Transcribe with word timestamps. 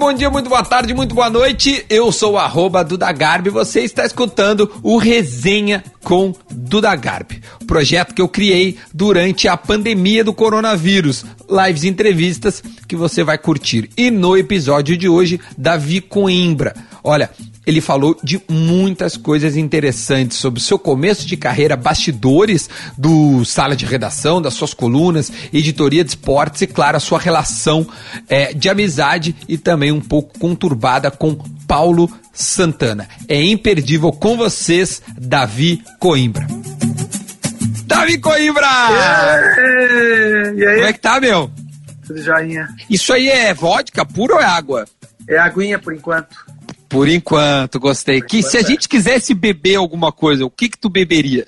bom 0.00 0.14
dia, 0.14 0.30
muito 0.30 0.48
boa 0.48 0.64
tarde, 0.64 0.94
muito 0.94 1.14
boa 1.14 1.28
noite. 1.28 1.84
Eu 1.90 2.10
sou 2.10 2.32
o 2.32 2.38
arroba 2.38 2.82
Duda 2.82 3.12
Garbi 3.12 3.50
você 3.50 3.80
está 3.80 4.02
escutando 4.06 4.80
o 4.82 4.96
Resenha 4.96 5.84
com 6.02 6.32
Duda 6.50 6.96
Garbi. 6.96 7.42
Projeto 7.66 8.14
que 8.14 8.22
eu 8.22 8.26
criei 8.26 8.78
durante 8.94 9.46
a 9.46 9.58
pandemia 9.58 10.24
do 10.24 10.32
coronavírus. 10.32 11.26
Lives 11.50 11.84
e 11.84 11.88
entrevistas 11.88 12.62
que 12.88 12.96
você 12.96 13.22
vai 13.22 13.36
curtir. 13.36 13.90
E 13.94 14.10
no 14.10 14.38
episódio 14.38 14.96
de 14.96 15.06
hoje, 15.06 15.38
Davi 15.58 16.00
Coimbra. 16.00 16.74
Olha, 17.04 17.28
ele 17.70 17.80
falou 17.80 18.18
de 18.22 18.40
muitas 18.48 19.16
coisas 19.16 19.56
interessantes 19.56 20.36
sobre 20.36 20.60
o 20.60 20.62
seu 20.62 20.78
começo 20.78 21.26
de 21.26 21.36
carreira, 21.36 21.76
bastidores 21.76 22.68
do 22.98 23.44
sala 23.44 23.76
de 23.76 23.86
redação, 23.86 24.42
das 24.42 24.54
suas 24.54 24.74
colunas, 24.74 25.32
editoria 25.52 26.02
de 26.02 26.10
esportes 26.10 26.62
e, 26.62 26.66
claro, 26.66 26.96
a 26.96 27.00
sua 27.00 27.18
relação 27.18 27.86
é, 28.28 28.52
de 28.52 28.68
amizade 28.68 29.34
e 29.48 29.56
também 29.56 29.92
um 29.92 30.00
pouco 30.00 30.38
conturbada 30.38 31.10
com 31.10 31.34
Paulo 31.66 32.10
Santana. 32.32 33.08
É 33.28 33.40
imperdível 33.40 34.12
com 34.12 34.36
vocês, 34.36 35.00
Davi 35.16 35.82
Coimbra. 35.98 36.46
Davi 37.84 38.18
Coimbra! 38.18 38.66
E 40.56 40.66
aí? 40.66 40.74
Como 40.74 40.86
é 40.86 40.92
que 40.92 41.00
tá, 41.00 41.20
meu? 41.20 41.50
Tudo 42.06 42.20
joinha. 42.20 42.68
Isso 42.88 43.12
aí 43.12 43.28
é 43.28 43.54
vodka 43.54 44.04
pura 44.04 44.34
ou 44.34 44.40
é 44.40 44.44
água? 44.44 44.84
É 45.28 45.38
aguinha 45.38 45.78
por 45.78 45.94
enquanto. 45.94 46.36
Por 46.90 47.08
enquanto, 47.08 47.78
gostei. 47.78 48.20
que 48.20 48.42
se 48.42 48.56
a 48.56 48.60
é. 48.60 48.64
gente 48.64 48.88
quisesse 48.88 49.32
beber 49.32 49.76
alguma 49.76 50.10
coisa, 50.12 50.44
o 50.44 50.50
que 50.50 50.68
que 50.68 50.76
tu 50.78 50.90
beberia? 50.90 51.46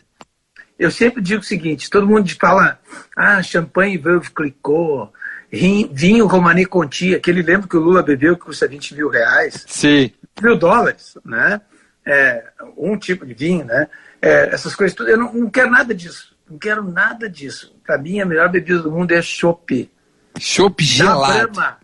Eu 0.78 0.90
sempre 0.90 1.20
digo 1.20 1.42
o 1.42 1.44
seguinte: 1.44 1.90
todo 1.90 2.06
mundo 2.06 2.30
fala, 2.40 2.78
ah, 3.16 3.42
champanhe 3.42 3.98
Veuve 3.98 4.30
Clicquot, 4.30 5.10
rim- 5.50 5.90
vinho 5.92 6.26
Romani 6.26 6.64
Conti, 6.64 7.14
aquele 7.14 7.42
lembro 7.42 7.68
que 7.68 7.76
o 7.76 7.80
Lula 7.80 8.02
bebeu 8.02 8.36
que 8.36 8.44
custa 8.44 8.66
20 8.66 8.94
mil 8.94 9.08
reais, 9.08 9.64
Sim. 9.68 10.10
mil 10.40 10.56
dólares, 10.56 11.18
né? 11.24 11.60
É, 12.06 12.44
um 12.76 12.96
tipo 12.96 13.26
de 13.26 13.34
vinho, 13.34 13.64
né? 13.64 13.86
É, 14.20 14.50
essas 14.54 14.74
coisas 14.74 14.96
tudo. 14.96 15.08
Eu 15.10 15.18
não, 15.18 15.32
não 15.32 15.50
quero 15.50 15.70
nada 15.70 15.94
disso. 15.94 16.34
Não 16.50 16.58
quero 16.58 16.82
nada 16.82 17.28
disso. 17.28 17.74
Para 17.84 17.98
mim, 17.98 18.20
a 18.20 18.26
melhor 18.26 18.48
bebida 18.48 18.80
do 18.80 18.90
mundo 18.90 19.12
é 19.12 19.22
chopp. 19.22 19.90
Chopp 20.38 20.82
gelado. 20.84 21.52
Brahma. 21.52 21.78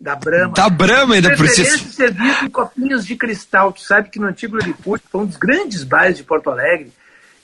Da 0.00 0.14
Brahma. 0.14 0.54
Da 0.54 0.68
Brahma 0.68 1.14
ainda 1.14 1.30
por 1.30 1.38
Preferência 1.38 1.78
si. 1.78 1.92
servido 1.92 2.44
em 2.44 2.50
copinhos 2.50 3.06
de 3.06 3.16
cristal. 3.16 3.72
Tu 3.72 3.82
sabe 3.82 4.08
que 4.10 4.18
no 4.18 4.26
antigo 4.26 4.56
Lilliput 4.56 5.02
foi 5.10 5.20
um 5.22 5.26
dos 5.26 5.36
grandes 5.36 5.84
bares 5.84 6.16
de 6.16 6.24
Porto 6.24 6.50
Alegre, 6.50 6.92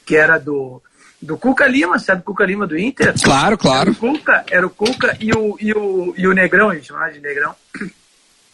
que 0.04 0.16
era 0.16 0.38
do, 0.38 0.82
do 1.20 1.38
Cuca 1.38 1.66
Lima, 1.66 1.98
sabe 1.98 2.20
o 2.20 2.24
Cuca 2.24 2.44
Lima 2.44 2.66
do 2.66 2.78
Inter? 2.78 3.14
Claro, 3.22 3.46
Era 3.46 3.56
claro. 3.56 3.90
o 3.92 3.96
Cuca, 3.96 4.44
era 4.50 4.66
o 4.66 4.70
Cuca 4.70 5.16
e 5.20 5.32
o, 5.32 5.56
e 5.60 5.72
o, 5.72 6.14
e 6.16 6.26
o 6.26 6.32
Negrão, 6.32 6.70
a 6.70 6.74
gente 6.74 6.88
chamava 6.88 7.12
de 7.12 7.20
Negrão. 7.20 7.54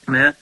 Né? 0.09 0.35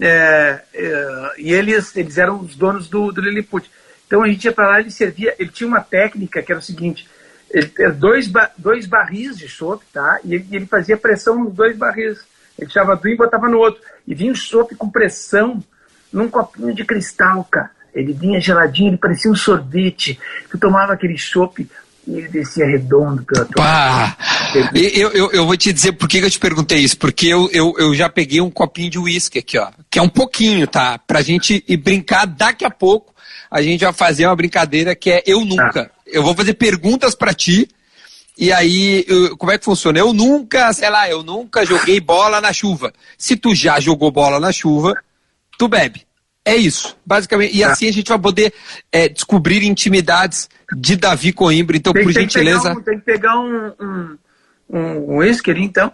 É, 0.00 0.62
é, 0.74 1.32
e 1.38 1.52
eles, 1.52 1.94
eles 1.96 2.18
eram 2.18 2.40
os 2.40 2.56
donos 2.56 2.88
do, 2.88 3.12
do 3.12 3.20
Lilliput. 3.20 3.70
Então 4.04 4.24
a 4.24 4.26
gente 4.26 4.44
ia 4.44 4.52
para 4.52 4.68
lá 4.68 4.80
e 4.80 4.84
ele 4.84 4.90
servia, 4.90 5.34
ele 5.38 5.50
tinha 5.50 5.68
uma 5.68 5.80
técnica 5.80 6.42
que 6.42 6.50
era 6.50 6.58
o 6.58 6.62
seguinte, 6.62 7.06
ele 7.48 7.68
tinha 7.68 7.90
dois, 7.90 8.28
dois 8.58 8.86
barris 8.86 9.38
de 9.38 9.48
chopp, 9.48 9.84
tá? 9.92 10.18
E 10.24 10.34
ele, 10.34 10.46
ele 10.50 10.66
fazia 10.66 10.96
pressão 10.96 11.38
nos 11.44 11.54
dois 11.54 11.76
barris. 11.76 12.18
Ele 12.62 12.70
tirava 12.70 13.00
um 13.02 13.08
e 13.08 13.16
botava 13.16 13.48
no 13.48 13.58
outro. 13.58 13.80
E 14.06 14.14
vinha 14.14 14.32
o 14.32 14.36
chopp 14.36 14.74
com 14.76 14.88
pressão 14.88 15.62
num 16.12 16.28
copinho 16.28 16.74
de 16.74 16.84
cristal, 16.84 17.44
cara. 17.50 17.70
Ele 17.94 18.12
vinha 18.12 18.40
geladinho, 18.40 18.90
ele 18.90 18.96
parecia 18.96 19.30
um 19.30 19.34
sorvete. 19.34 20.18
Tu 20.50 20.58
tomava 20.58 20.92
aquele 20.92 21.18
chopp 21.18 21.68
e 22.06 22.16
ele 22.16 22.28
descia 22.28 22.66
redondo 22.66 23.22
pela 23.24 23.44
tua 23.44 23.62
Pá. 23.62 24.16
Eu, 24.74 25.10
eu, 25.10 25.32
eu 25.32 25.46
vou 25.46 25.56
te 25.56 25.72
dizer 25.72 25.92
por 25.92 26.08
que 26.08 26.18
eu 26.18 26.30
te 26.30 26.38
perguntei 26.38 26.78
isso. 26.78 26.96
Porque 26.96 27.26
eu, 27.26 27.50
eu, 27.52 27.74
eu 27.78 27.94
já 27.94 28.08
peguei 28.08 28.40
um 28.40 28.50
copinho 28.50 28.90
de 28.90 28.98
uísque 28.98 29.38
aqui, 29.38 29.58
ó. 29.58 29.70
Que 29.90 29.98
é 29.98 30.02
um 30.02 30.08
pouquinho, 30.08 30.66
tá? 30.66 30.98
Pra 30.98 31.20
gente 31.20 31.64
ir 31.68 31.76
brincar 31.76 32.26
daqui 32.26 32.64
a 32.64 32.70
pouco. 32.70 33.12
A 33.50 33.60
gente 33.60 33.84
vai 33.84 33.92
fazer 33.92 34.26
uma 34.26 34.36
brincadeira 34.36 34.94
que 34.94 35.10
é 35.10 35.22
Eu 35.26 35.44
Nunca. 35.44 35.90
Eu 36.06 36.22
vou 36.22 36.34
fazer 36.34 36.54
perguntas 36.54 37.14
pra 37.14 37.34
ti. 37.34 37.68
E 38.42 38.52
aí, 38.52 39.04
eu- 39.06 39.36
como 39.36 39.52
é 39.52 39.56
que 39.58 39.64
funciona? 39.64 40.00
Eu 40.00 40.12
nunca, 40.12 40.72
sei 40.72 40.90
lá, 40.90 41.08
eu 41.08 41.22
nunca 41.22 41.64
joguei 41.64 42.00
bola 42.00 42.40
na 42.40 42.52
chuva. 42.52 42.92
Se 43.16 43.36
tu 43.36 43.54
já 43.54 43.78
jogou 43.78 44.10
bola 44.10 44.40
na 44.40 44.50
chuva, 44.50 44.94
tu 45.56 45.68
bebe. 45.68 46.02
É 46.44 46.56
isso, 46.56 46.96
basicamente. 47.06 47.56
E 47.56 47.62
assim 47.62 47.86
a 47.88 47.92
gente 47.92 48.08
vai 48.08 48.18
poder 48.18 48.52
é, 48.90 49.08
descobrir 49.08 49.62
intimidades 49.62 50.48
de 50.76 50.96
Davi 50.96 51.32
Coimbra. 51.32 51.76
Então, 51.76 51.92
Tem, 51.92 52.02
por 52.02 52.12
tem 52.12 52.26
que 52.26 52.32
gentileza. 52.32 52.62
pegar 52.70 52.80
um- 52.80 52.82
tem 52.82 52.98
que 52.98 53.04
pegar 53.04 53.38
um, 53.38 53.72
um, 53.80 54.18
um 54.70 55.16
whisky 55.18 55.52
então. 55.52 55.92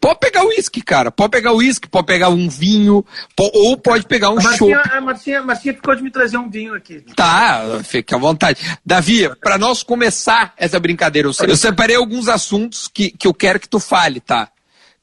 Pode 0.00 0.18
pegar 0.20 0.44
uísque, 0.44 0.80
cara. 0.80 1.10
Pode 1.10 1.30
pegar 1.30 1.52
uísque, 1.52 1.88
pode 1.88 2.06
pegar 2.06 2.28
um 2.28 2.48
vinho, 2.48 3.04
ou 3.38 3.76
pode 3.76 4.06
pegar 4.06 4.30
um 4.30 4.40
chopp. 4.40 4.72
a, 4.72 5.00
Marcinha, 5.00 5.40
a 5.40 5.42
Marcinha 5.42 5.74
ficou 5.74 5.94
de 5.94 6.02
me 6.02 6.10
trazer 6.10 6.38
um 6.38 6.48
vinho 6.48 6.74
aqui. 6.74 7.04
Tá, 7.14 7.80
fique 7.84 8.14
à 8.14 8.18
vontade. 8.18 8.60
Davi, 8.84 9.28
para 9.40 9.58
nós 9.58 9.82
começar 9.82 10.54
essa 10.56 10.78
brincadeira, 10.80 11.28
eu, 11.28 11.46
eu 11.46 11.56
separei 11.56 11.96
alguns 11.96 12.28
assuntos 12.28 12.88
que, 12.88 13.10
que 13.10 13.26
eu 13.26 13.34
quero 13.34 13.60
que 13.60 13.68
tu 13.68 13.78
fale, 13.78 14.20
tá? 14.20 14.48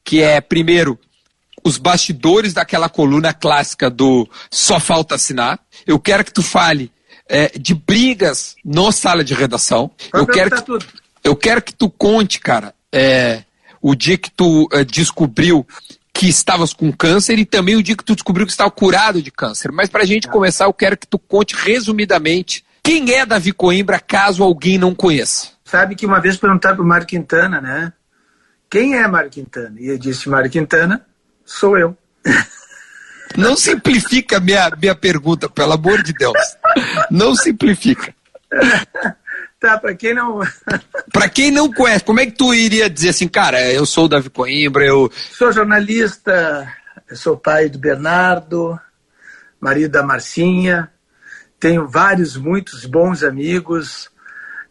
Que 0.02 0.22
é, 0.22 0.40
primeiro, 0.40 0.98
os 1.64 1.78
bastidores 1.78 2.52
daquela 2.52 2.88
coluna 2.88 3.32
clássica 3.32 3.88
do 3.88 4.28
Só 4.50 4.78
Falta 4.78 5.14
Assinar. 5.14 5.58
Eu 5.86 5.98
quero 5.98 6.24
que 6.24 6.32
tu 6.32 6.42
fale 6.42 6.92
é, 7.28 7.50
de 7.58 7.74
brigas 7.74 8.54
no 8.64 8.92
sala 8.92 9.24
de 9.24 9.34
redação. 9.34 9.90
Eu 10.12 10.26
Pode 10.26 10.38
quero 10.38 10.50
perguntar 10.50 10.78
que, 10.78 10.84
tudo. 10.86 10.86
eu 11.24 11.34
quero 11.34 11.62
que 11.62 11.72
tu 11.72 11.88
conte, 11.88 12.38
cara, 12.38 12.74
é, 12.92 13.42
o 13.84 13.94
dia 13.94 14.16
que 14.16 14.30
tu 14.30 14.66
é, 14.72 14.82
descobriu 14.82 15.66
que 16.10 16.26
estavas 16.26 16.72
com 16.72 16.90
câncer 16.90 17.38
e 17.38 17.44
também 17.44 17.76
o 17.76 17.82
dia 17.82 17.94
que 17.94 18.02
tu 18.02 18.14
descobriu 18.14 18.46
que 18.46 18.52
estava 18.52 18.70
curado 18.70 19.20
de 19.20 19.30
câncer. 19.30 19.70
Mas 19.70 19.90
pra 19.90 20.06
gente 20.06 20.26
começar, 20.26 20.64
eu 20.64 20.72
quero 20.72 20.96
que 20.96 21.06
tu 21.06 21.18
conte 21.18 21.54
resumidamente 21.54 22.64
quem 22.82 23.12
é 23.12 23.26
Davi 23.26 23.52
Coimbra, 23.52 24.00
caso 24.00 24.42
alguém 24.42 24.78
não 24.78 24.94
conheça. 24.94 25.48
Sabe 25.66 25.94
que 25.94 26.06
uma 26.06 26.18
vez 26.18 26.38
perguntaram 26.38 26.76
pro 26.76 26.84
Mário 26.84 27.06
Quintana, 27.06 27.60
né? 27.60 27.92
Quem 28.70 28.94
é 28.96 29.06
Mário 29.06 29.28
Quintana? 29.28 29.78
E 29.78 29.88
ele 29.88 29.98
disse, 29.98 30.30
Mário 30.30 30.50
Quintana, 30.50 31.04
sou 31.44 31.76
eu. 31.76 31.94
Não 33.36 33.56
simplifica 33.56 34.38
minha, 34.38 34.70
minha 34.80 34.94
pergunta, 34.94 35.48
pelo 35.48 35.72
amor 35.72 36.02
de 36.02 36.12
Deus. 36.12 36.38
Não 37.10 37.34
simplifica. 37.34 38.14
Tá, 39.64 39.78
pra 39.78 39.94
quem 39.94 40.12
não... 40.12 40.40
Pra 41.10 41.26
quem 41.26 41.50
não 41.50 41.72
conhece, 41.72 42.04
como 42.04 42.20
é 42.20 42.26
que 42.26 42.32
tu 42.32 42.52
iria 42.52 42.90
dizer 42.90 43.08
assim, 43.10 43.26
cara, 43.26 43.72
eu 43.72 43.86
sou 43.86 44.04
o 44.04 44.08
Davi 44.08 44.28
Coimbra, 44.28 44.84
eu... 44.84 45.10
sou 45.14 45.50
jornalista, 45.50 46.70
sou 47.14 47.34
pai 47.34 47.70
do 47.70 47.78
Bernardo, 47.78 48.78
marido 49.58 49.92
da 49.92 50.02
Marcinha, 50.02 50.92
tenho 51.58 51.88
vários, 51.88 52.36
muitos 52.36 52.84
bons 52.84 53.22
amigos, 53.22 54.10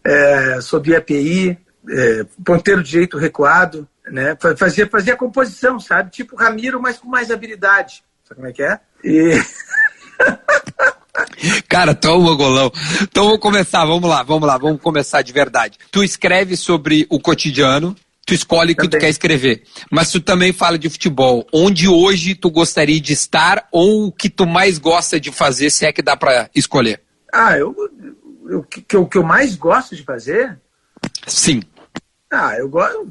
é, 0.03 0.61
sou 0.61 0.79
do 0.79 0.91
IAPI, 0.91 1.57
é, 1.89 2.25
ponteiro 2.45 2.83
direito 2.83 3.17
recuado, 3.17 3.87
né? 4.05 4.37
Fa- 4.39 4.55
Fazia, 4.55 4.85
fazia 4.87 5.15
composição, 5.15 5.79
sabe? 5.79 6.11
Tipo 6.11 6.35
Ramiro, 6.35 6.79
mas 6.79 6.99
com 6.99 7.07
mais 7.07 7.31
habilidade. 7.31 8.03
Sabe 8.25 8.35
como 8.35 8.47
é 8.47 8.53
que 8.53 8.61
é? 8.61 8.79
E... 9.03 9.41
Cara, 11.68 11.94
tu 11.94 12.09
um 12.09 12.22
mongolão. 12.22 12.72
Então 13.01 13.25
vamos 13.25 13.40
começar, 13.40 13.85
vamos 13.85 14.09
lá, 14.09 14.24
vamos 14.24 14.47
lá, 14.47 14.57
vamos 14.57 14.81
começar 14.81 15.22
de 15.22 15.31
verdade. 15.31 15.78
Tu 15.91 16.03
escreve 16.03 16.57
sobre 16.57 17.06
o 17.09 17.19
cotidiano, 17.19 17.96
tu 18.25 18.34
escolhe 18.34 18.74
o 18.74 18.75
que 18.75 18.88
tu 18.88 18.97
quer 18.97 19.09
escrever. 19.09 19.63
Mas 19.91 20.12
tu 20.12 20.19
também 20.19 20.52
fala 20.52 20.78
de 20.78 20.90
futebol. 20.90 21.47
Onde 21.53 21.88
hoje 21.88 22.35
tu 22.35 22.50
gostaria 22.50 23.00
de 23.00 23.13
estar 23.13 23.68
ou 23.72 24.07
o 24.07 24.12
que 24.12 24.29
tu 24.29 24.47
mais 24.47 24.78
gosta 24.78 25.19
de 25.19 25.31
fazer, 25.31 25.69
se 25.69 25.85
é 25.85 25.94
que 25.94 26.02
dá 26.02 26.18
pra 26.18 26.50
escolher? 26.56 27.02
Ah, 27.31 27.57
eu, 27.57 27.75
o 28.52 28.63
que, 28.63 28.81
que 28.81 29.18
eu 29.18 29.23
mais 29.23 29.55
gosto 29.55 29.96
de 29.96 30.03
fazer 30.03 30.58
Sim. 31.28 31.61
Ah, 32.32 32.58
eu 32.58 32.67
gosto. 32.67 33.05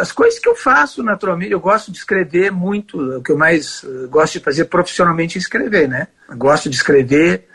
As 0.00 0.12
coisas 0.12 0.38
que 0.38 0.48
eu 0.48 0.54
faço 0.54 1.02
naturalmente, 1.02 1.52
eu 1.52 1.60
gosto 1.60 1.90
de 1.90 1.98
escrever 1.98 2.52
muito. 2.52 2.98
O 3.18 3.22
que 3.22 3.32
eu 3.32 3.38
mais 3.38 3.82
eh, 3.84 4.06
gosto 4.06 4.34
de 4.34 4.44
fazer 4.44 4.66
profissionalmente 4.66 5.38
é 5.38 5.40
escrever, 5.40 5.88
né? 5.88 6.08
Eu 6.28 6.36
gosto 6.36 6.68
de 6.68 6.76
escrever. 6.76 7.48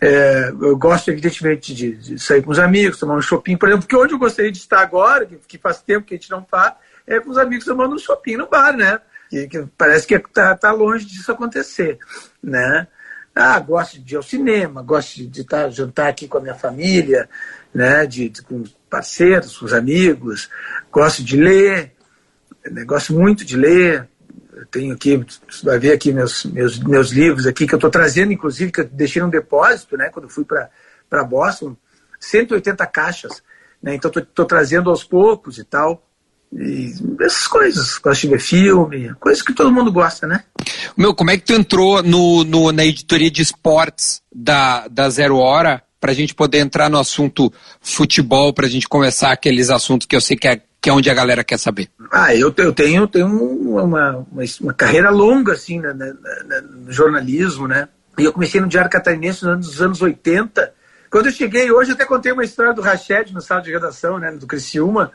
É, 0.00 0.50
eu 0.50 0.76
gosto, 0.76 1.10
evidentemente, 1.10 1.74
de, 1.74 1.92
de 1.96 2.18
sair 2.18 2.42
com 2.42 2.50
os 2.50 2.58
amigos, 2.58 2.98
tomar 2.98 3.16
um 3.16 3.22
shopping, 3.22 3.56
por 3.56 3.68
exemplo, 3.68 3.86
porque 3.86 3.96
onde 3.96 4.12
eu 4.12 4.18
gostaria 4.18 4.52
de 4.52 4.58
estar 4.58 4.80
agora, 4.80 5.24
que, 5.24 5.36
que 5.36 5.58
faz 5.58 5.80
tempo 5.80 6.06
que 6.06 6.14
a 6.14 6.16
gente 6.18 6.30
não 6.30 6.44
faz, 6.44 6.74
é 7.06 7.18
com 7.20 7.30
os 7.30 7.38
amigos 7.38 7.64
tomando 7.64 7.94
um 7.94 7.98
shopping 7.98 8.36
no 8.36 8.48
bar, 8.48 8.76
né? 8.76 9.00
Que, 9.30 9.48
que 9.48 9.64
parece 9.76 10.06
que 10.06 10.18
tá, 10.18 10.54
tá 10.54 10.70
longe 10.72 11.04
disso 11.06 11.32
acontecer, 11.32 11.98
né? 12.42 12.86
Ah, 13.34 13.58
gosto 13.60 13.98
de 14.00 14.14
ir 14.14 14.16
ao 14.16 14.22
cinema, 14.22 14.82
gosto 14.82 15.26
de, 15.26 15.40
estar, 15.42 15.68
jantar 15.70 16.08
aqui 16.08 16.26
com 16.26 16.38
a 16.38 16.40
minha 16.40 16.54
família, 16.54 17.28
né? 17.74 18.06
De, 18.06 18.28
de- 18.28 18.42
com 18.42 18.64
parceiros, 18.88 19.56
com 19.58 19.66
os 19.66 19.72
amigos, 19.72 20.48
gosto 20.90 21.22
de 21.22 21.36
ler, 21.36 21.92
né, 22.70 22.84
gosto 22.84 23.12
muito 23.12 23.44
de 23.44 23.56
ler. 23.56 24.08
Tenho 24.70 24.94
aqui, 24.94 25.16
você 25.16 25.64
vai 25.64 25.78
ver 25.78 25.92
aqui 25.92 26.12
meus, 26.12 26.44
meus, 26.44 26.78
meus 26.78 27.10
livros 27.10 27.46
aqui 27.46 27.66
que 27.66 27.74
eu 27.74 27.78
estou 27.78 27.90
trazendo, 27.90 28.32
inclusive, 28.32 28.72
que 28.72 28.80
eu 28.80 28.84
deixei 28.84 29.22
num 29.22 29.30
depósito, 29.30 29.96
né? 29.96 30.10
Quando 30.12 30.28
fui 30.28 30.44
para 30.44 31.24
Boston, 31.24 31.76
180 32.20 32.86
caixas, 32.86 33.42
né? 33.82 33.94
Então 33.94 34.10
estou 34.10 34.44
trazendo 34.44 34.90
aos 34.90 35.04
poucos 35.04 35.58
e 35.58 35.64
tal. 35.64 36.02
E 36.52 36.94
essas 37.20 37.46
coisas, 37.46 37.98
gosto 37.98 38.22
de 38.22 38.28
ver 38.28 38.40
filme, 38.40 39.12
coisas 39.20 39.42
que 39.42 39.52
todo 39.52 39.72
mundo 39.72 39.92
gosta, 39.92 40.26
né? 40.26 40.44
Meu, 40.96 41.14
como 41.14 41.30
é 41.30 41.36
que 41.36 41.44
tu 41.44 41.52
entrou 41.52 42.02
no, 42.02 42.44
no 42.44 42.72
na 42.72 42.84
editoria 42.84 43.30
de 43.30 43.42
esportes 43.42 44.22
da, 44.32 44.86
da 44.88 45.10
Zero 45.10 45.38
Hora 45.38 45.82
para 46.00 46.12
a 46.12 46.14
gente 46.14 46.34
poder 46.34 46.58
entrar 46.58 46.88
no 46.88 46.98
assunto 46.98 47.52
futebol, 47.80 48.52
para 48.52 48.66
a 48.66 48.68
gente 48.68 48.88
começar 48.88 49.32
aqueles 49.32 49.70
assuntos 49.70 50.06
que 50.06 50.14
eu 50.14 50.20
sei 50.20 50.36
que 50.36 50.48
é, 50.48 50.60
que 50.80 50.90
é 50.90 50.92
onde 50.92 51.10
a 51.10 51.14
galera 51.14 51.42
quer 51.42 51.58
saber? 51.58 51.88
Ah, 52.12 52.34
eu, 52.34 52.54
eu 52.56 52.72
tenho, 52.72 53.06
tenho 53.08 53.26
uma, 53.26 53.82
uma, 53.82 54.26
uma 54.60 54.74
carreira 54.74 55.10
longa, 55.10 55.52
assim, 55.52 55.80
né, 55.80 55.92
no 56.70 56.92
jornalismo, 56.92 57.66
né? 57.66 57.88
E 58.18 58.24
eu 58.24 58.32
comecei 58.32 58.60
no 58.60 58.68
Diário 58.68 58.90
Catarinense 58.90 59.44
nos 59.44 59.80
anos 59.82 60.00
80. 60.00 60.72
Quando 61.10 61.26
eu 61.26 61.32
cheguei, 61.32 61.70
hoje 61.70 61.92
até 61.92 62.04
contei 62.04 62.32
uma 62.32 62.44
história 62.44 62.72
do 62.72 62.82
Rached 62.82 63.32
no 63.32 63.40
sala 63.40 63.62
de 63.62 63.70
redação, 63.70 64.18
né, 64.18 64.32
do 64.32 64.46
Criciúma. 64.46 65.12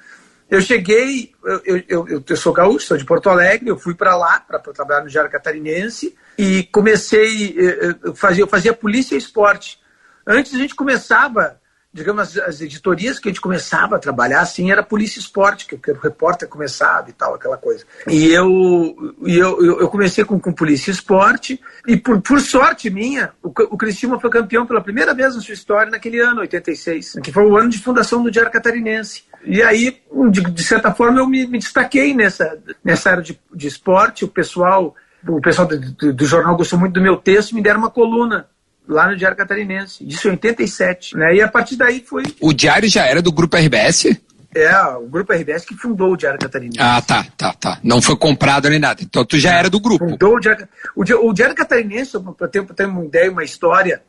Eu 0.50 0.62
cheguei, 0.62 1.32
eu, 1.46 1.62
eu, 1.66 2.08
eu, 2.10 2.24
eu 2.28 2.36
sou 2.36 2.52
gaúcho, 2.52 2.88
sou 2.88 2.98
de 2.98 3.06
Porto 3.06 3.30
Alegre, 3.30 3.70
eu 3.70 3.78
fui 3.78 3.96
para 3.96 4.18
lá 4.18 4.40
para 4.40 4.60
trabalhar 4.60 5.02
no 5.02 5.10
Diário 5.10 5.32
Catarinense 5.32 6.14
e 6.38 6.64
comecei, 6.64 7.56
eu 8.04 8.14
fazia, 8.14 8.44
eu 8.44 8.48
fazia 8.48 8.74
polícia 8.74 9.16
e 9.16 9.18
esporte. 9.18 9.80
Antes 10.26 10.54
a 10.54 10.58
gente 10.58 10.76
começava 10.76 11.60
digamos, 11.94 12.22
as, 12.22 12.38
as, 12.38 12.62
editorias 12.62 13.20
que 13.20 13.28
a 13.28 13.32
gente 13.32 13.42
começava 13.42 13.96
a 13.96 14.00
trabalhar, 14.00 14.42
assim, 14.42 14.72
era 14.72 14.82
polícia 14.82 15.20
esporte, 15.20 15.66
que, 15.66 15.76
o 15.92 16.00
repórter 16.00 16.48
começava 16.48 17.10
e 17.10 17.14
tal, 17.14 17.36
aquela 17.36 17.58
coisa. 17.58 17.84
E 18.08 18.28
eu, 18.32 19.16
e 19.24 19.38
eu, 19.38 19.82
eu 19.82 19.90
comecei 19.90 20.24
com, 20.24 20.40
com 20.40 20.54
polícia 20.54 20.92
esporte, 20.92 21.60
e 21.86 21.98
por, 21.98 22.22
por 22.22 22.40
sorte 22.40 22.90
minha, 22.90 23.34
o, 23.44 23.50
o 23.50 23.78
Cristina 23.78 24.20
foi 24.20 24.30
campeão 24.30 24.66
pela 24.66 24.82
primeira 24.82 25.14
vez 25.14 25.36
na 25.36 25.42
sua 25.42 25.54
história 25.54 25.92
naquele 25.92 26.20
ano, 26.20 26.42
86, 26.42 27.20
que 27.22 27.32
foi 27.32 27.46
o 27.46 27.58
ano 27.58 27.70
de 27.70 27.80
fundação 27.80 28.24
do 28.24 28.32
Diário 28.32 28.52
Catarinense. 28.52 29.24
E 29.44 29.62
aí, 29.62 30.02
de, 30.30 30.42
de 30.42 30.64
certa 30.64 30.94
forma, 30.94 31.20
eu 31.20 31.28
me, 31.28 31.46
me, 31.46 31.58
destaquei 31.58 32.14
nessa, 32.14 32.58
nessa 32.84 33.10
área 33.10 33.24
de, 33.24 33.40
de 33.54 33.68
esporte, 33.68 34.24
o 34.24 34.30
pessoal 34.30 34.96
o 35.28 35.40
pessoal 35.40 35.68
do, 35.68 35.80
do, 35.80 36.14
do, 36.14 36.26
jornal 36.26 36.58
gostou 36.58 36.80
muito 36.80 36.94
do 36.94 37.02
meu 37.02 37.16
texto, 37.16 37.54
me 37.54 37.62
deram 37.62 37.80
uma 37.80 37.92
coluna 37.92 38.48
lá 38.88 39.10
no 39.10 39.16
Diário 39.16 39.38
Catarinense. 39.38 40.06
Isso 40.08 40.28
em 40.28 40.32
87. 40.32 41.16
Né? 41.18 41.36
E 41.36 41.42
a 41.42 41.48
partir 41.48 41.76
daí 41.76 42.02
foi. 42.02 42.24
O 42.40 42.54
Diário 42.54 42.90
já 42.90 43.06
era 43.06 43.22
do 43.22 43.32
Grupo 43.32 43.58
RBS? 43.58 44.18
É, 44.54 44.76
o 44.98 45.08
Grupo 45.08 45.32
RBS 45.32 45.64
que 45.66 45.76
fundou 45.76 46.12
o 46.12 46.18
Diário 46.18 46.40
Catarinense. 46.40 46.80
Ah, 46.82 47.02
tá, 47.02 47.26
tá, 47.38 47.54
tá. 47.54 47.80
Não 47.82 48.02
foi 48.02 48.18
comprado 48.18 48.70
nem 48.70 48.80
nada. 48.80 49.02
Então 49.02 49.24
tu 49.24 49.40
já 49.40 49.54
era 49.54 49.70
do 49.70 49.80
grupo. 49.80 50.10
Fundou 50.10 50.36
o 50.36 50.40
Diário, 50.40 50.68
o, 50.96 51.02
o 51.30 51.34
Diário 51.34 51.56
Catarinense, 51.56 52.20
para 52.38 52.48
ter, 52.50 52.66
ter 52.66 52.86
uma 52.86 53.06
ideia, 53.06 53.32
uma 53.32 53.46
história, 53.46 54.04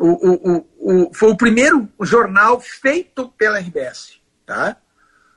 o, 0.00 0.08
o, 0.08 0.66
o, 0.78 1.14
foi 1.14 1.30
o 1.30 1.36
primeiro 1.36 1.88
jornal 2.02 2.60
feito 2.60 3.28
pela 3.38 3.60
RBS. 3.60 4.18
Tá? 4.44 4.76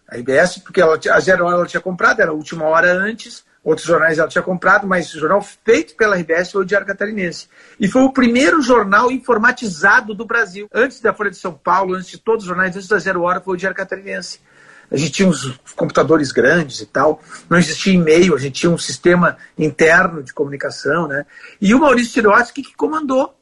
A 0.07 0.17
RBS, 0.17 0.57
porque 0.59 0.81
ela, 0.81 0.99
a 1.11 1.19
Zero 1.19 1.45
Hora 1.45 1.57
ela 1.57 1.65
tinha 1.67 1.81
comprado, 1.81 2.19
era 2.19 2.31
a 2.31 2.33
última 2.33 2.65
hora 2.65 2.91
antes, 2.91 3.43
outros 3.63 3.85
jornais 3.87 4.17
ela 4.17 4.27
tinha 4.27 4.41
comprado, 4.41 4.87
mas 4.87 5.13
o 5.13 5.19
jornal 5.19 5.41
feito 5.41 5.95
pela 5.95 6.15
RBS 6.15 6.51
foi 6.51 6.61
o 6.61 6.65
Diário 6.65 6.87
Catarinense. 6.87 7.47
E 7.79 7.87
foi 7.87 8.01
o 8.03 8.11
primeiro 8.11 8.61
jornal 8.61 9.11
informatizado 9.11 10.13
do 10.13 10.25
Brasil. 10.25 10.67
Antes 10.73 11.01
da 11.01 11.13
Folha 11.13 11.29
de 11.29 11.37
São 11.37 11.53
Paulo, 11.53 11.95
antes 11.95 12.09
de 12.09 12.17
todos 12.17 12.43
os 12.43 12.47
jornais, 12.47 12.75
antes 12.75 12.87
da 12.87 12.97
Zero 12.97 13.21
Hora, 13.21 13.41
foi 13.41 13.53
o 13.53 13.57
Diário 13.57 13.75
Catarinense. 13.75 14.39
A 14.91 14.97
gente 14.97 15.11
tinha 15.11 15.27
uns 15.27 15.59
computadores 15.75 16.31
grandes 16.31 16.81
e 16.81 16.85
tal, 16.85 17.21
não 17.47 17.59
existia 17.59 17.93
e-mail, 17.93 18.35
a 18.35 18.39
gente 18.39 18.61
tinha 18.61 18.71
um 18.71 18.77
sistema 18.77 19.37
interno 19.55 20.23
de 20.23 20.33
comunicação, 20.33 21.07
né? 21.07 21.25
E 21.61 21.75
o 21.75 21.79
Maurício 21.79 22.13
Tirotsky 22.13 22.63
que 22.63 22.75
comandou 22.75 23.38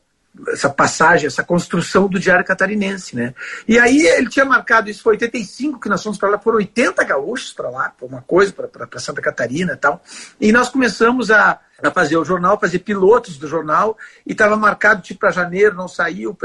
essa 0.50 0.70
passagem, 0.70 1.28
essa 1.28 1.44
construção 1.44 2.08
do 2.08 2.20
Diário 2.20 2.46
Catarinense, 2.46 3.16
né? 3.16 3.34
E 3.68 3.80
aí 3.80 4.06
ele 4.06 4.30
tinha 4.30 4.46
marcado, 4.46 4.90
isso 4.90 5.04
foi 5.04 5.14
85 5.14 5.80
que 5.80 5.90
nós 5.90 6.02
fomos 6.02 6.18
para 6.18 6.30
lá, 6.30 6.40
foram 6.40 6.58
80 6.58 7.04
gaúchos 7.04 7.54
para 7.54 7.70
lá, 7.70 7.94
por 7.98 8.08
uma 8.08 8.22
coisa, 8.22 8.54
para 8.54 9.00
Santa 9.00 9.22
Catarina 9.22 9.74
e 9.74 9.78
tal. 9.78 10.02
E 10.40 10.52
nós 10.52 10.70
começamos 10.70 11.32
a, 11.32 11.60
a 11.82 11.92
fazer 11.92 12.18
o 12.18 12.26
jornal, 12.26 12.60
fazer 12.60 12.80
pilotos 12.80 13.38
do 13.38 13.48
jornal, 13.48 13.98
e 14.26 14.32
estava 14.32 14.56
marcado 14.56 15.02
tipo 15.02 15.22
para 15.22 15.32
janeiro, 15.32 15.76
não 15.76 15.88
saiu, 15.88 16.38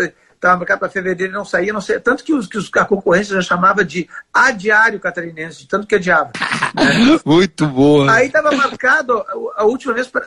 estava 0.42 0.56
marcado 0.56 0.80
para 0.80 0.88
fevereiro, 0.88 1.32
não 1.32 1.44
saía, 1.44 1.72
não 1.72 1.80
sei, 1.80 2.00
tanto 2.00 2.24
que, 2.24 2.34
os, 2.34 2.48
que 2.48 2.58
os, 2.58 2.68
a 2.74 2.84
concorrência 2.84 3.36
já 3.36 3.42
chamava 3.42 3.84
de 3.84 4.08
adiário 4.34 4.98
catarinense, 4.98 5.68
tanto 5.68 5.86
que 5.86 5.94
adiava. 5.94 6.32
Né? 6.74 7.20
Muito 7.24 7.66
boa. 7.68 8.12
Aí 8.12 8.26
estava 8.26 8.50
marcado 8.50 9.24
a, 9.56 9.64
última 9.64 9.94
vez, 9.94 10.08
pra, 10.08 10.26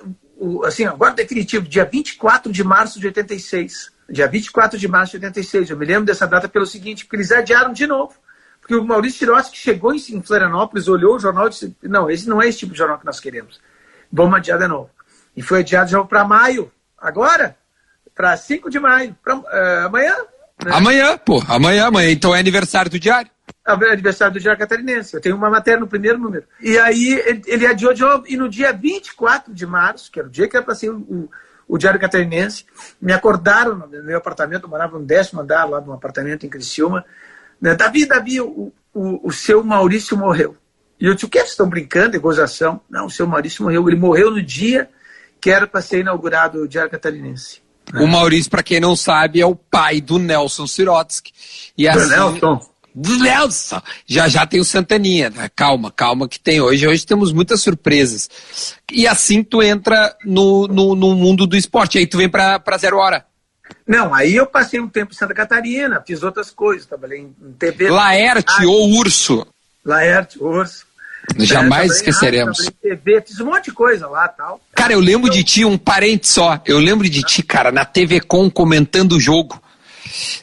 assim, 0.63 0.85
agora 0.85 1.13
definitivo, 1.13 1.67
dia 1.67 1.83
24 1.83 2.49
de 2.49 2.63
março 2.63 2.99
de 2.99 3.07
86. 3.07 3.93
Dia 4.09 4.27
24 4.27 4.79
de 4.79 4.87
março 4.87 5.19
de 5.19 5.25
86. 5.25 5.69
Eu 5.69 5.77
me 5.77 5.85
lembro 5.85 6.05
dessa 6.05 6.25
data 6.25 6.47
pelo 6.47 6.65
seguinte, 6.65 7.03
porque 7.03 7.17
eles 7.17 7.31
adiaram 7.31 7.73
de 7.73 7.85
novo. 7.85 8.13
Porque 8.61 8.75
o 8.75 8.83
Maurício 8.83 9.19
Tirossi, 9.19 9.51
que 9.51 9.57
chegou 9.57 9.93
em 9.93 10.21
Florianópolis, 10.21 10.87
olhou 10.87 11.15
o 11.15 11.19
jornal 11.19 11.47
e 11.47 11.49
disse: 11.49 11.75
Não, 11.83 12.09
esse 12.09 12.29
não 12.29 12.41
é 12.41 12.47
esse 12.47 12.59
tipo 12.59 12.71
de 12.71 12.77
jornal 12.77 12.99
que 12.99 13.05
nós 13.05 13.19
queremos. 13.19 13.59
Vamos 14.11 14.35
adiar 14.37 14.59
de 14.59 14.67
novo. 14.67 14.89
E 15.35 15.41
foi 15.41 15.59
adiado 15.59 15.89
já 15.89 16.03
para 16.03 16.23
maio. 16.23 16.71
Agora, 16.97 17.57
para 18.15 18.35
5 18.37 18.69
de 18.69 18.79
maio. 18.79 19.15
Pra, 19.21 19.35
uh, 19.35 19.85
amanhã. 19.85 20.15
Né? 20.63 20.71
Amanhã, 20.71 21.17
pô. 21.17 21.43
Amanhã, 21.47 21.87
amanhã. 21.87 22.09
Então 22.09 22.33
é 22.33 22.39
aniversário 22.39 22.89
do 22.89 22.97
Diário. 22.97 23.29
É 23.67 23.71
aniversário 23.71 24.33
do 24.33 24.39
Diário 24.39 24.59
Catarinense. 24.59 25.13
Eu 25.13 25.21
tenho 25.21 25.35
uma 25.35 25.49
matéria 25.49 25.79
no 25.79 25.87
primeiro 25.87 26.17
número. 26.17 26.45
E 26.61 26.77
aí 26.77 27.13
ele, 27.25 27.41
ele 27.45 27.67
adiou 27.67 27.93
de 27.93 28.01
novo. 28.01 28.23
E 28.27 28.37
no 28.37 28.47
dia 28.47 28.71
24 28.71 29.53
de 29.53 29.65
março, 29.65 30.11
que 30.11 30.19
era 30.19 30.27
o 30.27 30.31
dia 30.31 30.47
que 30.47 30.55
era 30.55 30.65
para 30.65 30.75
ser 30.75 30.91
o, 30.91 30.97
o, 30.97 31.29
o, 31.67 31.77
Diário 31.77 31.99
Catarinense, 31.99 32.65
me 33.01 33.11
acordaram 33.11 33.75
no 33.75 33.87
meu 33.87 34.17
apartamento. 34.17 34.63
Eu 34.63 34.69
morava 34.69 34.97
no 34.97 35.05
décimo 35.05 35.41
andar 35.41 35.65
lá 35.65 35.79
de 35.79 35.89
um 35.89 35.93
apartamento 35.93 36.45
em 36.45 36.49
Criciúma. 36.49 37.03
Né? 37.59 37.75
Davi, 37.75 38.05
Davi, 38.05 38.39
o, 38.39 38.71
o, 38.93 39.27
o 39.27 39.31
seu 39.33 39.63
Maurício 39.63 40.15
morreu. 40.15 40.55
E 40.99 41.07
eu 41.07 41.13
disse, 41.13 41.25
o 41.25 41.29
que? 41.29 41.39
Vocês 41.39 41.51
estão 41.51 41.67
brincando? 41.67 42.15
É 42.15 42.19
gozação? 42.19 42.79
Não, 42.89 43.07
o 43.07 43.11
seu 43.11 43.27
Maurício 43.27 43.63
morreu. 43.63 43.87
Ele 43.89 43.97
morreu 43.97 44.31
no 44.31 44.41
dia 44.41 44.89
que 45.41 45.51
era 45.51 45.67
para 45.67 45.81
ser 45.81 45.99
inaugurado 45.99 46.63
o 46.63 46.67
Diário 46.67 46.89
Catarinense. 46.89 47.64
Né? 47.93 48.01
O 48.01 48.07
Maurício, 48.07 48.49
para 48.49 48.63
quem 48.63 48.79
não 48.79 48.95
sabe, 48.95 49.41
é 49.41 49.45
o 49.45 49.55
pai 49.55 50.01
do 50.01 50.17
Nelson 50.17 50.67
Sirotsky. 50.67 51.31
E 51.77 51.87
assim, 51.87 51.99
do 51.99 52.07
Nelson? 52.09 52.69
Do 52.93 53.17
Nelson! 53.19 53.81
Já 54.05 54.27
já 54.27 54.45
tem 54.45 54.59
o 54.59 54.65
Santaninha, 54.65 55.29
né? 55.29 55.49
calma, 55.55 55.91
calma 55.91 56.27
que 56.27 56.39
tem 56.39 56.61
hoje. 56.61 56.87
Hoje 56.87 57.05
temos 57.05 57.31
muitas 57.31 57.61
surpresas. 57.61 58.29
E 58.91 59.07
assim 59.07 59.43
tu 59.43 59.61
entra 59.61 60.15
no, 60.23 60.67
no, 60.67 60.95
no 60.95 61.15
mundo 61.15 61.45
do 61.45 61.57
esporte. 61.57 61.97
Aí 61.97 62.07
tu 62.07 62.17
vem 62.17 62.29
para 62.29 62.77
Zero 62.77 62.97
Hora. 62.97 63.25
Não, 63.85 64.13
aí 64.13 64.35
eu 64.35 64.45
passei 64.45 64.79
um 64.79 64.87
tempo 64.87 65.11
em 65.11 65.15
Santa 65.15 65.33
Catarina, 65.33 66.03
fiz 66.05 66.23
outras 66.23 66.51
coisas, 66.51 66.85
trabalhei 66.85 67.19
em 67.19 67.53
TV. 67.53 67.89
Laerte 67.89 68.65
ou 68.65 68.89
Urso? 68.97 69.45
Laerte, 69.83 70.41
Urso. 70.41 70.85
Jamais 71.37 71.91
é, 71.91 71.95
esqueceremos. 71.95 72.59
Rádio, 72.59 72.73
TV, 72.81 73.21
fiz 73.21 73.39
um 73.39 73.45
monte 73.45 73.65
de 73.65 73.71
coisa 73.71 74.07
lá 74.07 74.27
tal. 74.27 74.59
Cara, 74.73 74.93
eu 74.93 74.99
lembro 74.99 75.29
de 75.29 75.43
ti, 75.43 75.65
um 75.65 75.77
parente 75.77 76.27
só. 76.27 76.61
Eu 76.65 76.79
lembro 76.79 77.09
de 77.09 77.21
ti, 77.23 77.43
cara, 77.43 77.71
na 77.71 77.85
TV 77.85 78.19
Com 78.19 78.49
comentando 78.49 79.13
o 79.13 79.19
jogo. 79.19 79.61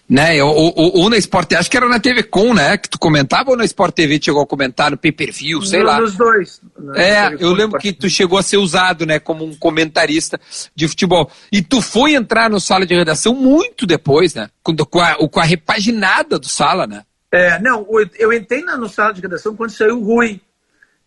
Né? 0.08 0.42
Ou, 0.42 0.74
ou, 0.76 0.98
ou 0.98 1.10
na 1.10 1.16
Sport 1.16 1.48
TV, 1.48 1.60
acho 1.60 1.70
que 1.70 1.76
era 1.76 1.88
na 1.88 2.00
TV 2.00 2.22
Com, 2.24 2.52
né? 2.52 2.76
Que 2.76 2.90
tu 2.90 2.98
comentava 2.98 3.50
ou 3.50 3.56
na 3.56 3.64
Sport 3.64 3.94
TV 3.94 4.20
chegou 4.20 4.42
a 4.42 4.46
comentar 4.46 4.90
no 4.90 4.98
pay-per-view, 4.98 5.62
sei 5.62 5.80
no, 5.80 5.86
lá. 5.86 6.00
Nos 6.00 6.16
dois. 6.16 6.60
É, 6.94 7.32
eu 7.38 7.52
lembro 7.52 7.78
que 7.78 7.92
tu 7.92 8.10
chegou 8.10 8.38
a 8.38 8.42
ser 8.42 8.58
usado, 8.58 9.06
né, 9.06 9.18
como 9.18 9.44
um 9.44 9.54
comentarista 9.54 10.38
de 10.74 10.88
futebol. 10.88 11.30
E 11.50 11.62
tu 11.62 11.80
foi 11.80 12.14
entrar 12.14 12.50
no 12.50 12.60
sala 12.60 12.84
de 12.84 12.94
redação 12.94 13.34
muito 13.34 13.86
depois, 13.86 14.34
né? 14.34 14.50
Com, 14.62 14.76
com, 14.76 15.00
a, 15.00 15.14
com 15.14 15.40
a 15.40 15.44
repaginada 15.44 16.38
do 16.38 16.48
sala, 16.48 16.86
né? 16.86 17.04
É, 17.32 17.58
não, 17.60 17.86
eu 18.18 18.30
entrei 18.30 18.62
na, 18.62 18.76
no 18.76 18.90
sala 18.90 19.14
de 19.14 19.22
redação 19.22 19.56
quando 19.56 19.70
saiu 19.70 19.98
o 19.98 20.04
Rui 20.04 20.38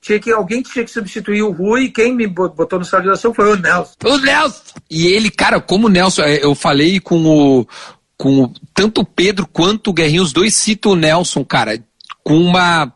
tinha 0.06 0.20
que 0.20 0.32
alguém 0.32 0.62
tinha 0.62 0.86
que 0.86 0.92
substituir 0.92 1.42
o 1.42 1.52
Rui 1.52 1.86
e 1.86 1.92
quem 1.92 2.14
me 2.14 2.28
botou 2.28 2.78
no 2.78 2.86
sala 2.86 3.02
de 3.02 3.10
redação 3.10 3.34
foi 3.34 3.52
o 3.52 3.56
Nelson. 3.56 3.96
O 4.06 4.18
Nelson! 4.20 4.62
E 4.88 5.08
ele, 5.08 5.32
cara, 5.32 5.60
como 5.60 5.88
o 5.88 5.90
Nelson, 5.90 6.22
é, 6.22 6.46
eu 6.46 6.54
falei 6.54 7.00
com 7.00 7.26
o. 7.26 7.68
Com 8.16 8.44
o, 8.44 8.54
tanto 8.74 9.02
o 9.02 9.06
Pedro 9.06 9.48
quanto 9.48 9.90
o 9.90 9.94
Guerrinho, 9.94 10.22
os 10.22 10.32
dois 10.32 10.54
citam 10.54 10.92
o 10.92 10.96
Nelson, 10.96 11.44
cara, 11.44 11.84
com 12.24 12.38
uma. 12.38 12.94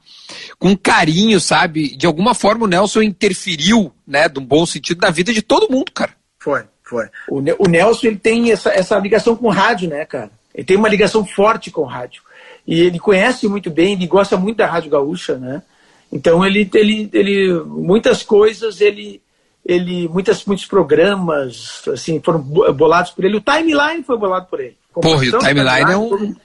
Com 0.59 0.77
carinho, 0.77 1.39
sabe? 1.39 1.97
De 1.97 2.05
alguma 2.05 2.35
forma 2.35 2.65
o 2.65 2.67
Nelson 2.67 3.01
interferiu, 3.01 3.91
né, 4.05 4.29
de 4.29 4.39
um 4.39 4.45
bom 4.45 4.63
sentido, 4.67 5.01
na 5.01 5.09
vida 5.09 5.33
de 5.33 5.41
todo 5.41 5.71
mundo, 5.71 5.91
cara. 5.91 6.11
Foi, 6.37 6.61
foi. 6.83 7.07
O, 7.27 7.39
o 7.39 7.67
Nelson, 7.67 8.07
ele 8.07 8.17
tem 8.17 8.51
essa, 8.51 8.69
essa 8.69 8.99
ligação 8.99 9.35
com 9.35 9.47
o 9.47 9.51
rádio, 9.51 9.89
né, 9.89 10.05
cara? 10.05 10.29
Ele 10.53 10.63
tem 10.63 10.77
uma 10.77 10.87
ligação 10.87 11.25
forte 11.25 11.71
com 11.71 11.81
o 11.81 11.85
rádio. 11.85 12.21
E 12.67 12.79
ele 12.81 12.99
conhece 12.99 13.47
muito 13.47 13.71
bem, 13.71 13.93
ele 13.93 14.05
gosta 14.05 14.37
muito 14.37 14.57
da 14.57 14.67
Rádio 14.67 14.91
Gaúcha, 14.91 15.39
né? 15.39 15.63
Então 16.11 16.45
ele, 16.45 16.69
ele, 16.73 17.09
ele 17.13 17.53
muitas 17.63 18.23
coisas 18.23 18.81
ele, 18.81 19.21
ele 19.65 20.07
muitas, 20.07 20.43
muitos 20.45 20.65
programas 20.65 21.83
assim 21.87 22.19
foram 22.19 22.39
bolados 22.39 23.11
por 23.11 23.25
ele. 23.25 23.37
O 23.37 23.41
timeline 23.41 24.03
foi 24.03 24.17
bolado 24.17 24.47
por 24.47 24.59
ele. 24.59 24.77
Porra, 24.93 25.23
e 25.23 25.29
o 25.29 25.39
timeline 25.39 25.91
é 25.91 25.97
um 25.97 26.35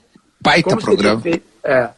baita 0.40 0.76
programa. 0.76 1.22
É. 1.62 1.88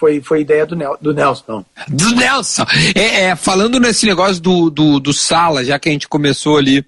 Foi, 0.00 0.18
foi 0.22 0.40
ideia 0.40 0.64
do, 0.64 0.74
Nel, 0.74 0.96
do 0.98 1.12
Nelson. 1.12 1.62
Do 1.86 2.14
Nelson! 2.14 2.64
É, 2.94 3.24
é, 3.24 3.36
falando 3.36 3.78
nesse 3.78 4.06
negócio 4.06 4.40
do, 4.40 4.70
do, 4.70 4.98
do, 4.98 5.12
Sala, 5.12 5.62
já 5.62 5.78
que 5.78 5.90
a 5.90 5.92
gente 5.92 6.08
começou 6.08 6.56
ali, 6.56 6.82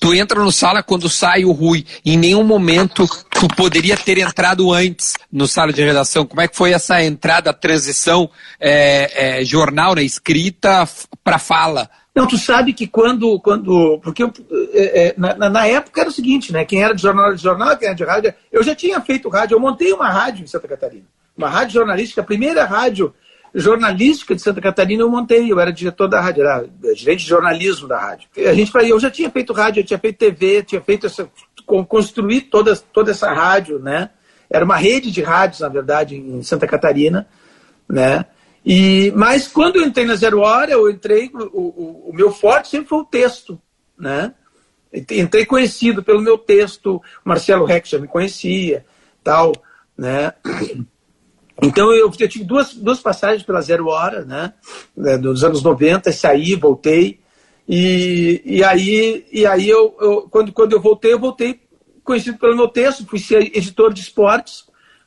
tu 0.00 0.14
entra 0.14 0.42
no 0.42 0.50
Sala 0.50 0.82
quando 0.82 1.10
sai 1.10 1.44
o 1.44 1.52
Rui. 1.52 1.84
Em 2.06 2.16
nenhum 2.16 2.42
momento 2.42 3.06
tu 3.30 3.46
poderia 3.48 3.98
ter 3.98 4.16
entrado 4.16 4.72
antes 4.72 5.12
no 5.30 5.46
Sala 5.46 5.74
de 5.74 5.84
Redação. 5.84 6.24
Como 6.24 6.40
é 6.40 6.48
que 6.48 6.56
foi 6.56 6.72
essa 6.72 7.04
entrada, 7.04 7.50
a 7.50 7.52
transição 7.52 8.30
é, 8.58 9.40
é, 9.40 9.44
jornal, 9.44 9.94
né, 9.94 10.02
escrita 10.02 10.88
para 11.22 11.38
fala? 11.38 11.90
Não, 12.14 12.26
tu 12.26 12.38
sabe 12.38 12.72
que 12.72 12.86
quando. 12.86 13.38
quando 13.40 14.00
porque 14.02 14.22
eu, 14.22 14.32
é, 14.72 15.08
é 15.08 15.14
na, 15.18 15.50
na, 15.50 15.66
época 15.66 16.00
era 16.00 16.08
o 16.08 16.12
seguinte, 16.12 16.50
né? 16.50 16.64
Quem 16.64 16.82
era 16.82 16.94
de 16.94 17.02
jornal 17.02 17.34
de 17.34 17.42
jornal, 17.42 17.76
quem 17.76 17.88
era 17.88 17.96
de 17.96 18.04
rádio. 18.04 18.32
Eu 18.50 18.62
já 18.62 18.74
tinha 18.74 18.98
feito 19.02 19.28
rádio, 19.28 19.54
eu 19.54 19.60
montei 19.60 19.92
uma 19.92 20.08
rádio 20.08 20.44
em 20.44 20.46
Santa 20.46 20.66
Catarina. 20.66 21.04
Uma 21.36 21.48
rádio 21.48 21.74
jornalística, 21.74 22.20
a 22.20 22.24
primeira 22.24 22.64
rádio 22.64 23.14
jornalística 23.54 24.34
de 24.34 24.42
Santa 24.42 24.60
Catarina 24.60 25.02
eu 25.02 25.10
montei, 25.10 25.50
eu 25.50 25.60
era 25.60 25.72
diretor 25.72 26.08
da 26.08 26.20
rádio, 26.20 26.42
era 26.42 26.66
gerente 26.94 27.20
de 27.20 27.28
jornalismo 27.28 27.86
da 27.86 27.98
rádio. 27.98 28.28
A 28.36 28.52
gente, 28.52 28.72
eu 28.88 28.98
já 28.98 29.10
tinha 29.10 29.30
feito 29.30 29.52
rádio, 29.52 29.80
eu 29.80 29.84
tinha 29.84 29.98
feito 29.98 30.18
TV, 30.18 30.62
tinha 30.64 30.80
feito 30.80 31.06
essa, 31.06 31.30
construir 31.86 32.42
toda, 32.42 32.76
toda 32.76 33.12
essa 33.12 33.32
rádio, 33.32 33.78
né? 33.78 34.10
Era 34.50 34.64
uma 34.64 34.76
rede 34.76 35.10
de 35.10 35.22
rádios, 35.22 35.60
na 35.60 35.68
verdade, 35.68 36.16
em 36.16 36.42
Santa 36.42 36.66
Catarina, 36.66 37.28
né? 37.88 38.24
E, 38.64 39.12
mas 39.14 39.46
quando 39.46 39.76
eu 39.76 39.82
entrei 39.82 40.04
na 40.06 40.16
Zero 40.16 40.40
Hora, 40.40 40.72
eu 40.72 40.90
entrei, 40.90 41.30
o, 41.32 41.60
o, 41.60 42.10
o 42.10 42.12
meu 42.12 42.32
forte 42.32 42.68
sempre 42.68 42.88
foi 42.88 42.98
o 42.98 43.04
texto, 43.04 43.60
né? 43.98 44.34
Entrei 44.92 45.44
conhecido 45.44 46.02
pelo 46.02 46.22
meu 46.22 46.38
texto, 46.38 47.02
Marcelo 47.24 47.64
Rex 47.64 47.88
já 47.88 47.98
me 47.98 48.08
conhecia, 48.08 48.84
tal, 49.22 49.52
né? 49.96 50.32
Então 51.62 51.92
eu, 51.92 52.10
eu 52.18 52.28
tive 52.28 52.44
duas, 52.44 52.74
duas 52.74 53.00
passagens 53.00 53.42
pela 53.42 53.60
Zero 53.60 53.88
Hora, 53.88 54.24
né? 54.24 54.52
Nos 54.96 55.44
anos 55.44 55.62
90, 55.62 56.10
saí, 56.12 56.54
voltei. 56.54 57.20
E, 57.68 58.42
e 58.44 58.64
aí, 58.64 59.24
e 59.32 59.46
aí 59.46 59.68
eu, 59.68 59.96
eu, 60.00 60.28
quando, 60.30 60.52
quando 60.52 60.72
eu 60.72 60.80
voltei, 60.80 61.12
eu 61.12 61.18
voltei 61.18 61.60
conhecido 62.02 62.38
pelo 62.38 62.56
meu 62.56 62.68
texto, 62.68 63.06
fui 63.06 63.18
ser 63.18 63.56
editor 63.56 63.92
de 63.92 64.00
esportes, 64.00 64.64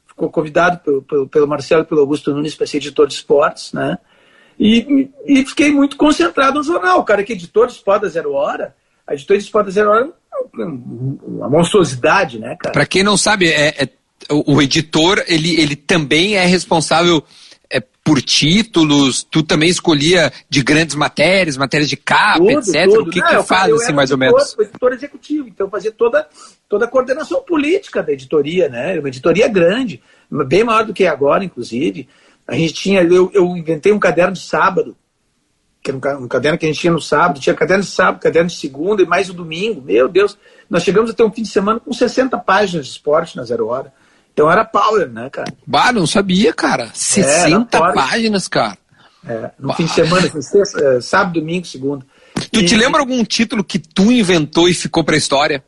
ficou 0.08 0.30
convidado 0.30 0.80
pelo, 0.80 1.02
pelo, 1.04 1.28
pelo 1.28 1.48
Marcelo 1.48 1.84
e 1.84 1.86
pelo 1.86 2.02
Augusto 2.02 2.34
Nunes 2.34 2.56
para 2.56 2.66
ser 2.66 2.78
editor 2.78 3.08
de 3.08 3.14
esportes, 3.14 3.72
né? 3.74 3.98
E, 4.60 5.08
e, 5.28 5.46
fiquei 5.46 5.72
muito 5.72 5.96
concentrado 5.96 6.58
no 6.58 6.64
jornal. 6.64 7.00
O 7.00 7.04
cara 7.04 7.24
que 7.24 7.32
é 7.32 7.36
editor 7.36 7.68
de 7.68 7.74
esporte 7.74 8.02
da 8.02 8.08
Zero 8.08 8.34
Hora, 8.34 8.76
a 9.06 9.14
de 9.14 9.22
esporte 9.38 9.68
da 9.68 9.72
Zero 9.72 9.92
Hora 9.92 10.12
é 10.60 10.64
uma 10.64 11.48
monstruosidade, 11.48 12.40
né, 12.40 12.56
cara? 12.60 12.74
Para 12.74 12.86
quem 12.88 13.04
não 13.04 13.16
sabe, 13.16 13.50
é, 13.50 13.84
é, 13.84 13.90
o, 14.30 14.56
o 14.56 14.62
editor, 14.62 15.24
ele, 15.28 15.60
ele 15.60 15.76
também 15.76 16.36
é 16.36 16.46
responsável 16.46 17.24
é, 17.70 17.82
por 18.04 18.22
títulos, 18.22 19.24
tu 19.24 19.44
também 19.44 19.70
escolhia 19.70 20.32
de 20.50 20.64
grandes 20.64 20.96
matérias, 20.96 21.58
matérias 21.58 21.90
de 21.90 21.98
capa, 21.98 22.40
tudo, 22.40 22.52
etc. 22.52 22.86
Tudo. 22.86 23.02
O 23.02 23.10
que, 23.10 23.20
Não, 23.20 23.28
que 23.28 23.44
faz, 23.44 23.74
assim, 23.74 23.94
mais 23.94 24.12
editor, 24.12 24.12
ou 24.12 24.18
menos? 24.18 24.56
Eu 24.58 24.66
editor 24.66 24.94
executivo, 24.94 25.48
então 25.48 25.70
fazia 25.70 25.92
toda 25.92 26.28
toda 26.70 26.86
a 26.86 26.88
coordenação 26.88 27.42
política 27.42 28.04
da 28.04 28.12
editoria, 28.12 28.68
né? 28.70 29.00
Uma 29.00 29.08
editoria 29.08 29.48
grande, 29.48 30.02
bem 30.30 30.64
maior 30.64 30.86
do 30.86 30.94
que 30.94 31.06
é 31.06 31.08
agora, 31.08 31.44
inclusive. 31.44 32.08
A 32.46 32.56
gente 32.56 32.74
tinha, 32.74 33.02
eu, 33.04 33.32
eu 33.34 33.46
inventei 33.58 33.92
um 33.92 34.00
caderno 34.00 34.34
de 34.34 34.42
sábado, 34.42 34.96
que 35.82 35.92
era 35.92 36.18
um, 36.18 36.28
caderno 36.28 36.58
que 36.58 36.66
a 36.66 36.70
gente 36.70 36.80
tinha 36.80 36.92
no 36.92 37.02
sábado, 37.02 37.40
tinha 37.40 37.56
caderno 37.56 37.84
de 37.84 37.90
sábado, 37.90 38.22
caderno 38.22 38.50
de 38.50 38.56
segunda 38.56 39.02
e 39.02 39.06
mais 39.06 39.30
o 39.30 39.34
domingo. 39.34 39.82
Meu 39.82 40.08
Deus, 40.08 40.38
nós 40.70 40.84
chegamos 40.84 41.10
a 41.10 41.14
ter 41.14 41.24
um 41.24 41.32
fim 41.32 41.44
de 41.44 41.50
semana 41.50 41.80
com 41.80 41.94
60 41.94 42.38
páginas 42.40 42.86
de 42.86 42.92
esporte 42.92 43.38
na 43.38 43.44
Zero 43.44 43.68
Hora. 43.68 43.94
Então 44.38 44.52
era 44.52 44.64
power, 44.64 45.10
né, 45.10 45.32
cara? 45.32 45.52
Bah, 45.66 45.92
não 45.92 46.06
sabia, 46.06 46.54
cara. 46.54 46.92
60 46.94 47.76
é, 47.76 47.92
páginas, 47.92 48.48
cara. 48.48 48.78
É, 49.28 49.50
no 49.58 49.70
bah. 49.70 49.74
fim 49.74 49.86
de 49.86 49.92
semana, 49.92 50.42
sexta, 50.44 50.80
é, 50.80 51.02
sábado, 51.02 51.40
domingo, 51.40 51.66
segunda. 51.66 52.06
Tu 52.52 52.60
e... 52.60 52.66
te 52.68 52.76
lembra 52.76 53.02
algum 53.02 53.24
título 53.26 53.64
que 53.64 53.80
tu 53.80 54.12
inventou 54.12 54.70
e 54.70 54.76
ficou 54.76 55.04
pra 55.04 55.18
história? 55.18 55.64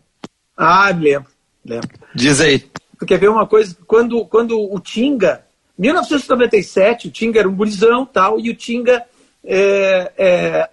Ah, 0.55 0.91
lembro, 0.91 1.31
lembro. 1.65 1.89
Diz 2.13 2.39
aí. 2.39 2.59
Tu 2.99 3.07
quer 3.07 3.17
ver 3.17 3.31
uma 3.31 3.47
coisa? 3.47 3.75
Quando, 3.87 4.23
quando 4.25 4.55
o 4.71 4.79
Tinga, 4.79 5.41
1997, 5.75 7.07
o 7.07 7.11
Tinga 7.11 7.39
era 7.39 7.49
um 7.49 7.55
gurizão 7.55 8.05
tal, 8.05 8.39
e 8.39 8.51
o 8.51 8.55
Tinga 8.55 9.03
é, 9.43 10.11
é, 10.15 10.69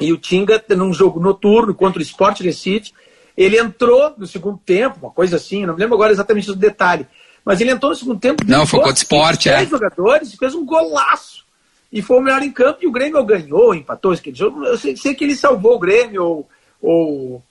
e 0.00 0.12
o 0.12 0.18
Tinga, 0.18 0.60
num 0.70 0.92
jogo 0.92 1.20
noturno 1.20 1.72
contra 1.76 2.00
o 2.00 2.02
Sport 2.02 2.40
Recife, 2.40 2.92
ele 3.36 3.58
entrou 3.58 4.14
no 4.16 4.26
segundo 4.26 4.58
tempo, 4.58 4.98
uma 5.02 5.10
coisa 5.10 5.36
assim, 5.36 5.66
não 5.66 5.74
me 5.74 5.80
lembro 5.80 5.94
agora 5.94 6.12
exatamente 6.12 6.46
do 6.46 6.56
detalhe, 6.56 7.06
mas 7.44 7.60
ele 7.60 7.70
entrou 7.70 7.90
no 7.90 7.96
segundo 7.96 8.18
tempo. 8.18 8.42
Não, 8.46 8.66
foi 8.66 8.80
contra 8.80 8.94
o 8.94 8.96
esporte, 8.96 9.48
é. 9.48 9.64
jogadores 9.66 10.32
e 10.32 10.36
fez 10.36 10.54
um 10.54 10.64
golaço. 10.64 11.44
E 11.92 12.02
foi 12.02 12.18
o 12.18 12.20
melhor 12.20 12.42
em 12.42 12.50
campo 12.50 12.80
e 12.82 12.86
o 12.86 12.92
Grêmio 12.92 13.24
ganhou, 13.24 13.74
empatou 13.74 14.12
aquele 14.12 14.36
jogo. 14.36 14.64
Eu 14.64 14.76
sei, 14.76 14.96
sei 14.96 15.14
que 15.14 15.24
ele 15.24 15.36
salvou 15.36 15.76
o 15.76 15.78
Grêmio 15.78 16.22
ou, 16.24 16.48
ou 16.82 17.42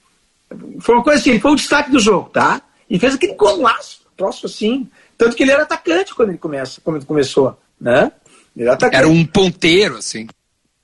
foi 0.79 0.95
uma 0.95 1.03
coisa 1.03 1.19
assim, 1.19 1.31
ele 1.31 1.39
foi 1.39 1.51
o 1.51 1.55
destaque 1.55 1.91
do 1.91 1.99
jogo, 1.99 2.29
tá? 2.29 2.61
E 2.89 2.99
fez 2.99 3.15
aquele 3.15 3.33
golaço, 3.35 4.01
troço 4.17 4.45
assim. 4.45 4.89
Tanto 5.17 5.35
que 5.35 5.43
ele 5.43 5.51
era 5.51 5.63
atacante 5.63 6.13
quando 6.13 6.29
ele, 6.29 6.37
começa, 6.37 6.81
quando 6.81 6.97
ele 6.97 7.05
começou, 7.05 7.57
né? 7.79 8.11
Ele 8.55 8.67
era, 8.67 8.77
era 8.91 9.07
um 9.07 9.25
ponteiro, 9.25 9.97
assim. 9.97 10.27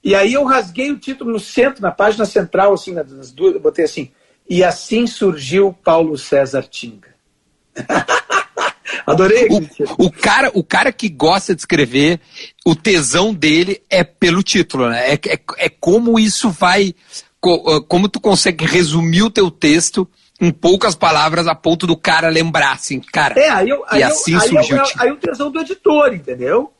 E 0.03 0.15
aí 0.15 0.33
eu 0.33 0.43
rasguei 0.43 0.91
o 0.91 0.97
título 0.97 1.31
no 1.31 1.39
centro, 1.39 1.81
na 1.81 1.91
página 1.91 2.25
central, 2.25 2.73
assim, 2.73 2.93
nas 2.93 3.31
duas, 3.31 3.61
botei 3.61 3.85
assim, 3.85 4.09
e 4.51 4.65
assim 4.65 5.07
surgiu 5.07 5.71
Paulo 5.71 6.17
César 6.17 6.63
Tinga. 6.63 7.15
Adorei. 9.07 9.47
O, 9.47 10.07
o, 10.07 10.11
cara, 10.11 10.51
o 10.53 10.61
cara 10.61 10.91
que 10.91 11.07
gosta 11.07 11.55
de 11.55 11.61
escrever, 11.61 12.19
o 12.65 12.75
tesão 12.75 13.33
dele 13.33 13.81
é 13.89 14.03
pelo 14.03 14.43
título, 14.43 14.89
né? 14.89 15.13
É, 15.13 15.13
é, 15.13 15.39
é 15.57 15.69
como 15.69 16.19
isso 16.19 16.49
vai 16.49 16.93
ah, 17.41 17.81
como 17.87 18.09
tu 18.09 18.19
consegue 18.19 18.65
resumir 18.65 19.23
o 19.23 19.31
teu 19.31 19.49
texto 19.49 20.05
em 20.41 20.51
poucas 20.51 20.95
palavras 20.95 21.47
a 21.47 21.55
ponto 21.55 21.87
do 21.87 21.95
cara 21.95 22.27
lembrar, 22.27 22.73
assim, 22.73 22.99
cara. 22.99 23.39
É, 23.39 23.49
aí, 23.49 23.69
eu, 23.69 23.85
aí, 23.87 24.03
assim 24.03 24.33
eu, 24.33 24.41
surgiu. 24.41 24.81
Aí, 24.81 24.81
aí, 24.81 25.07
aí 25.07 25.11
o 25.11 25.17
tesão 25.17 25.49
do 25.49 25.61
editor, 25.61 26.13
entendeu? 26.13 26.73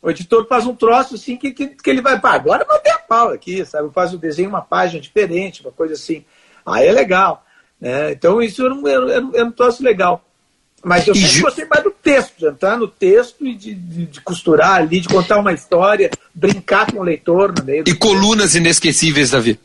O 0.00 0.10
editor 0.10 0.46
faz 0.46 0.64
um 0.64 0.76
troço 0.76 1.16
assim 1.16 1.36
que, 1.36 1.50
que, 1.50 1.66
que 1.66 1.90
ele 1.90 2.00
vai, 2.00 2.20
pá, 2.20 2.34
agora 2.34 2.64
bater 2.64 2.92
a 2.92 2.98
pau 2.98 3.30
aqui, 3.30 3.64
sabe? 3.64 3.92
Faz 3.92 4.14
o 4.14 4.18
desenho, 4.18 4.48
uma 4.48 4.62
página 4.62 5.00
diferente, 5.00 5.62
uma 5.62 5.72
coisa 5.72 5.94
assim. 5.94 6.24
Aí 6.66 6.86
é 6.86 6.92
legal. 6.92 7.44
Né? 7.80 8.12
Então 8.12 8.42
isso 8.42 8.64
era 8.64 8.74
um, 8.74 8.86
era, 8.88 9.12
era 9.34 9.44
um 9.44 9.52
troço 9.52 9.82
legal. 9.82 10.22
Mas 10.84 11.06
eu 11.06 11.14
sempre 11.14 11.30
ju... 11.30 11.42
gostei 11.42 11.64
mais 11.64 11.82
do 11.82 11.90
texto, 11.90 12.38
de 12.38 12.46
entrar 12.46 12.76
no 12.76 12.86
texto 12.86 13.44
e 13.44 13.54
de, 13.54 13.74
de, 13.74 14.06
de, 14.06 14.20
costurar 14.20 14.76
ali, 14.76 15.00
de 15.00 15.08
contar 15.08 15.38
uma 15.38 15.52
história, 15.52 16.10
brincar 16.32 16.90
com 16.92 17.00
o 17.00 17.02
leitor 17.02 17.52
no 17.56 17.64
meio. 17.64 17.84
E 17.86 17.94
colunas 17.94 18.54
inesquecíveis, 18.54 19.30
Davi? 19.30 19.58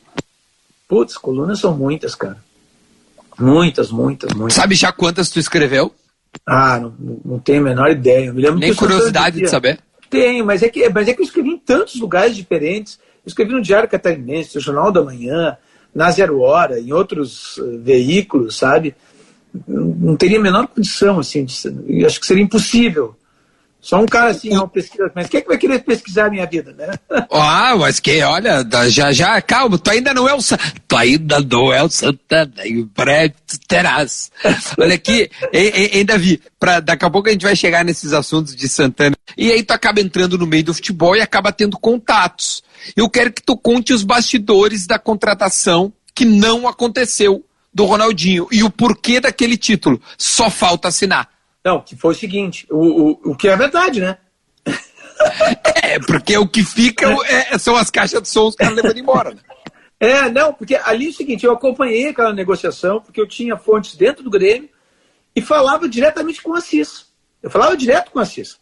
Putz, 0.87 1.17
colunas 1.17 1.59
são 1.59 1.77
muitas, 1.77 2.15
cara. 2.15 2.37
Muitas, 3.37 3.91
muitas, 3.91 4.33
muitas. 4.33 4.55
Sabe 4.55 4.75
já 4.75 4.91
quantas 4.91 5.29
tu 5.29 5.39
escreveu? 5.39 5.93
Ah, 6.45 6.79
não, 6.79 6.93
não 7.23 7.39
tenho 7.39 7.61
a 7.61 7.65
menor 7.65 7.91
ideia. 7.91 8.27
Eu 8.27 8.33
me 8.33 8.59
Nem 8.59 8.73
curiosidade 8.73 9.39
de 9.39 9.47
saber? 9.47 9.79
Tenho, 10.09 10.45
mas 10.45 10.63
é, 10.63 10.69
que, 10.69 10.89
mas 10.89 11.07
é 11.07 11.13
que 11.13 11.21
eu 11.21 11.25
escrevi 11.25 11.49
em 11.49 11.57
tantos 11.57 11.99
lugares 11.99 12.35
diferentes. 12.35 12.99
Eu 13.23 13.29
escrevi 13.29 13.53
no 13.53 13.61
Diário 13.61 13.87
Catarinense, 13.87 14.55
no 14.55 14.61
Jornal 14.61 14.91
da 14.91 15.03
Manhã, 15.03 15.55
na 15.93 16.11
Zero 16.11 16.39
Hora, 16.39 16.79
em 16.79 16.91
outros 16.91 17.57
uh, 17.57 17.79
veículos, 17.79 18.57
sabe? 18.57 18.95
Não, 19.67 20.15
teria 20.15 20.39
a 20.39 20.41
menor 20.41 20.67
condição, 20.67 21.19
assim, 21.19 21.45
de, 21.45 22.05
acho 22.05 22.19
que 22.19 22.25
seria 22.25 22.43
impossível 22.43 23.15
só 23.81 23.99
um 23.99 24.05
cara 24.05 24.29
assim, 24.29 24.49
não 24.49 24.69
pesquisa, 24.69 25.11
mas 25.15 25.27
quem 25.27 25.39
é 25.39 25.41
que 25.41 25.47
vai 25.47 25.57
querer 25.57 25.79
pesquisar 25.79 26.27
a 26.27 26.29
minha 26.29 26.45
vida, 26.45 26.71
né? 26.73 26.93
Ah, 27.33 27.75
mas 27.75 27.99
que, 27.99 28.21
olha, 28.21 28.65
já, 28.89 29.11
já, 29.11 29.41
calma, 29.41 29.77
tu 29.77 29.89
ainda 29.89 30.13
não 30.13 30.29
é 30.29 30.33
o 30.33 30.39
tu 30.87 30.95
ainda 30.95 31.39
não 31.39 31.73
é 31.73 31.81
o 31.81 31.89
Santana, 31.89 32.53
em 32.65 32.83
breve 32.83 33.33
tu 33.47 33.57
terás. 33.67 34.31
Olha 34.77 34.95
aqui, 34.95 35.29
hein, 35.51 36.05
Davi, 36.05 36.41
pra, 36.59 36.79
daqui 36.79 37.05
a 37.05 37.09
pouco 37.09 37.29
a 37.29 37.31
gente 37.31 37.45
vai 37.45 37.55
chegar 37.55 37.83
nesses 37.83 38.13
assuntos 38.13 38.55
de 38.55 38.67
Santana, 38.67 39.15
e 39.35 39.51
aí 39.51 39.63
tu 39.63 39.71
acaba 39.71 39.99
entrando 39.99 40.37
no 40.37 40.45
meio 40.45 40.63
do 40.63 40.73
futebol 40.73 41.15
e 41.15 41.21
acaba 41.21 41.51
tendo 41.51 41.79
contatos. 41.79 42.61
Eu 42.95 43.09
quero 43.09 43.31
que 43.31 43.41
tu 43.41 43.57
conte 43.57 43.93
os 43.93 44.03
bastidores 44.03 44.85
da 44.85 44.99
contratação 44.99 45.93
que 46.13 46.25
não 46.25 46.67
aconteceu 46.67 47.45
do 47.73 47.85
Ronaldinho 47.85 48.47
e 48.51 48.63
o 48.63 48.69
porquê 48.69 49.19
daquele 49.19 49.57
título. 49.57 50.01
Só 50.17 50.49
falta 50.49 50.87
assinar. 50.87 51.29
Não, 51.63 51.81
que 51.81 51.95
foi 51.95 52.13
o 52.13 52.17
seguinte, 52.17 52.65
o, 52.69 52.77
o, 52.77 53.31
o 53.31 53.35
que 53.35 53.47
é 53.47 53.55
verdade, 53.55 54.01
né? 54.01 54.17
É, 55.83 55.99
porque 55.99 56.35
o 56.35 56.47
que 56.47 56.63
fica 56.63 57.15
é, 57.27 57.57
são 57.57 57.75
as 57.75 57.91
caixas 57.91 58.21
de 58.23 58.29
som 58.29 58.47
os 58.47 58.55
caras 58.55 58.75
levando 58.75 58.97
embora. 58.97 59.31
Né? 59.31 59.41
É, 59.99 60.31
não, 60.31 60.51
porque 60.51 60.73
ali 60.73 61.05
é 61.05 61.09
o 61.09 61.13
seguinte, 61.13 61.45
eu 61.45 61.51
acompanhei 61.51 62.07
aquela 62.07 62.33
negociação, 62.33 62.99
porque 62.99 63.21
eu 63.21 63.27
tinha 63.27 63.55
fontes 63.55 63.95
dentro 63.95 64.23
do 64.23 64.31
Grêmio 64.31 64.67
e 65.35 65.41
falava 65.43 65.87
diretamente 65.87 66.41
com 66.41 66.49
o 66.49 66.55
Assis. 66.55 67.05
Eu 67.43 67.51
falava 67.51 67.77
direto 67.77 68.09
com 68.09 68.17
o 68.17 68.21
Assis, 68.21 68.59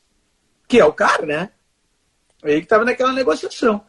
que 0.67 0.77
é 0.77 0.83
o 0.83 0.91
cara, 0.91 1.25
né? 1.25 1.49
Ele 2.43 2.59
que 2.59 2.65
estava 2.65 2.83
naquela 2.83 3.13
negociação. 3.13 3.81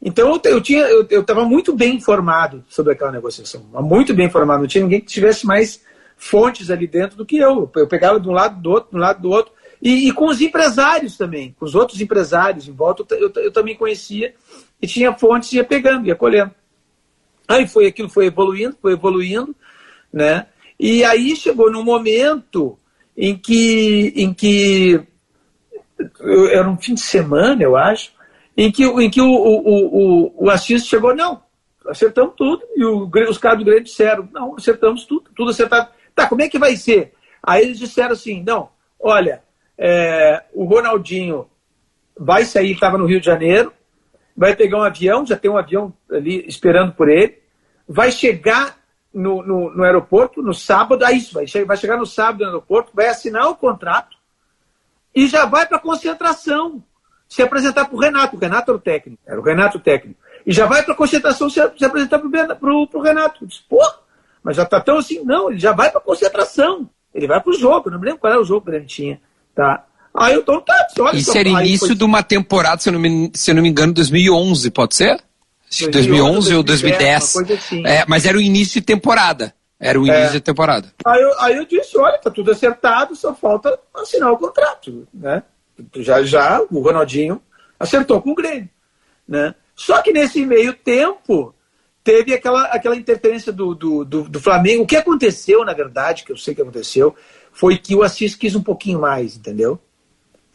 Então 0.00 0.32
eu, 0.32 0.52
eu 0.52 0.60
tinha, 0.60 0.82
eu 0.82 1.20
estava 1.20 1.44
muito 1.44 1.74
bem 1.74 1.96
informado 1.96 2.64
sobre 2.68 2.92
aquela 2.92 3.10
negociação, 3.10 3.66
muito 3.80 4.14
bem 4.14 4.26
informado. 4.26 4.60
Não 4.60 4.68
tinha 4.68 4.84
ninguém 4.84 5.00
que 5.00 5.06
tivesse 5.06 5.44
mais 5.44 5.82
fontes 6.16 6.70
ali 6.70 6.86
dentro 6.86 7.16
do 7.16 7.26
que 7.26 7.36
eu. 7.36 7.70
Eu 7.74 7.86
pegava 7.86 8.20
de 8.20 8.28
um 8.28 8.32
lado 8.32 8.60
do 8.60 8.70
outro, 8.70 8.90
de 8.90 8.96
um 8.96 9.00
lado 9.00 9.20
do 9.20 9.30
outro. 9.30 9.52
E, 9.80 10.08
e 10.08 10.12
com 10.12 10.26
os 10.26 10.40
empresários 10.40 11.16
também, 11.16 11.54
com 11.58 11.64
os 11.64 11.74
outros 11.74 12.00
empresários 12.00 12.66
em 12.68 12.72
volta, 12.72 13.04
eu, 13.14 13.30
eu, 13.34 13.42
eu 13.44 13.52
também 13.52 13.76
conhecia 13.76 14.34
e 14.80 14.86
tinha 14.86 15.12
fontes, 15.12 15.52
ia 15.52 15.64
pegando, 15.64 16.06
ia 16.06 16.16
colhendo. 16.16 16.52
Aí 17.46 17.66
foi 17.66 17.86
aquilo, 17.86 18.08
foi 18.08 18.26
evoluindo, 18.26 18.76
foi 18.80 18.92
evoluindo, 18.92 19.54
né? 20.12 20.46
E 20.78 21.02
aí 21.04 21.34
chegou 21.34 21.70
num 21.70 21.82
momento 21.82 22.78
em 23.16 23.36
que, 23.36 24.12
em 24.14 24.32
que 24.32 25.00
era 26.52 26.68
um 26.68 26.76
fim 26.76 26.94
de 26.94 27.00
semana, 27.00 27.62
eu 27.62 27.76
acho, 27.76 28.12
em 28.58 28.72
que, 28.72 28.84
em 28.84 29.08
que 29.08 29.20
o, 29.20 29.30
o, 29.30 30.32
o, 30.34 30.46
o 30.46 30.50
Assis 30.50 30.84
chegou, 30.84 31.14
não, 31.14 31.40
acertamos 31.86 32.34
tudo, 32.36 32.60
e 32.74 32.84
o, 32.84 33.08
os 33.30 33.38
caras 33.38 33.60
do 33.60 33.64
Grêmio 33.64 33.84
disseram, 33.84 34.28
não, 34.32 34.56
acertamos 34.56 35.04
tudo, 35.04 35.30
tudo 35.32 35.52
acertado. 35.52 35.90
Tá, 36.12 36.26
como 36.26 36.42
é 36.42 36.48
que 36.48 36.58
vai 36.58 36.74
ser? 36.74 37.14
Aí 37.40 37.62
eles 37.62 37.78
disseram 37.78 38.14
assim, 38.14 38.42
não, 38.42 38.68
olha, 38.98 39.44
é, 39.78 40.42
o 40.52 40.64
Ronaldinho 40.64 41.48
vai 42.18 42.44
sair, 42.44 42.72
estava 42.72 42.98
no 42.98 43.06
Rio 43.06 43.20
de 43.20 43.26
Janeiro, 43.26 43.72
vai 44.36 44.56
pegar 44.56 44.78
um 44.78 44.82
avião, 44.82 45.24
já 45.24 45.36
tem 45.36 45.48
um 45.48 45.56
avião 45.56 45.94
ali 46.10 46.44
esperando 46.48 46.92
por 46.94 47.08
ele, 47.08 47.38
vai 47.88 48.10
chegar 48.10 48.76
no, 49.14 49.40
no, 49.40 49.72
no 49.72 49.84
aeroporto 49.84 50.42
no 50.42 50.52
sábado, 50.52 51.04
é 51.04 51.12
isso, 51.12 51.32
vai, 51.32 51.46
vai 51.64 51.76
chegar 51.76 51.96
no 51.96 52.06
sábado 52.06 52.40
no 52.40 52.46
aeroporto, 52.46 52.90
vai 52.92 53.06
assinar 53.06 53.48
o 53.48 53.54
contrato 53.54 54.16
e 55.14 55.28
já 55.28 55.46
vai 55.46 55.64
para 55.64 55.78
concentração 55.78 56.82
se 57.28 57.42
apresentar 57.42 57.84
para 57.84 57.96
o 57.96 58.00
Renato. 58.00 58.36
O 58.36 58.38
Renato 58.38 58.70
era 58.70 58.78
o 58.78 58.80
técnico, 58.80 59.22
era 59.26 59.38
o 59.38 59.42
Renato 59.42 59.78
técnico. 59.78 60.18
E 60.46 60.52
já 60.52 60.66
vai 60.66 60.82
para 60.82 60.94
concentração 60.94 61.50
se, 61.50 61.60
se 61.76 61.84
apresentar 61.84 62.18
para 62.18 62.72
o 62.72 63.02
Renato. 63.02 63.44
Eu 63.44 63.48
disse, 63.48 63.62
pô, 63.68 63.82
mas 64.42 64.56
já 64.56 64.62
está 64.62 64.80
tão 64.80 64.98
assim. 64.98 65.22
Não, 65.24 65.50
ele 65.50 65.58
já 65.58 65.72
vai 65.72 65.90
para 65.90 66.00
concentração. 66.00 66.88
Ele 67.14 67.26
vai 67.26 67.40
para 67.40 67.50
o 67.50 67.54
jogo, 67.54 67.90
não 67.90 67.98
me 67.98 68.06
lembro 68.06 68.20
qual 68.20 68.32
era 68.32 68.40
o 68.40 68.44
jogo 68.44 68.70
que 68.70 68.76
ele 68.76 68.86
tinha. 68.86 69.20
Tá? 69.54 69.84
Aí 70.14 70.34
eu 70.34 70.42
tô, 70.42 70.60
tá, 70.60 70.74
olha, 71.00 71.16
Isso 71.16 71.36
era 71.36 71.48
início 71.48 71.88
foi... 71.88 71.96
de 71.96 72.04
uma 72.04 72.22
temporada, 72.22 72.80
se 72.80 72.88
eu, 72.88 72.92
não 72.92 73.00
me, 73.00 73.30
se 73.34 73.50
eu 73.50 73.54
não 73.54 73.62
me 73.62 73.68
engano, 73.68 73.92
2011, 73.92 74.70
pode 74.70 74.94
ser? 74.94 75.20
2011, 75.70 75.90
2011 75.92 76.54
ou 76.54 76.62
2010. 76.62 77.36
Assim. 77.36 77.86
É, 77.86 78.04
mas 78.08 78.24
era 78.24 78.36
o 78.36 78.40
início 78.40 78.80
de 78.80 78.86
temporada. 78.86 79.54
Era 79.78 80.00
o 80.00 80.06
é. 80.06 80.08
início 80.08 80.36
é. 80.36 80.38
de 80.38 80.40
temporada. 80.40 80.92
Aí 81.04 81.20
eu, 81.20 81.40
aí 81.40 81.56
eu 81.56 81.64
disse, 81.66 81.96
olha, 81.98 82.18
tá 82.18 82.30
tudo 82.30 82.50
acertado, 82.50 83.14
só 83.14 83.34
falta 83.34 83.78
assinar 83.94 84.32
o 84.32 84.38
contrato, 84.38 85.06
né? 85.12 85.42
Já, 85.96 86.22
já 86.22 86.60
o 86.70 86.80
Ronaldinho 86.80 87.40
acertou 87.78 88.20
com 88.20 88.30
o 88.30 88.34
Grêmio, 88.34 88.68
né? 89.26 89.54
Só 89.74 90.02
que 90.02 90.12
nesse 90.12 90.44
meio 90.44 90.72
tempo 90.72 91.54
teve 92.02 92.34
aquela, 92.34 92.64
aquela 92.64 92.96
interferência 92.96 93.52
do, 93.52 93.74
do, 93.74 94.04
do, 94.04 94.22
do 94.24 94.40
Flamengo. 94.40 94.82
O 94.82 94.86
que 94.86 94.96
aconteceu, 94.96 95.64
na 95.64 95.72
verdade, 95.72 96.24
que 96.24 96.32
eu 96.32 96.36
sei 96.36 96.54
que 96.54 96.62
aconteceu, 96.62 97.14
foi 97.52 97.76
que 97.76 97.94
o 97.94 98.02
Assis 98.02 98.34
quis 98.34 98.54
um 98.56 98.62
pouquinho 98.62 99.00
mais, 99.00 99.36
entendeu? 99.36 99.78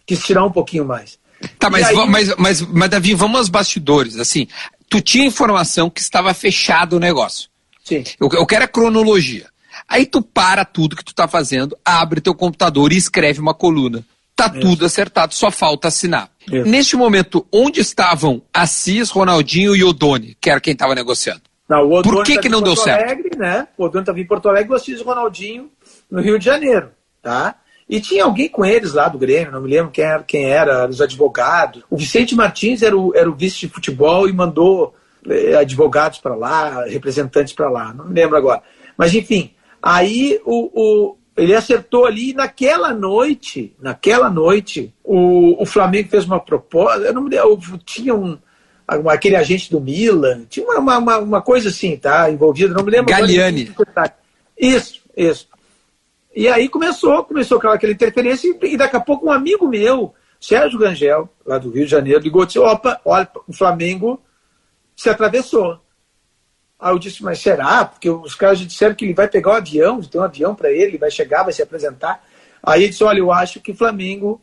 Quis 0.05 0.19
tirar 0.23 0.43
um 0.43 0.51
pouquinho 0.51 0.83
mais. 0.83 1.19
Tá, 1.59 1.69
mas, 1.69 1.87
aí... 1.87 1.95
mas, 2.07 2.35
mas, 2.37 2.61
mas, 2.61 2.89
Davi, 2.89 3.13
vamos 3.13 3.37
aos 3.37 3.49
bastidores. 3.49 4.17
Assim, 4.17 4.47
tu 4.89 5.01
tinha 5.01 5.25
informação 5.25 5.89
que 5.89 6.01
estava 6.01 6.33
fechado 6.33 6.97
o 6.97 6.99
negócio. 6.99 7.49
Sim. 7.83 8.03
Eu, 8.19 8.29
eu 8.33 8.45
quero 8.45 8.65
a 8.65 8.67
cronologia. 8.67 9.47
Aí 9.87 10.05
tu 10.05 10.21
para 10.21 10.65
tudo 10.65 10.95
que 10.95 11.03
tu 11.03 11.13
tá 11.13 11.27
fazendo, 11.27 11.77
abre 11.83 12.21
teu 12.21 12.33
computador 12.33 12.91
e 12.91 12.97
escreve 12.97 13.39
uma 13.39 13.53
coluna. 13.53 14.03
Tá 14.35 14.47
Isso. 14.47 14.59
tudo 14.59 14.85
acertado, 14.85 15.33
só 15.33 15.51
falta 15.51 15.87
assinar. 15.87 16.29
Isso. 16.51 16.67
Neste 16.67 16.95
momento, 16.95 17.45
onde 17.51 17.79
estavam 17.79 18.41
Assis, 18.53 19.09
Ronaldinho 19.09 19.75
e 19.75 19.83
Odoni, 19.83 20.35
que 20.41 20.49
era 20.49 20.59
quem 20.59 20.73
estava 20.73 20.95
negociando? 20.95 21.41
Não, 21.69 22.01
Por 22.01 22.23
que, 22.23 22.37
que 22.37 22.49
não 22.49 22.61
deu 22.61 22.73
Alegre, 22.73 23.23
certo? 23.23 23.39
Né? 23.39 23.67
O 23.77 23.85
Odoni 23.85 24.01
estava 24.01 24.19
em 24.19 24.27
Porto 24.27 24.49
Alegre 24.49 24.69
e 24.69 24.73
o 24.73 24.75
Assis 24.75 24.99
e 24.99 25.01
o 25.01 25.05
Ronaldinho 25.05 25.69
no 26.09 26.21
Rio 26.21 26.37
de 26.37 26.45
Janeiro. 26.45 26.89
Tá? 27.21 27.55
E 27.89 27.99
tinha 27.99 28.23
alguém 28.23 28.49
com 28.49 28.65
eles 28.65 28.93
lá 28.93 29.07
do 29.07 29.17
Grêmio, 29.17 29.51
não 29.51 29.61
me 29.61 29.69
lembro 29.69 29.91
quem 29.91 30.03
era, 30.03 30.23
quem 30.23 30.45
era 30.45 30.87
os 30.87 31.01
advogados. 31.01 31.83
O 31.89 31.97
Vicente 31.97 32.35
Martins 32.35 32.81
era 32.81 32.97
o, 32.97 33.15
era 33.15 33.29
o 33.29 33.35
vice 33.35 33.59
de 33.59 33.67
futebol 33.67 34.27
e 34.27 34.33
mandou 34.33 34.95
eh, 35.29 35.55
advogados 35.55 36.19
para 36.19 36.35
lá, 36.35 36.85
representantes 36.85 37.53
para 37.53 37.69
lá, 37.69 37.93
não 37.93 38.05
me 38.05 38.13
lembro 38.13 38.37
agora. 38.37 38.61
Mas 38.97 39.13
enfim, 39.13 39.53
aí 39.81 40.39
o, 40.45 40.69
o, 40.73 41.17
ele 41.35 41.55
acertou 41.55 42.05
ali 42.05 42.33
naquela 42.33 42.93
noite, 42.93 43.75
naquela 43.81 44.29
noite, 44.29 44.93
o, 45.03 45.61
o 45.61 45.65
Flamengo 45.65 46.09
fez 46.09 46.25
uma 46.25 46.39
proposta, 46.39 46.99
eu 46.99 47.13
não 47.13 47.23
me 47.23 47.29
lembro, 47.29 47.77
tinha 47.85 48.13
um 48.13 48.38
aquele 49.10 49.36
agente 49.36 49.71
do 49.71 49.79
Milan, 49.79 50.43
tinha 50.49 50.65
uma, 50.65 50.97
uma, 50.97 51.17
uma 51.17 51.41
coisa 51.41 51.69
assim, 51.69 51.97
tá? 51.97 52.29
Envolvido, 52.29 52.73
não 52.73 52.84
me 52.84 52.91
lembro. 52.91 53.08
Galiani. 53.12 53.73
Isso, 54.60 55.01
isso. 55.15 55.47
E 56.36 56.47
aí 56.47 56.67
começou, 56.67 57.23
começou 57.23 57.58
aquela, 57.58 57.75
aquela 57.75 57.93
interferência, 57.93 58.53
e 58.62 58.77
daqui 58.77 58.95
a 58.95 58.99
pouco 58.99 59.27
um 59.27 59.31
amigo 59.31 59.67
meu, 59.67 60.13
Sérgio 60.39 60.79
Gangel, 60.79 61.29
lá 61.45 61.58
do 61.58 61.71
Rio 61.71 61.86
de 61.86 61.91
Janeiro, 61.91 62.19
ligou 62.19 62.43
e 62.43 62.47
disse, 62.47 62.60
opa, 62.60 62.99
olha, 63.05 63.27
o 63.47 63.53
Flamengo 63.53 64.21
se 64.95 65.10
atravessou. 65.10 65.79
Aí 66.79 66.93
eu 66.93 66.99
disse, 66.99 67.23
mas 67.23 67.39
será? 67.39 67.86
Porque 67.86 68.09
os 68.09 68.36
caras 68.36 68.59
disseram 68.59 68.93
que 68.93 69.05
ele 69.05 69.13
vai 69.13 69.27
pegar 69.27 69.51
o 69.51 69.53
um 69.53 69.57
avião, 69.57 70.01
tem 70.01 70.19
um 70.19 70.23
avião 70.23 70.53
para 70.53 70.71
ele, 70.71 70.97
vai 70.97 71.09
chegar, 71.09 71.43
vai 71.43 71.53
se 71.53 71.62
apresentar. 71.62 72.23
Aí 72.62 72.83
ele 72.83 72.89
disse, 72.89 73.03
olha, 73.03 73.19
eu 73.19 73.31
acho 73.31 73.59
que 73.62 73.71
o 73.71 73.75
Flamengo, 73.75 74.41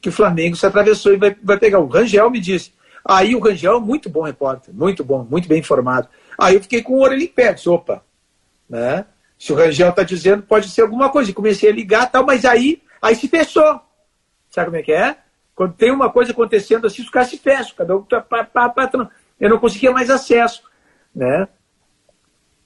que 0.00 0.08
o 0.08 0.12
Flamengo 0.12 0.56
se 0.56 0.66
atravessou 0.66 1.12
e 1.12 1.16
vai, 1.16 1.36
vai 1.42 1.58
pegar. 1.58 1.78
O 1.78 1.86
Rangel 1.86 2.30
me 2.30 2.40
disse. 2.40 2.72
Aí 3.04 3.34
o 3.34 3.40
Rangel 3.40 3.80
muito 3.80 4.10
bom 4.10 4.22
repórter, 4.22 4.74
muito 4.74 5.04
bom, 5.04 5.26
muito 5.28 5.48
bem 5.48 5.60
informado. 5.60 6.08
Aí 6.38 6.54
eu 6.54 6.62
fiquei 6.62 6.82
com 6.82 6.94
o 6.94 7.02
orelha 7.02 7.22
em 7.22 7.28
pé, 7.28 7.52
disse, 7.52 7.68
opa, 7.68 8.02
né? 8.68 9.06
Se 9.38 9.52
o 9.52 9.56
Rangel 9.56 9.88
está 9.90 10.02
dizendo, 10.02 10.42
pode 10.42 10.68
ser 10.68 10.82
alguma 10.82 11.08
coisa. 11.08 11.30
E 11.30 11.34
comecei 11.34 11.70
a 11.70 11.72
ligar 11.72 12.10
tal, 12.10 12.24
mas 12.24 12.44
aí, 12.44 12.82
aí 13.00 13.14
se 13.14 13.26
fechou. 13.26 13.80
Sabe 14.50 14.66
como 14.66 14.76
é 14.76 14.82
que 14.82 14.92
é? 14.92 15.16
Quando 15.54 15.74
tem 15.74 15.90
uma 15.90 16.10
coisa 16.10 16.32
acontecendo 16.32 16.86
assim, 16.86 17.02
os 17.02 17.10
caras 17.10 17.28
se 17.28 17.38
fecham, 17.38 17.74
cada 17.76 17.96
um 17.96 18.02
tá 18.02 18.20
patrão. 18.20 19.10
Eu 19.38 19.48
não 19.50 19.58
conseguia 19.58 19.92
mais 19.92 20.10
acesso. 20.10 20.62
Né? 21.14 21.48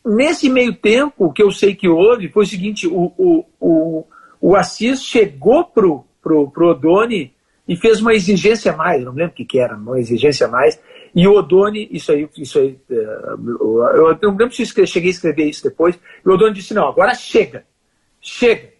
Nesse 0.04 0.50
meio 0.50 0.74
tempo, 0.74 1.26
o 1.26 1.32
que 1.32 1.42
eu 1.42 1.50
sei 1.50 1.74
que 1.74 1.88
houve 1.88 2.28
foi 2.28 2.44
o 2.44 2.48
seguinte: 2.48 2.86
o, 2.86 3.12
o, 3.16 3.44
o, 3.58 4.06
o 4.40 4.56
Assis 4.56 5.02
chegou 5.02 5.64
pro, 5.64 6.04
pro, 6.22 6.50
pro 6.50 6.70
Odoni 6.70 7.32
e 7.66 7.76
fez 7.76 8.00
uma 8.00 8.12
exigência 8.12 8.72
a 8.72 8.76
mais, 8.76 9.02
não 9.02 9.12
lembro 9.12 9.32
o 9.32 9.34
que, 9.34 9.44
que 9.44 9.58
era, 9.58 9.74
uma 9.74 9.98
exigência 9.98 10.46
a 10.46 10.50
mais, 10.50 10.78
e 11.14 11.26
o 11.26 11.32
Odoni, 11.32 11.88
isso 11.90 12.12
aí, 12.12 12.28
isso 12.36 12.58
aí, 12.58 12.78
é, 12.90 12.94
eu 12.94 14.18
não 14.22 14.36
lembro 14.36 14.52
se 14.52 14.62
eu 14.62 14.86
cheguei 14.86 15.10
a 15.10 15.12
escrever 15.12 15.44
isso 15.44 15.62
depois, 15.62 15.96
e 15.96 16.28
o 16.28 16.32
Odoni 16.32 16.54
disse, 16.54 16.74
não, 16.74 16.86
agora 16.86 17.14
chega, 17.14 17.64
chega. 18.20 18.74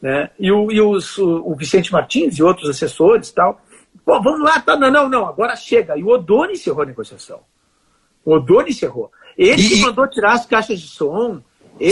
Né? 0.00 0.30
E, 0.38 0.50
o, 0.52 0.70
e 0.70 0.80
os, 0.80 1.18
o, 1.18 1.54
Vicente 1.54 1.92
Martins 1.92 2.38
e 2.38 2.42
outros 2.42 2.68
assessores 2.68 3.30
tal, 3.32 3.60
pô, 4.04 4.22
vamos 4.22 4.42
lá, 4.42 4.60
tá, 4.60 4.76
não, 4.76 4.90
não, 4.90 5.08
não, 5.08 5.26
agora 5.26 5.56
chega. 5.56 5.96
E 5.98 6.02
o 6.02 6.08
Odoni 6.08 6.52
encerrou 6.52 6.82
a 6.82 6.86
negociação. 6.86 7.40
O 8.26 8.34
Odoni 8.34 8.70
encerrou. 8.70 9.10
Ele 9.38 9.62
e, 9.62 9.68
que 9.68 9.76
mandou 9.76 10.06
tirar 10.08 10.32
as 10.32 10.44
caixas 10.44 10.78
de 10.78 10.88
som, 10.88 11.40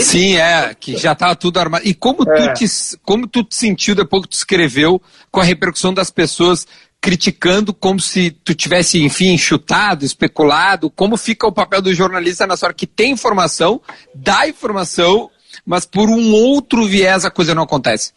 Sim, 0.01 0.35
é, 0.35 0.73
que 0.73 0.97
já 0.97 1.11
estava 1.11 1.35
tudo 1.35 1.59
armado. 1.59 1.87
E 1.87 1.93
como, 1.93 2.23
é. 2.23 2.47
tu 2.47 2.53
te, 2.55 2.65
como 3.03 3.27
tu 3.27 3.43
te 3.43 3.55
sentiu 3.55 3.93
depois 3.93 4.23
que 4.23 4.29
tu 4.29 4.33
escreveu 4.33 5.01
com 5.31 5.39
a 5.39 5.43
repercussão 5.43 5.93
das 5.93 6.09
pessoas 6.09 6.65
criticando 6.99 7.71
como 7.71 7.99
se 7.99 8.31
tu 8.31 8.55
tivesse, 8.55 9.03
enfim, 9.03 9.37
chutado, 9.37 10.03
especulado, 10.03 10.89
como 10.89 11.15
fica 11.17 11.45
o 11.45 11.51
papel 11.51 11.79
do 11.79 11.93
jornalista 11.93 12.47
na 12.47 12.55
hora 12.55 12.73
que 12.73 12.87
tem 12.87 13.11
informação, 13.11 13.79
dá 14.13 14.47
informação, 14.47 15.29
mas 15.63 15.85
por 15.85 16.09
um 16.09 16.33
outro 16.33 16.83
viés 16.87 17.23
a 17.23 17.29
coisa 17.29 17.53
não 17.53 17.61
acontece. 17.61 18.11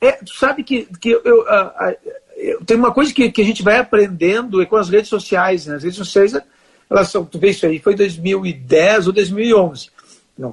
É, 0.00 0.12
tu 0.12 0.32
sabe 0.34 0.64
que, 0.64 0.88
que 0.98 1.10
eu, 1.10 1.20
eu, 1.22 1.44
eu, 2.38 2.64
tem 2.64 2.78
uma 2.78 2.92
coisa 2.92 3.12
que, 3.12 3.30
que 3.30 3.42
a 3.42 3.44
gente 3.44 3.62
vai 3.62 3.76
aprendendo 3.76 4.62
é 4.62 4.64
com 4.64 4.76
as 4.76 4.88
redes 4.88 5.10
sociais. 5.10 5.66
Né? 5.66 5.76
As 5.76 5.82
redes 5.82 5.98
sociais, 5.98 6.32
elas 6.90 7.08
são, 7.08 7.24
tu 7.24 7.38
vê 7.38 7.50
isso 7.50 7.64
aí, 7.64 7.78
foi 7.78 7.94
2010 7.94 9.06
ou 9.06 9.12
2011. 9.12 9.88
Não, 10.36 10.52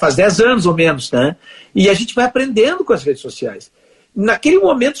faz 0.00 0.16
10 0.16 0.40
anos 0.40 0.66
ou 0.66 0.74
menos, 0.74 1.12
né? 1.12 1.36
E 1.74 1.88
a 1.88 1.94
gente 1.94 2.14
vai 2.14 2.24
aprendendo 2.24 2.84
com 2.84 2.92
as 2.92 3.04
redes 3.04 3.22
sociais 3.22 3.70
naquele 4.14 4.58
momento 4.58 4.98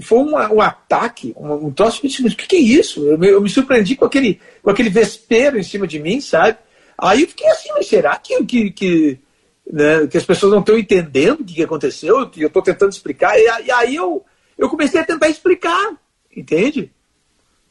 foi 0.00 0.18
um, 0.18 0.34
um 0.34 0.60
ataque, 0.60 1.34
um, 1.36 1.66
um 1.66 1.72
troço 1.72 2.00
que 2.00 2.06
eu 2.06 2.26
o 2.26 2.36
que, 2.36 2.46
que 2.46 2.56
é 2.56 2.60
isso? 2.60 3.04
Eu 3.04 3.18
me, 3.18 3.28
eu 3.28 3.40
me, 3.40 3.48
surpreendi 3.48 3.96
com 3.96 4.04
aquele, 4.04 4.40
com 4.62 4.70
aquele 4.70 4.88
vespeiro 4.88 5.58
em 5.58 5.64
cima 5.64 5.84
de 5.84 5.98
mim, 5.98 6.20
sabe? 6.20 6.58
Aí 6.96 7.22
eu 7.22 7.28
fiquei 7.28 7.48
assim, 7.48 7.70
mas 7.72 7.88
será 7.88 8.16
que, 8.16 8.44
que, 8.44 8.70
que, 8.70 9.18
né, 9.68 10.06
que 10.06 10.16
as 10.16 10.24
pessoas 10.24 10.52
não 10.52 10.60
estão 10.60 10.78
entendendo 10.78 11.40
o 11.40 11.44
que, 11.44 11.54
que 11.54 11.62
aconteceu? 11.64 12.30
Eu 12.36 12.46
estou 12.46 12.62
tentando 12.62 12.92
explicar. 12.92 13.36
E, 13.36 13.42
e, 13.64 13.70
aí 13.72 13.96
eu, 13.96 14.24
eu 14.56 14.68
comecei 14.68 15.00
a 15.00 15.04
tentar 15.04 15.28
explicar, 15.28 15.96
entende? 16.34 16.92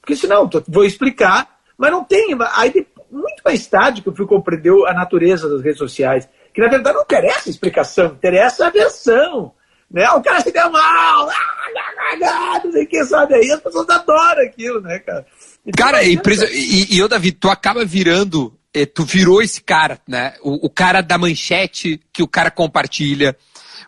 Porque 0.01 0.17
senão, 0.17 0.49
vou 0.67 0.83
explicar, 0.83 1.50
mas 1.81 1.91
não 1.91 2.03
tem. 2.03 2.37
Aí, 2.53 2.87
muito 3.11 3.41
mais 3.43 3.65
tarde 3.65 4.01
que 4.01 4.07
eu 4.07 4.15
fui 4.15 4.27
compreender 4.27 4.71
a 4.87 4.93
natureza 4.93 5.49
das 5.49 5.61
redes 5.61 5.79
sociais, 5.79 6.29
que 6.53 6.61
na 6.61 6.67
verdade 6.67 6.95
não 6.95 7.03
interessa 7.03 7.49
a 7.49 7.51
explicação, 7.51 8.05
interessa 8.05 8.67
a 8.67 8.69
versão 8.69 9.51
né? 9.91 10.09
O 10.11 10.21
cara 10.21 10.39
se 10.41 10.51
deu 10.51 10.71
mal, 10.71 11.29
ah, 11.29 12.61
não 12.63 12.71
sei 12.71 12.85
o 12.85 12.87
que, 12.87 13.03
sabe? 13.05 13.35
Aí 13.35 13.51
as 13.51 13.59
pessoas 13.59 13.89
adoram 13.89 14.43
aquilo, 14.43 14.81
né, 14.81 14.99
cara? 14.99 15.25
Então, 15.65 15.85
cara, 15.85 16.07
impressa... 16.07 16.47
e, 16.49 16.95
e 16.95 16.99
eu, 16.99 17.07
Davi, 17.07 17.31
tu 17.31 17.49
acaba 17.49 17.83
virando, 17.83 18.53
eh, 18.73 18.85
tu 18.85 19.03
virou 19.03 19.41
esse 19.41 19.61
cara, 19.61 19.99
né? 20.07 20.35
O, 20.41 20.67
o 20.67 20.69
cara 20.69 21.01
da 21.01 21.17
manchete 21.17 21.99
que 22.13 22.23
o 22.23 22.27
cara 22.27 22.49
compartilha, 22.49 23.35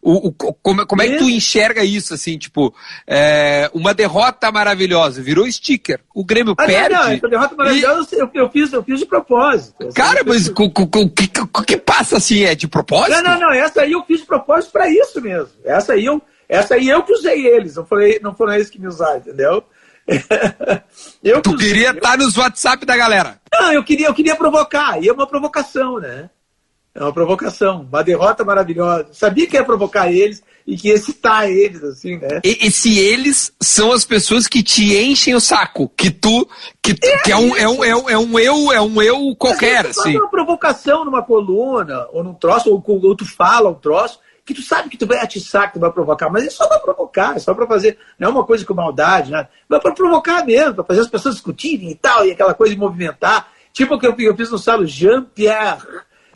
o, 0.03 0.27
o, 0.27 0.33
como, 0.33 0.85
como 0.85 1.01
é 1.01 1.07
que 1.07 1.17
tu 1.17 1.29
enxerga 1.29 1.83
isso, 1.83 2.13
assim, 2.13 2.37
tipo, 2.37 2.75
é, 3.07 3.71
uma 3.73 3.93
derrota 3.93 4.51
maravilhosa, 4.51 5.21
virou 5.21 5.49
sticker. 5.49 6.01
O 6.13 6.25
Grêmio 6.25 6.53
ah, 6.57 6.65
perde. 6.65 6.93
Não, 6.93 7.03
não, 7.03 7.11
essa 7.11 7.27
derrota 7.29 7.55
maravilhosa 7.55 8.09
e... 8.11 8.19
eu, 8.19 8.29
eu, 8.33 8.49
fiz, 8.49 8.73
eu 8.73 8.83
fiz 8.83 8.99
de 8.99 9.05
propósito. 9.05 9.89
Cara, 9.95 10.21
mas 10.25 10.49
o 10.49 11.09
que, 11.09 11.27
que, 11.27 11.47
que 11.65 11.77
passa 11.77 12.17
assim? 12.17 12.43
É 12.43 12.53
de 12.53 12.67
propósito? 12.67 13.23
Não, 13.23 13.23
não, 13.23 13.39
não. 13.39 13.53
Essa 13.53 13.81
aí 13.81 13.93
eu 13.93 14.03
fiz 14.03 14.19
de 14.19 14.25
propósito 14.25 14.71
para 14.71 14.89
isso 14.89 15.21
mesmo. 15.21 15.49
Essa 15.63 15.93
aí 15.93 16.05
eu, 16.05 16.21
essa 16.49 16.75
aí 16.75 16.89
eu 16.89 17.01
que 17.03 17.13
usei 17.13 17.47
eles, 17.47 17.75
não, 17.75 17.85
foi, 17.85 18.19
não 18.21 18.35
foram 18.35 18.53
eles 18.53 18.69
que 18.69 18.79
me 18.79 18.87
usaram, 18.87 19.17
entendeu? 19.17 19.63
eu, 21.23 21.41
tu 21.41 21.55
queria 21.55 21.91
estar 21.91 22.11
tá 22.11 22.17
nos 22.17 22.35
WhatsApp 22.35 22.85
da 22.85 22.97
galera? 22.97 23.39
Não, 23.53 23.71
eu 23.71 23.83
queria, 23.83 24.07
eu 24.07 24.13
queria 24.13 24.35
provocar, 24.35 25.01
e 25.01 25.07
é 25.07 25.13
uma 25.13 25.25
provocação, 25.25 25.97
né? 25.97 26.29
É 26.95 27.01
uma 27.01 27.11
provocação, 27.11 27.87
uma 27.89 28.03
derrota 28.03 28.43
maravilhosa. 28.43 29.07
Sabia 29.11 29.47
que 29.47 29.55
ia 29.55 29.63
provocar 29.63 30.11
eles 30.11 30.43
e 30.65 30.77
que 30.77 30.89
ia 30.89 30.93
excitar 30.93 31.49
eles, 31.49 31.83
assim, 31.83 32.17
né? 32.17 32.39
E, 32.43 32.69
se 32.69 32.99
eles 32.99 33.51
são 33.59 33.91
as 33.91 34.05
pessoas 34.05 34.47
que 34.47 34.61
te 34.61 34.95
enchem 34.95 35.33
o 35.33 35.39
saco, 35.39 35.91
que 35.97 36.11
tu. 36.11 36.47
Que, 36.81 36.93
tu, 36.93 37.07
é, 37.07 37.17
que 37.23 37.31
é, 37.31 37.35
um, 37.35 37.55
é, 37.55 37.67
um, 37.67 37.83
é, 37.83 37.95
um, 37.95 38.09
é 38.09 38.17
um 38.17 38.39
eu, 38.39 38.71
é 38.71 38.81
um 38.81 39.01
eu 39.01 39.35
qualquer, 39.35 39.87
assim. 39.87 40.15
uma 40.17 40.29
provocação 40.29 41.03
numa 41.03 41.23
coluna, 41.23 42.07
ou 42.13 42.23
num 42.23 42.35
troço, 42.35 42.69
ou, 42.69 42.83
ou 42.85 43.15
tu 43.15 43.25
fala 43.25 43.71
um 43.71 43.75
troço, 43.75 44.19
que 44.45 44.53
tu 44.53 44.61
sabe 44.61 44.89
que 44.89 44.97
tu 44.97 45.07
vai 45.07 45.17
atiçar, 45.17 45.67
que 45.67 45.73
tu 45.73 45.79
vai 45.79 45.91
provocar, 45.91 46.29
mas 46.29 46.45
é 46.45 46.49
só 46.51 46.67
para 46.67 46.79
provocar, 46.79 47.35
é 47.35 47.39
só 47.39 47.55
para 47.55 47.65
fazer, 47.65 47.97
não 48.19 48.29
é 48.29 48.31
uma 48.31 48.45
coisa 48.45 48.63
com 48.65 48.73
maldade, 48.75 49.31
né? 49.31 49.47
Vai 49.67 49.79
para 49.79 49.93
provocar 49.93 50.45
mesmo, 50.45 50.75
para 50.75 50.83
fazer 50.83 51.01
as 51.01 51.09
pessoas 51.09 51.35
discutirem 51.35 51.89
e 51.89 51.95
tal, 51.95 52.23
e 52.25 52.31
aquela 52.31 52.53
coisa 52.53 52.73
de 52.73 52.79
movimentar. 52.79 53.47
Tipo 53.71 53.95
o 53.95 53.99
que 53.99 54.05
eu, 54.05 54.15
eu 54.19 54.35
fiz 54.35 54.51
no 54.51 54.59
salo 54.59 54.85
Jean-Pierre. 54.85 55.81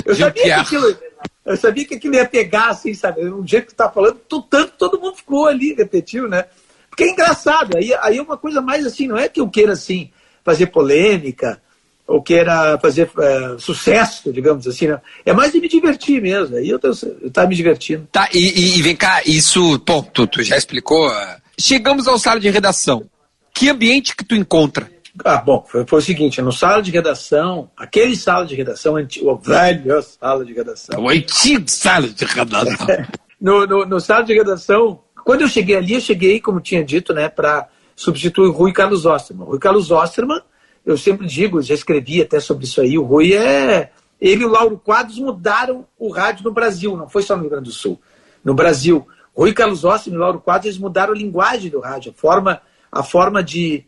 Eu 0.07 0.15
sabia 0.15 0.43
que 0.43 0.51
aquilo. 0.51 0.97
Eu 1.45 1.57
sabia 1.57 1.85
que 1.85 1.95
aquilo 1.95 2.15
ia 2.15 2.25
pegar, 2.25 2.69
assim, 2.69 2.93
sabe? 2.93 3.25
Um 3.29 3.45
jeito 3.47 3.67
que 3.67 3.73
tu 3.73 3.77
tá 3.77 3.89
falando, 3.89 4.19
tu, 4.27 4.41
tanto 4.41 4.73
todo 4.77 4.99
mundo 4.99 5.15
ficou 5.15 5.47
ali, 5.47 5.73
repetiu, 5.73 6.27
né? 6.27 6.45
Porque 6.89 7.05
é 7.05 7.09
engraçado. 7.09 7.77
Aí, 7.77 7.93
aí 8.01 8.17
é 8.17 8.21
uma 8.21 8.37
coisa 8.37 8.61
mais 8.61 8.85
assim, 8.85 9.07
não 9.07 9.17
é 9.17 9.29
que 9.29 9.39
eu 9.39 9.49
queira, 9.49 9.73
assim, 9.73 10.11
fazer 10.43 10.67
polêmica, 10.67 11.61
ou 12.07 12.21
queira 12.21 12.77
fazer 12.79 13.09
é, 13.19 13.55
sucesso, 13.59 14.31
digamos 14.31 14.65
assim. 14.65 14.87
Né? 14.87 15.01
É 15.25 15.33
mais 15.33 15.51
de 15.51 15.59
me 15.59 15.67
divertir 15.67 16.21
mesmo. 16.21 16.55
Aí 16.55 16.69
eu, 16.69 16.79
estava 17.23 17.47
me 17.47 17.55
divertindo. 17.55 18.07
Tá, 18.11 18.29
e, 18.33 18.77
e, 18.77 18.81
vem 18.81 18.95
cá, 18.95 19.21
isso, 19.25 19.77
bom, 19.85 20.01
tu, 20.01 20.25
tu 20.25 20.41
já 20.41 20.57
explicou. 20.57 21.13
É, 21.13 21.37
chegamos 21.59 22.07
ao 22.07 22.17
sala 22.17 22.39
de 22.39 22.49
redação. 22.49 23.05
Que 23.53 23.69
ambiente 23.69 24.15
que 24.15 24.23
tu 24.23 24.35
encontra? 24.35 24.89
Ah, 25.23 25.37
bom, 25.37 25.65
foi, 25.67 25.85
foi, 25.85 25.99
o 25.99 26.01
seguinte, 26.01 26.41
no 26.41 26.51
sala 26.51 26.81
de 26.81 26.91
redação, 26.91 27.69
aquele 27.75 28.15
sala 28.15 28.45
de 28.45 28.55
redação, 28.55 28.95
o 28.95 29.35
velho 29.37 30.01
sala 30.01 30.45
de 30.45 30.53
redação. 30.53 30.99
O 31.01 31.09
antigo 31.09 31.69
sala 31.69 32.07
de 32.07 32.25
redação. 32.25 32.87
no, 33.39 33.65
no, 33.65 33.85
no 33.85 33.99
sala 33.99 34.23
de 34.23 34.33
redação, 34.33 34.99
quando 35.25 35.41
eu 35.41 35.47
cheguei 35.47 35.75
ali, 35.75 35.93
eu 35.93 36.01
cheguei, 36.01 36.39
como 36.39 36.61
tinha 36.61 36.83
dito, 36.83 37.13
né, 37.13 37.29
para 37.29 37.67
substituir 37.95 38.47
o 38.47 38.51
Rui 38.51 38.71
Carlos 38.71 39.05
Osterman. 39.05 39.45
O 39.45 39.49
Rui 39.51 39.59
Carlos 39.59 39.91
Osterman 39.91 40.41
eu 40.87 40.97
sempre 40.97 41.27
digo, 41.27 41.61
já 41.61 41.73
escrevi 41.73 42.21
até 42.21 42.39
sobre 42.39 42.63
isso 42.63 42.79
aí, 42.79 42.97
o 42.97 43.03
Rui 43.03 43.33
é. 43.33 43.91
Ele 44.21 44.43
e 44.43 44.45
o 44.45 44.49
Lauro 44.49 44.81
Quadros 44.83 45.19
mudaram 45.19 45.85
o 45.99 46.09
rádio 46.09 46.45
no 46.45 46.51
Brasil, 46.51 46.95
não 46.95 47.09
foi 47.09 47.21
só 47.21 47.35
no 47.35 47.41
Rio 47.41 47.51
Grande 47.51 47.65
do 47.65 47.73
Sul. 47.73 48.01
No 48.43 48.55
Brasil, 48.55 49.05
Rui 49.35 49.53
Carlos 49.53 49.83
Ossi 49.83 50.09
e 50.09 50.15
o 50.15 50.17
Lauro 50.17 50.39
Quadros 50.39 50.65
eles 50.65 50.77
mudaram 50.77 51.13
a 51.13 51.15
linguagem 51.15 51.69
do 51.69 51.81
rádio, 51.81 52.13
a 52.15 52.19
forma, 52.19 52.61
a 52.89 53.03
forma 53.03 53.43
de, 53.43 53.85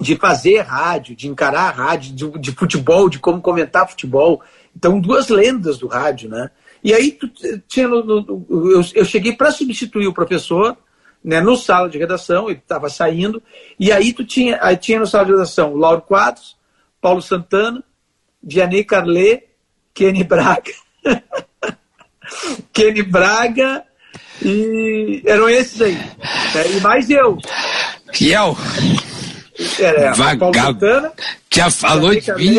de 0.00 0.16
fazer 0.16 0.60
rádio, 0.60 1.16
de 1.16 1.28
encarar 1.28 1.70
rádio, 1.70 2.14
de, 2.14 2.38
de 2.38 2.52
futebol, 2.52 3.08
de 3.08 3.18
como 3.18 3.40
comentar 3.40 3.88
futebol. 3.88 4.42
Então, 4.74 5.00
duas 5.00 5.28
lendas 5.28 5.78
do 5.78 5.86
rádio, 5.86 6.28
né? 6.28 6.50
E 6.84 6.92
aí 6.92 7.12
tu, 7.12 7.28
tinha 7.66 7.88
no, 7.88 8.04
no, 8.04 8.46
eu, 8.70 8.84
eu 8.94 9.04
cheguei 9.04 9.32
para 9.32 9.50
substituir 9.50 10.06
o 10.06 10.12
professor 10.12 10.76
né, 11.24 11.40
no 11.40 11.56
sala 11.56 11.88
de 11.88 11.98
redação, 11.98 12.48
ele 12.48 12.60
estava 12.60 12.88
saindo, 12.88 13.42
e 13.80 13.90
aí 13.90 14.12
tu 14.12 14.24
tinha, 14.24 14.60
aí 14.62 14.76
tinha 14.76 15.00
no 15.00 15.06
sala 15.06 15.24
de 15.24 15.32
redação 15.32 15.72
o 15.72 15.76
Lauro 15.76 16.02
Quadros, 16.02 16.56
Paulo 17.00 17.20
Santana, 17.20 17.82
Vianney 18.40 18.84
Carlet, 18.84 19.44
Kenny 19.92 20.22
Braga. 20.22 20.72
Kenny 22.72 23.02
Braga 23.02 23.82
e 24.40 25.22
eram 25.26 25.48
esses 25.48 25.80
aí. 25.80 25.94
Né, 25.94 26.76
e 26.76 26.80
mais 26.80 27.10
eu. 27.10 27.38
E 28.20 28.32
eu? 28.32 28.56
Paulo 30.38 30.54
Santana. 30.54 31.12
Já 31.52 31.70
falou 31.70 32.14
de 32.14 32.32
mim? 32.34 32.58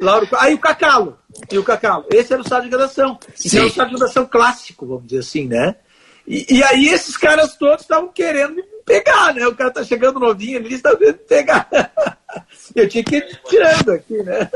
Lauro, 0.00 0.28
aí 0.38 0.54
o 0.54 0.58
Cacalo. 0.58 1.18
E 1.50 1.58
o 1.58 1.64
Cacalo. 1.64 2.06
Esse 2.12 2.32
era 2.32 2.42
o 2.42 2.48
sala 2.48 2.62
de 2.62 2.70
redação. 2.70 3.18
Esse 3.34 3.56
era 3.56 3.66
o 3.66 3.70
sala 3.70 3.88
de 3.88 3.94
redação 3.94 4.26
clássico, 4.26 4.86
vamos 4.86 5.04
dizer 5.04 5.20
assim, 5.20 5.46
né? 5.46 5.76
E, 6.26 6.56
e 6.56 6.64
aí 6.64 6.88
esses 6.88 7.16
caras 7.16 7.56
todos 7.56 7.82
estavam 7.82 8.08
querendo 8.08 8.54
me 8.54 8.62
pegar, 8.84 9.34
né? 9.34 9.46
O 9.46 9.54
cara 9.54 9.70
tá 9.70 9.84
chegando 9.84 10.20
novinho 10.20 10.58
ali, 10.58 10.74
está 10.74 10.94
querendo 10.96 11.16
me 11.16 11.24
pegar. 11.24 11.68
Eu 12.74 12.88
tinha 12.88 13.04
que 13.04 13.16
ir 13.16 13.40
tirando 13.46 13.92
aqui, 13.92 14.22
né? 14.22 14.48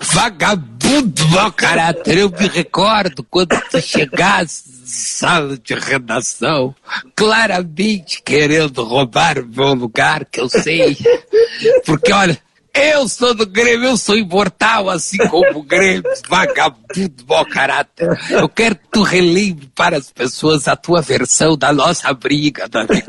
Vagabundo, 0.00 1.28
mau 1.28 1.52
caráter. 1.52 2.18
Eu 2.18 2.30
me 2.30 2.48
recordo 2.48 3.22
quando 3.22 3.56
tu 3.70 3.80
chegasse 3.80 4.75
sala 4.86 5.58
de 5.58 5.74
redação, 5.74 6.74
claramente 7.14 8.22
querendo 8.22 8.84
roubar 8.84 9.38
o 9.38 9.46
meu 9.46 9.74
lugar, 9.74 10.24
que 10.24 10.40
eu 10.40 10.48
sei. 10.48 10.96
Porque, 11.84 12.12
olha, 12.12 12.40
eu 12.72 13.08
sou 13.08 13.34
do 13.34 13.46
Grêmio, 13.46 13.88
eu 13.88 13.96
sou 13.96 14.16
imortal, 14.16 14.88
assim 14.90 15.18
como 15.28 15.60
o 15.60 15.62
Grêmio, 15.62 16.04
vagabundo, 16.28 17.24
mau 17.26 17.44
caráter. 17.46 18.08
Eu 18.30 18.48
quero 18.48 18.76
que 18.76 18.88
tu 18.92 19.02
relembre 19.02 19.68
para 19.74 19.96
as 19.96 20.10
pessoas 20.10 20.68
a 20.68 20.76
tua 20.76 21.00
versão 21.00 21.56
da 21.56 21.72
nossa 21.72 22.12
briga, 22.12 22.68
Davi 22.68 23.02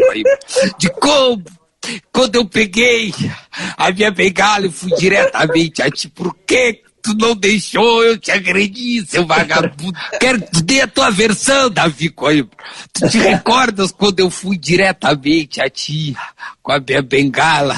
De 0.80 0.90
como, 0.90 1.44
quando 2.12 2.36
eu 2.36 2.46
peguei 2.46 3.13
a 3.78 3.92
minha 3.92 4.10
bengala 4.10 4.66
e 4.66 4.72
fui 4.72 4.92
diretamente 4.96 5.82
a 5.82 5.92
ti, 5.92 6.08
por 6.08 6.34
que 6.46 6.82
tu 7.08 7.15
não 7.15 7.34
deixou 7.36 8.04
eu 8.04 8.17
te 8.17 8.32
agredir, 8.32 9.06
seu 9.08 9.26
vagabundo? 9.26 9.98
Quero 10.20 10.41
que 10.41 10.52
tu 10.52 10.62
dê 10.62 10.82
a 10.82 10.88
tua 10.88 11.10
versão, 11.10 11.70
Davi 11.70 12.10
Coimbra. 12.10 12.58
Tu 12.93 13.10
te 13.10 13.17
recordas 13.20 13.91
quando 13.91 14.20
eu 14.20 14.30
fui 14.30 14.58
diretamente 14.58 15.62
a 15.62 15.70
ti, 15.70 16.15
com 16.62 16.74
a 16.74 16.80
minha 16.80 17.02
bengala? 17.02 17.78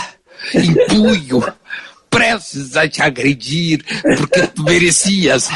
em 0.53 0.73
punho, 0.87 1.43
prestes 2.09 2.75
a 2.75 2.87
te 2.87 3.01
agredir, 3.01 3.83
porque 4.17 4.47
tu 4.47 4.63
merecias. 4.63 5.49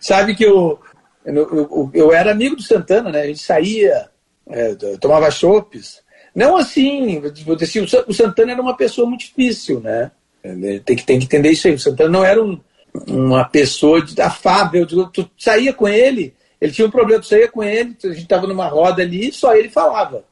Sabe 0.00 0.34
que 0.34 0.44
eu, 0.44 0.78
eu, 1.24 1.90
eu, 1.94 2.12
era 2.12 2.32
amigo 2.32 2.56
do 2.56 2.62
Santana, 2.62 3.10
né? 3.10 3.22
A 3.22 3.26
gente 3.26 3.38
saía, 3.38 4.10
é, 4.48 4.74
tomava 5.00 5.30
chopes. 5.30 6.02
Não 6.34 6.56
assim, 6.56 7.22
assim, 7.60 7.80
o 7.80 8.12
Santana 8.12 8.52
era 8.52 8.60
uma 8.60 8.76
pessoa 8.76 9.08
muito 9.08 9.20
difícil, 9.20 9.80
né? 9.80 10.10
Tem 10.84 10.96
que, 10.96 11.04
tem 11.04 11.18
que 11.18 11.24
entender 11.24 11.50
isso 11.50 11.68
aí. 11.68 11.74
O 11.74 11.78
Santana 11.78 12.10
não 12.10 12.24
era 12.24 12.42
um, 12.42 12.58
uma 13.06 13.44
pessoa 13.44 14.04
afável. 14.20 14.86
Tu 14.86 15.30
saía 15.38 15.72
com 15.72 15.88
ele, 15.88 16.34
ele 16.60 16.72
tinha 16.72 16.86
um 16.86 16.90
problema, 16.90 17.20
tu 17.20 17.28
saía 17.28 17.48
com 17.48 17.62
ele, 17.62 17.96
a 18.02 18.08
gente 18.08 18.22
estava 18.22 18.46
numa 18.46 18.66
roda 18.66 19.02
ali, 19.02 19.32
só 19.32 19.54
ele 19.54 19.68
falava. 19.68 20.24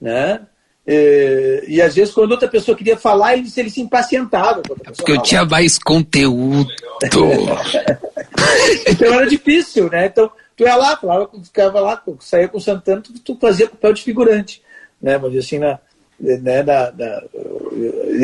Né? 0.00 0.40
É, 0.86 1.64
e 1.68 1.80
às 1.80 1.94
vezes, 1.94 2.12
quando 2.12 2.32
outra 2.32 2.48
pessoa 2.48 2.76
queria 2.76 2.96
falar, 2.96 3.34
ele, 3.34 3.48
ele 3.56 3.70
se 3.70 3.80
impacientava. 3.80 4.62
Porque 4.62 5.12
eu 5.12 5.22
tinha 5.22 5.44
mais 5.44 5.78
conteúdo. 5.78 6.68
então 8.86 9.14
era 9.14 9.26
difícil, 9.26 9.88
né? 9.90 10.06
Então, 10.06 10.30
tu 10.56 10.64
ia 10.64 10.74
lá, 10.76 10.96
falava, 10.96 11.30
ficava 11.44 11.80
lá, 11.80 12.02
saía 12.20 12.48
com 12.48 12.58
o 12.58 12.60
Santana, 12.60 13.02
tu, 13.02 13.12
tu 13.20 13.36
fazia 13.40 13.68
papel 13.68 13.92
de 13.92 14.02
figurante. 14.02 14.62
Né? 15.00 15.16
Mas 15.18 15.36
assim, 15.36 15.58
na, 15.58 15.78
né, 16.20 16.62
na, 16.62 16.92
na, 16.92 17.22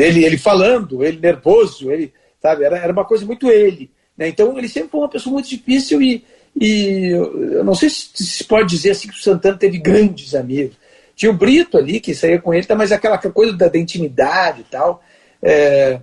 ele, 0.03 0.23
ele 0.23 0.37
falando, 0.37 1.03
ele 1.03 1.19
nervoso, 1.19 1.91
ele, 1.91 2.13
sabe? 2.41 2.63
Era, 2.63 2.77
era 2.77 2.93
uma 2.93 3.05
coisa 3.05 3.25
muito 3.25 3.49
ele. 3.49 3.89
Né? 4.17 4.29
Então, 4.29 4.57
ele 4.57 4.67
sempre 4.67 4.89
foi 4.89 5.01
uma 5.01 5.09
pessoa 5.09 5.33
muito 5.33 5.49
difícil 5.49 6.01
e, 6.01 6.23
e 6.59 7.09
eu 7.09 7.63
não 7.63 7.75
sei 7.75 7.89
se 7.89 8.09
se 8.15 8.43
pode 8.43 8.69
dizer 8.69 8.91
assim 8.91 9.07
que 9.07 9.15
o 9.15 9.21
Santana 9.21 9.57
teve 9.57 9.77
grandes 9.77 10.33
amigos 10.35 10.75
tinha 11.17 11.31
o 11.31 11.35
Brito 11.35 11.79
ali, 11.79 11.99
que 11.99 12.13
saía 12.13 12.39
com 12.39 12.53
ele, 12.53 12.63
tá, 12.63 12.75
mas 12.75 12.91
aquela 12.91 13.17
coisa 13.17 13.51
da, 13.57 13.67
da 13.67 13.79
intimidade 13.79 14.61
e 14.61 14.63
tal. 14.65 15.01
É, 15.41 15.99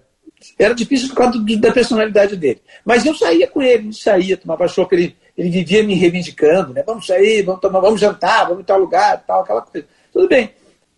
era 0.59 0.75
difícil 0.75 1.09
por 1.09 1.15
causa 1.15 1.39
do, 1.39 1.61
da 1.61 1.73
personalidade 1.73 2.37
dele. 2.37 2.61
Mas 2.85 3.07
eu 3.07 3.15
saía 3.15 3.47
com 3.47 3.63
ele, 3.63 3.93
saía, 3.93 4.37
tomava 4.37 4.67
chopp, 4.67 4.93
ele, 4.93 5.17
ele 5.39 5.51
vivia 5.51 5.85
me 5.85 5.95
reivindicando, 5.95 6.75
né? 6.75 6.83
Vamos 6.85 7.07
sair, 7.07 7.43
vamos 7.43 7.61
tomar, 7.61 7.79
vamos 7.79 8.01
jantar, 8.01 8.49
vamos 8.49 8.63
em 8.63 8.65
tal 8.65 8.81
lugar, 8.81 9.25
tal, 9.25 9.43
aquela 9.43 9.63
coisa. 9.63 9.87
Tudo 10.13 10.29
bem. 10.29 10.51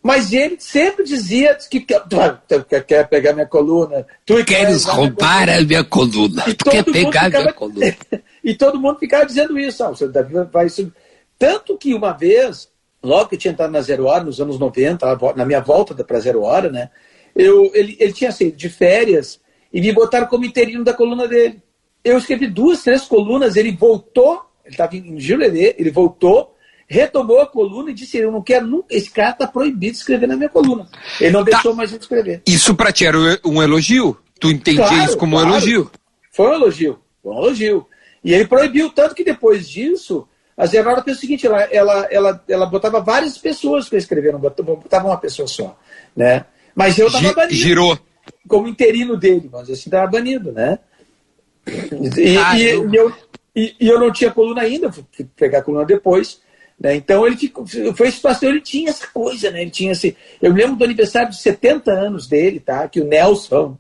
Mas 0.07 0.33
ele 0.33 0.57
sempre 0.61 1.03
dizia 1.03 1.59
que 1.69 1.81
quer, 1.81 2.85
quer 2.85 3.09
pegar 3.09 3.33
minha 3.33 3.45
coluna. 3.45 4.07
Tu 4.25 4.45
queres 4.45 4.85
roubar 4.85 5.51
a 5.51 5.61
minha 5.63 5.83
coluna. 5.83 6.45
E 6.47 6.55
tu 6.55 6.71
quer 6.71 6.85
pegar 6.85 7.25
ficava, 7.25 7.43
minha 7.43 7.53
coluna. 7.53 7.97
e 8.45 8.55
todo 8.55 8.81
mundo 8.81 9.01
ficava 9.01 9.27
dizendo 9.27 9.59
isso. 9.59 9.83
Ah, 9.83 9.91
o 9.91 10.09
Davi 10.09 10.33
vai. 10.53 10.69
Tanto 11.37 11.77
que 11.77 11.93
uma 11.93 12.13
vez 12.13 12.69
logo 13.03 13.31
que 13.31 13.35
eu 13.35 13.39
tinha 13.41 13.53
entrado 13.53 13.73
na 13.73 13.81
Zero 13.81 14.05
Hora, 14.05 14.23
nos 14.23 14.41
anos 14.41 14.61
90, 14.61 15.19
na 15.35 15.45
minha 15.45 15.61
volta 15.61 15.93
para 16.05 16.21
Zero 16.21 16.43
Hora, 16.43 16.71
né? 16.71 16.89
Eu, 17.35 17.69
ele, 17.75 17.97
ele 17.99 18.13
tinha 18.13 18.31
saído 18.31 18.57
de 18.57 18.69
férias 18.69 19.41
e 19.73 19.81
me 19.81 19.93
botaram 19.93 20.29
como 20.29 20.45
interino 20.45 20.85
da 20.85 20.95
coluna 20.95 21.27
dele. 21.27 21.61
Eu 22.05 22.17
escrevi 22.17 22.47
duas, 22.47 22.85
três 22.85 23.03
colunas, 23.03 23.57
ele 23.57 23.73
voltou, 23.73 24.41
ele 24.65 24.73
estava 24.73 24.95
em 24.95 25.19
Jurerê, 25.19 25.75
ele 25.77 25.91
voltou, 25.91 26.55
retomou 26.87 27.41
a 27.41 27.47
coluna 27.47 27.91
e 27.91 27.95
disse: 27.95 28.19
Eu 28.19 28.31
não 28.31 28.43
quero 28.43 28.67
nunca, 28.67 28.95
esse 28.95 29.11
cara 29.11 29.31
está 29.31 29.47
proibido 29.47 29.93
de 29.93 29.99
escrever 29.99 30.27
na 30.27 30.37
minha 30.37 30.49
coluna. 30.49 30.89
Ele 31.21 31.33
não 31.33 31.45
tá. 31.45 31.51
deixou 31.53 31.75
mais 31.75 31.91
de 31.91 31.99
escrever. 31.99 32.43
Isso 32.47 32.75
para 32.75 32.93
ti 32.93 33.07
era 33.07 33.19
um 33.45 33.63
elogio? 33.63 34.17
Tu 34.39 34.51
entendia 34.51 34.87
claro, 34.87 35.05
isso 35.05 35.17
como 35.17 35.33
claro. 35.33 35.49
um 35.49 35.53
elogio? 35.53 35.91
Foi 36.31 36.49
um 36.49 36.55
elogio, 36.55 36.99
foi 37.23 37.33
um 37.33 37.39
elogio. 37.39 37.87
E 38.23 38.35
ele 38.35 38.47
proibiu, 38.47 38.91
tanto 38.91 39.15
que 39.15 39.25
depois 39.25 39.69
disso, 39.69 40.27
A 40.57 40.67
Zé 40.67 40.79
Aurora 40.79 41.03
fez 41.03 41.17
o 41.17 41.21
seguinte, 41.21 41.47
ela, 41.47 41.63
ela, 41.65 42.09
ela, 42.11 42.45
ela 42.49 42.67
botava 42.67 43.01
várias 43.01 43.39
pessoas 43.39 43.89
para 43.89 43.99
escrever, 43.99 44.33
não 44.33 44.41
botava 44.41 45.07
uma 45.07 45.17
pessoa 45.17 45.47
só, 45.47 45.79
né? 46.15 46.45
Mas 46.75 46.99
eu 46.99 47.07
estava 47.07 47.33
banido. 47.33 47.55
Girou. 47.55 47.99
Como 48.47 48.69
interino 48.69 49.17
dele, 49.17 49.49
mas 49.51 49.71
assim, 49.71 49.89
estava 49.89 50.07
banido, 50.11 50.53
né? 50.53 50.79
E, 52.19 52.37
ah, 52.37 52.59
e, 52.59 52.65
eu... 52.67 52.91
E, 52.91 52.97
eu, 52.97 53.13
e, 53.57 53.77
eu 53.81 53.99
não 53.99 54.13
tinha 54.13 54.31
coluna 54.31 54.63
ainda, 54.63 54.93
fui 54.93 55.05
pegar 55.35 55.59
a 55.61 55.63
coluna 55.63 55.85
depois. 55.85 56.41
Né? 56.79 56.95
Então 56.97 57.27
ele 57.27 57.37
ficou, 57.37 57.67
foi 57.95 58.11
situação, 58.11 58.51
ele 58.51 58.61
tinha 58.61 58.91
essa 58.91 59.07
coisa, 59.07 59.51
né? 59.51 59.63
Ele 59.63 59.71
tinha 59.71 59.93
esse. 59.93 60.17
Eu 60.43 60.53
me 60.53 60.61
lembro 60.61 60.77
do 60.77 60.85
aniversário 60.85 61.31
de 61.31 61.41
70 61.41 61.91
anos 61.91 62.27
dele, 62.27 62.61
tá? 62.61 62.87
Que 62.87 63.01
o 63.01 63.07
Nelson. 63.07 63.77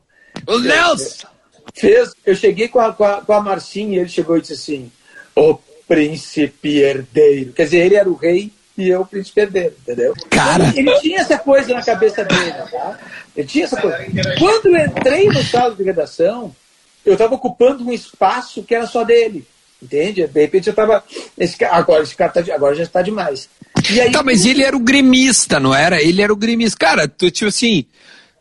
O 0.46 0.58
Nelson! 0.58 1.26
Fez. 1.74 2.12
Eu 2.24 2.34
cheguei 2.34 2.68
com 2.68 2.80
a, 2.80 2.92
com 2.92 3.04
a, 3.04 3.20
com 3.20 3.32
a 3.32 3.40
Marcinha 3.40 3.96
e 3.96 4.00
ele 4.00 4.08
chegou 4.08 4.38
e 4.38 4.40
disse 4.40 4.54
assim: 4.54 4.90
O 5.34 5.58
príncipe 5.86 6.78
herdeiro. 6.78 7.52
Quer 7.52 7.64
dizer, 7.64 7.78
ele 7.84 7.96
era 7.96 8.08
o 8.08 8.14
rei 8.14 8.50
e 8.78 8.88
eu 8.88 9.02
o 9.02 9.06
príncipe 9.06 9.42
herdeiro, 9.42 9.74
entendeu? 9.80 10.14
Cara! 10.30 10.68
Ele, 10.68 10.90
ele 10.90 11.00
tinha 11.00 11.20
essa 11.20 11.38
coisa 11.38 11.74
na 11.74 11.82
cabeça 11.82 12.24
dele, 12.24 12.52
tá? 12.70 12.98
Ele 13.36 13.46
tinha 13.46 13.64
essa 13.64 13.80
coisa. 13.80 13.98
Quando 14.38 14.66
eu 14.74 14.86
entrei 14.86 15.26
no 15.26 15.38
estado 15.38 15.76
de 15.76 15.82
redação, 15.82 16.54
eu 17.04 17.12
estava 17.12 17.34
ocupando 17.34 17.84
um 17.84 17.92
espaço 17.92 18.62
que 18.62 18.74
era 18.74 18.86
só 18.86 19.04
dele. 19.04 19.46
Entende? 19.82 20.26
De 20.26 20.40
repente 20.40 20.68
eu 20.68 20.70
estava. 20.72 21.04
Esse, 21.36 21.62
agora, 21.64 22.02
esse 22.02 22.16
cara 22.16 22.32
tá, 22.32 22.54
agora 22.54 22.74
já 22.74 22.82
está 22.82 23.02
demais. 23.02 23.48
E 23.90 24.00
aí, 24.00 24.10
tá, 24.10 24.22
mas 24.22 24.46
ele 24.46 24.62
era 24.62 24.76
o 24.76 24.80
gremista, 24.80 25.60
não 25.60 25.74
era? 25.74 26.02
Ele 26.02 26.22
era 26.22 26.32
o 26.32 26.36
gremista. 26.36 26.78
Cara, 26.78 27.06
tu, 27.06 27.30
tipo 27.30 27.48
assim. 27.48 27.84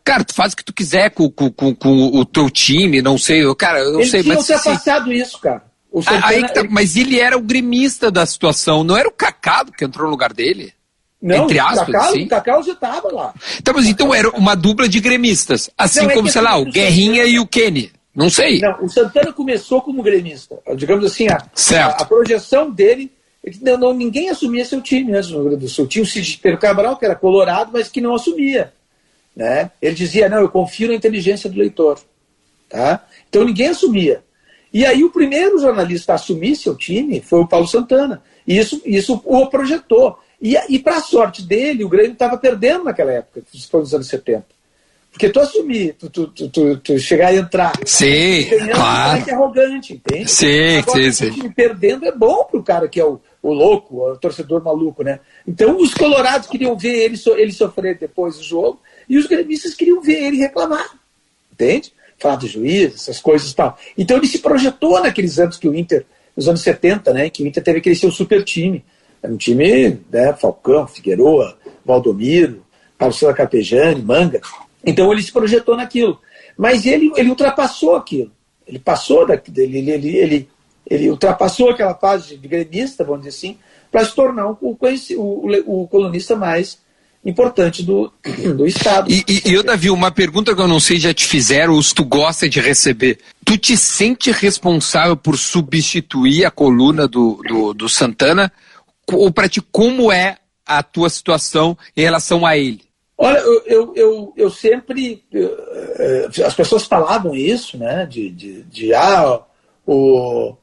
Cara, 0.02 0.24
tu 0.24 0.34
faz 0.34 0.52
o 0.52 0.56
que 0.56 0.64
tu 0.64 0.72
quiser 0.72 1.10
com, 1.10 1.28
com, 1.28 1.50
com, 1.50 1.74
com 1.74 2.06
o 2.16 2.24
teu 2.24 2.48
time, 2.48 3.02
não 3.02 3.18
sei. 3.18 3.42
Cara, 3.56 3.80
eu 3.80 3.92
não 3.92 4.00
ele 4.00 4.10
sei. 4.10 4.22
Mas 4.22 4.46
ter 4.46 4.54
assim, 4.54 4.70
passado 4.70 5.12
isso, 5.12 5.38
cara. 5.40 5.62
Santana, 6.02 6.26
aí 6.26 6.46
tá, 6.48 6.60
ele... 6.60 6.68
Mas 6.68 6.96
ele 6.96 7.18
era 7.18 7.36
o 7.36 7.40
gremista 7.40 8.10
da 8.10 8.26
situação, 8.26 8.84
não 8.84 8.96
era 8.96 9.08
o 9.08 9.12
Cacado 9.12 9.72
que 9.72 9.84
entrou 9.84 10.04
no 10.04 10.10
lugar 10.10 10.32
dele? 10.32 10.72
Não, 11.20 11.44
Entre 11.44 11.58
aspas, 11.58 11.88
o 11.88 11.92
Cacau, 11.92 12.12
sim. 12.12 12.24
o 12.24 12.28
Cacau 12.28 12.62
já 12.62 12.72
estava 12.72 13.12
lá. 13.12 13.34
Então, 13.58 13.74
mas 13.74 13.86
então 13.86 14.14
era 14.14 14.28
uma 14.30 14.54
dupla 14.54 14.88
de 14.88 15.00
gremistas. 15.00 15.70
Assim 15.76 16.02
não, 16.02 16.10
é 16.10 16.14
como, 16.14 16.28
é 16.28 16.30
sei 16.30 16.42
lá, 16.42 16.56
o 16.56 16.66
Guerrinha 16.66 17.24
e 17.24 17.38
o 17.38 17.46
Kenny. 17.46 17.90
Não 18.16 18.30
sei. 18.30 18.58
Não, 18.60 18.82
o 18.82 18.88
Santana 18.88 19.30
começou 19.30 19.82
como 19.82 20.02
gremista. 20.02 20.58
Digamos 20.74 21.04
assim, 21.04 21.28
a, 21.28 21.36
a, 21.36 21.86
a 22.02 22.04
projeção 22.06 22.70
dele. 22.70 23.12
Não, 23.60 23.76
não, 23.76 23.92
ninguém 23.92 24.30
assumia 24.30 24.64
seu 24.64 24.80
time 24.80 25.12
antes 25.14 25.30
no 25.30 25.36
Rio 25.36 25.48
Grande 25.50 25.66
do 25.66 25.68
Sul. 25.68 25.86
Tinha 25.86 26.02
o 26.02 26.06
Cid 26.06 26.38
Pedro 26.42 26.58
Cabral, 26.58 26.96
que 26.96 27.04
era 27.04 27.14
colorado, 27.14 27.70
mas 27.72 27.88
que 27.88 28.00
não 28.00 28.14
assumia. 28.14 28.72
Né? 29.36 29.70
Ele 29.82 29.94
dizia, 29.94 30.30
não, 30.30 30.38
eu 30.38 30.48
confio 30.48 30.88
na 30.88 30.94
inteligência 30.94 31.50
do 31.50 31.58
leitor. 31.58 32.00
Tá? 32.70 33.06
Então 33.28 33.44
ninguém 33.44 33.68
assumia. 33.68 34.24
E 34.72 34.84
aí 34.86 35.04
o 35.04 35.10
primeiro 35.10 35.58
jornalista 35.58 36.12
a 36.12 36.14
assumir 36.14 36.56
seu 36.56 36.74
time 36.74 37.20
foi 37.20 37.40
o 37.40 37.46
Paulo 37.46 37.68
Santana. 37.68 38.22
E 38.46 38.56
isso, 38.56 38.80
isso 38.84 39.22
o 39.24 39.46
projetou. 39.46 40.18
E, 40.40 40.56
e 40.68 40.78
para 40.78 40.96
a 40.96 41.02
sorte 41.02 41.42
dele, 41.42 41.84
o 41.84 41.88
Grêmio 41.88 42.12
estava 42.12 42.38
perdendo 42.38 42.84
naquela 42.84 43.12
época, 43.12 43.42
foi 43.70 43.80
nos 43.80 43.94
anos 43.94 44.08
70. 44.08 44.55
Porque 45.16 45.30
tu 45.30 45.40
assumir, 45.40 45.94
tu, 45.94 46.10
tu, 46.10 46.26
tu, 46.28 46.76
tu, 46.76 46.98
chegar 46.98 47.32
e 47.32 47.38
entrar. 47.38 47.72
Sim, 47.86 48.44
claro. 48.74 49.24
É 49.26 49.32
arrogante, 49.32 49.94
entende? 49.94 50.30
Sim, 50.30 50.76
Agora, 50.76 51.10
sim, 51.10 51.32
sim. 51.32 51.50
perdendo 51.52 52.04
é 52.04 52.12
bom 52.12 52.44
pro 52.44 52.62
cara 52.62 52.86
que 52.86 53.00
é 53.00 53.04
o, 53.04 53.18
o 53.42 53.50
louco, 53.50 53.96
o 53.98 54.18
torcedor 54.18 54.62
maluco, 54.62 55.02
né? 55.02 55.20
Então 55.48 55.78
os 55.78 55.94
colorados 55.94 56.46
queriam 56.46 56.76
ver 56.76 56.98
ele, 56.98 57.18
ele 57.38 57.52
sofrer 57.52 57.96
depois 57.96 58.36
do 58.36 58.42
jogo 58.42 58.78
e 59.08 59.16
os 59.16 59.24
gremistas 59.24 59.72
queriam 59.72 60.02
ver 60.02 60.22
ele 60.22 60.36
reclamar, 60.36 60.86
entende? 61.50 61.94
Falar 62.18 62.36
do 62.36 62.46
juiz, 62.46 62.92
essas 62.96 63.18
coisas 63.18 63.50
e 63.50 63.56
tal. 63.56 63.78
Então 63.96 64.18
ele 64.18 64.28
se 64.28 64.40
projetou 64.40 65.00
naqueles 65.00 65.38
anos 65.38 65.56
que 65.56 65.66
o 65.66 65.74
Inter, 65.74 66.04
nos 66.36 66.46
anos 66.46 66.60
70, 66.60 67.14
né? 67.14 67.30
Que 67.30 67.42
o 67.42 67.46
Inter 67.46 67.62
teve 67.62 67.78
aquele 67.78 67.96
seu 67.96 68.10
super 68.10 68.44
time. 68.44 68.84
Era 69.22 69.32
um 69.32 69.38
time, 69.38 69.98
né? 70.12 70.34
Falcão, 70.34 70.86
Figueroa, 70.86 71.56
Valdomiro, 71.86 72.62
Carlos 72.98 73.18
Capejani, 73.34 74.02
Manga. 74.02 74.42
Então 74.86 75.12
ele 75.12 75.22
se 75.22 75.32
projetou 75.32 75.76
naquilo. 75.76 76.20
Mas 76.56 76.86
ele, 76.86 77.10
ele 77.16 77.28
ultrapassou 77.28 77.96
aquilo. 77.96 78.30
Ele 78.66 78.78
passou 78.78 79.26
daquele, 79.26 79.78
ele, 79.78 79.90
ele, 79.90 80.16
ele, 80.16 80.48
ele 80.88 81.10
ultrapassou 81.10 81.70
aquela 81.70 81.94
fase 81.94 82.36
de 82.36 82.48
gremista, 82.48 83.04
vamos 83.04 83.24
dizer 83.24 83.36
assim, 83.36 83.58
para 83.90 84.04
se 84.04 84.14
tornar 84.14 84.50
o, 84.50 84.58
o, 84.60 85.82
o, 85.82 85.88
colunista 85.88 86.34
mais 86.34 86.78
importante 87.24 87.82
do, 87.82 88.12
do 88.56 88.66
Estado. 88.66 89.10
E, 89.10 89.24
e, 89.28 89.52
eu, 89.52 89.62
Davi, 89.62 89.90
uma 89.90 90.10
pergunta 90.10 90.54
que 90.54 90.60
eu 90.60 90.68
não 90.68 90.80
sei 90.80 90.98
já 90.98 91.12
te 91.12 91.26
fizeram, 91.26 91.74
ou 91.74 91.82
se 91.82 91.94
tu 91.94 92.04
gosta 92.04 92.48
de 92.48 92.60
receber. 92.60 93.18
Tu 93.44 93.56
te 93.56 93.76
sente 93.76 94.30
responsável 94.30 95.16
por 95.16 95.36
substituir 95.36 96.44
a 96.44 96.50
coluna 96.50 97.06
do, 97.06 97.40
do, 97.46 97.74
do 97.74 97.88
Santana? 97.88 98.52
Ou 99.12 99.30
para 99.30 99.48
ti, 99.48 99.60
como 99.60 100.10
é 100.10 100.38
a 100.64 100.82
tua 100.82 101.08
situação 101.08 101.76
em 101.96 102.02
relação 102.02 102.44
a 102.44 102.56
ele? 102.56 102.85
Olha, 103.18 103.38
eu, 103.38 103.62
eu, 103.64 103.92
eu, 103.96 104.32
eu 104.36 104.50
sempre. 104.50 105.24
Eh, 105.32 106.28
as 106.44 106.54
pessoas 106.54 106.84
falavam 106.84 107.34
isso, 107.34 107.78
né? 107.78 108.04
De, 108.04 108.28
de, 108.30 108.62
de 108.64 108.94
ah, 108.94 109.40
o, 109.86 110.54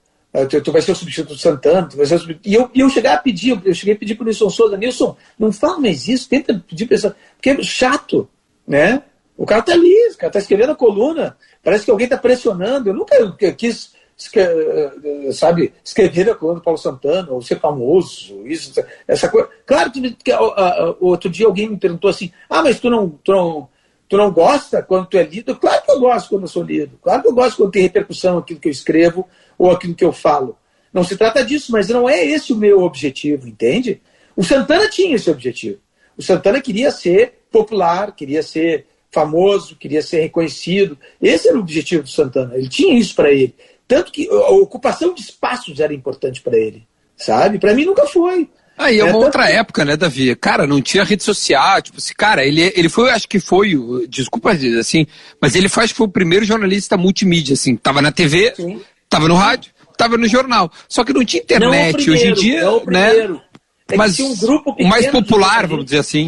tu, 0.49 0.61
tu 0.61 0.71
vai 0.71 0.81
ser 0.81 0.91
o 0.91 0.95
substituto 0.95 1.33
do 1.33 1.39
Santana, 1.39 1.87
tu 1.89 1.97
vai 1.97 2.05
ser 2.05 2.15
o 2.15 2.19
substituto. 2.19 2.47
E 2.47 2.53
eu, 2.53 2.69
eu 2.75 2.89
cheguei 2.89 3.09
a 3.09 3.17
pedir, 3.17 3.59
eu 3.65 3.73
cheguei 3.73 3.95
a 3.95 3.97
pedir 3.97 4.15
para 4.15 4.23
o 4.23 4.25
Nilson 4.25 4.49
Souza, 4.49 4.77
Nilson, 4.77 5.17
não 5.37 5.51
fala 5.51 5.79
mais 5.79 6.07
isso, 6.07 6.29
tenta 6.29 6.53
pedir 6.67 6.85
para 6.85 7.15
porque 7.35 7.49
é 7.49 7.63
chato, 7.63 8.29
né? 8.67 9.01
O 9.35 9.45
cara 9.45 9.63
tá 9.63 9.73
ali, 9.73 10.09
o 10.11 10.17
cara 10.17 10.31
tá 10.31 10.39
escrevendo 10.39 10.73
a 10.73 10.75
coluna, 10.75 11.35
parece 11.63 11.85
que 11.85 11.91
alguém 11.91 12.07
tá 12.07 12.17
pressionando. 12.17 12.89
Eu 12.89 12.93
nunca 12.93 13.51
quis 13.53 13.93
eh, 13.93 13.97
sabe, 15.33 15.73
escrever 15.83 16.29
a 16.29 16.35
coluna 16.35 16.59
do 16.59 16.63
Paulo 16.63 16.77
Santana, 16.77 17.31
ou 17.31 17.41
ser 17.41 17.59
famoso, 17.59 18.45
isso, 18.47 18.73
essa 19.07 19.29
coisa. 19.29 19.49
Claro 19.65 19.91
que, 19.91 20.11
que 20.11 20.31
outro 20.99 21.29
dia 21.29 21.45
alguém 21.45 21.69
me 21.69 21.77
perguntou 21.77 22.09
assim, 22.09 22.31
ah, 22.49 22.61
mas 22.61 22.79
tu 22.79 22.89
não, 22.89 23.09
tu 23.09 23.31
não, 23.31 23.69
tu 24.07 24.17
não 24.17 24.31
gosta 24.31 24.81
quando 24.81 25.07
tu 25.07 25.17
é 25.17 25.23
lido? 25.23 25.55
Claro 25.55 25.83
que 25.83 25.91
eu 25.91 25.99
gosto 25.99 26.29
quando 26.29 26.43
eu 26.43 26.47
sou 26.47 26.63
lido. 26.63 26.99
Claro 27.01 27.21
que 27.21 27.27
eu 27.27 27.33
gosto 27.33 27.57
quando 27.57 27.71
tem 27.71 27.81
repercussão 27.81 28.37
aquilo 28.37 28.59
que 28.59 28.67
eu 28.67 28.71
escrevo 28.71 29.27
ou 29.57 29.71
aquilo 29.71 29.95
que 29.95 30.05
eu 30.05 30.13
falo. 30.13 30.57
Não 30.93 31.03
se 31.03 31.17
trata 31.17 31.43
disso, 31.43 31.71
mas 31.71 31.89
não 31.89 32.07
é 32.07 32.23
esse 32.23 32.53
o 32.53 32.55
meu 32.55 32.83
objetivo, 32.83 33.47
entende? 33.47 34.01
O 34.35 34.43
Santana 34.43 34.87
tinha 34.87 35.15
esse 35.15 35.29
objetivo. 35.29 35.79
O 36.15 36.21
Santana 36.21 36.61
queria 36.61 36.91
ser 36.91 37.45
popular, 37.51 38.15
queria 38.15 38.43
ser 38.43 38.85
famoso, 39.11 39.75
queria 39.75 40.01
ser 40.01 40.21
reconhecido. 40.21 40.97
Esse 41.21 41.47
era 41.47 41.57
o 41.57 41.61
objetivo 41.61 42.03
do 42.03 42.09
Santana. 42.09 42.55
Ele 42.55 42.67
tinha 42.67 42.97
isso 42.97 43.15
para 43.15 43.31
ele. 43.31 43.55
Tanto 43.87 44.11
que 44.11 44.27
a 44.29 44.49
ocupação 44.51 45.13
de 45.13 45.21
espaços 45.21 45.79
era 45.79 45.93
importante 45.93 46.41
para 46.41 46.57
ele, 46.57 46.87
sabe? 47.17 47.59
Para 47.59 47.73
mim 47.73 47.85
nunca 47.85 48.05
foi. 48.07 48.49
Aí 48.77 48.99
é 48.99 49.03
uma 49.03 49.21
é, 49.21 49.25
outra 49.25 49.49
época, 49.49 49.85
né, 49.85 49.95
Davi? 49.95 50.35
Cara, 50.35 50.65
não 50.65 50.81
tinha 50.81 51.03
rede 51.03 51.23
social, 51.23 51.81
tipo 51.81 51.97
assim, 51.97 52.13
cara, 52.17 52.43
ele, 52.43 52.73
ele 52.75 52.89
foi, 52.89 53.11
acho 53.11 53.27
que 53.27 53.39
foi, 53.39 53.77
desculpa 54.09 54.51
assim, 54.51 55.05
mas 55.39 55.55
ele 55.55 55.69
foi, 55.69 55.83
acho 55.83 55.93
que 55.93 55.97
foi 55.97 56.07
o 56.07 56.11
primeiro 56.11 56.43
jornalista 56.43 56.97
multimídia, 56.97 57.53
assim, 57.53 57.75
tava 57.75 58.01
na 58.01 58.11
TV, 58.11 58.53
Sim. 58.55 58.81
tava 59.07 59.27
no 59.27 59.35
rádio, 59.35 59.71
tava 59.95 60.17
no 60.17 60.27
jornal. 60.27 60.71
Só 60.89 61.03
que 61.03 61.13
não 61.13 61.23
tinha 61.23 61.43
internet, 61.43 61.93
não 61.93 61.93
primeiro, 61.93 62.13
hoje 62.13 62.27
em 62.29 62.33
dia, 62.33 62.61
não 62.61 62.83
né? 62.85 63.39
É 63.91 63.97
mas 63.97 64.19
um 64.19 64.35
grupo 64.35 64.75
o 64.79 64.87
mais 64.87 65.07
popular, 65.07 65.67
vamos 65.67 65.85
dizer 65.85 65.99
assim. 65.99 66.27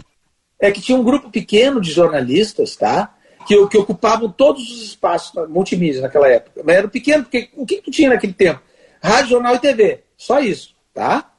É 0.59 0.71
que 0.71 0.81
tinha 0.81 0.97
um 0.97 1.03
grupo 1.03 1.31
pequeno 1.31 1.81
de 1.81 1.91
jornalistas, 1.91 2.75
tá? 2.75 3.14
Que, 3.45 3.67
que 3.67 3.77
ocupavam 3.77 4.29
todos 4.29 4.69
os 4.71 4.83
espaços 4.83 5.31
multimídia 5.49 6.01
naquela 6.01 6.27
época. 6.27 6.61
Mas 6.63 6.75
era 6.75 6.87
pequeno, 6.87 7.23
porque 7.23 7.49
o 7.55 7.65
que, 7.65 7.81
que 7.81 7.91
tinha 7.91 8.09
naquele 8.09 8.33
tempo? 8.33 8.61
Rádio, 9.01 9.31
jornal 9.31 9.55
e 9.55 9.59
TV. 9.59 10.03
Só 10.17 10.39
isso, 10.39 10.75
tá? 10.93 11.31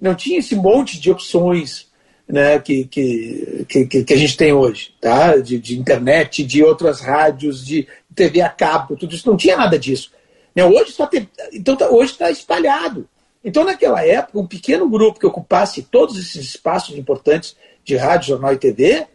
Não 0.00 0.14
tinha 0.14 0.38
esse 0.38 0.54
monte 0.54 1.00
de 1.00 1.10
opções 1.10 1.88
né, 2.28 2.58
que, 2.58 2.84
que, 2.84 3.66
que, 3.68 4.04
que 4.04 4.14
a 4.14 4.16
gente 4.16 4.36
tem 4.36 4.52
hoje, 4.52 4.94
tá? 5.00 5.36
De, 5.36 5.58
de, 5.58 5.78
internet, 5.78 6.44
de 6.44 6.62
outras 6.62 7.00
rádios, 7.00 7.64
de 7.64 7.86
TV 8.14 8.40
a 8.40 8.48
cabo, 8.48 8.96
tudo 8.96 9.14
isso. 9.14 9.28
Não 9.28 9.36
tinha 9.36 9.56
nada 9.56 9.78
disso. 9.78 10.10
Né? 10.54 10.64
Hoje 10.64 10.92
só 10.92 11.06
tem, 11.06 11.28
então 11.52 11.76
tá, 11.76 11.88
hoje 11.88 12.12
está 12.12 12.30
espalhado. 12.30 13.08
Então, 13.44 13.62
naquela 13.62 14.04
época, 14.04 14.38
um 14.38 14.46
pequeno 14.46 14.88
grupo 14.88 15.20
que 15.20 15.26
ocupasse 15.26 15.82
todos 15.82 16.18
esses 16.18 16.46
espaços 16.46 16.96
importantes 16.96 17.54
de 17.84 17.94
rádio, 17.94 18.28
jornal 18.28 18.54
e 18.54 18.58
TV 18.58 19.06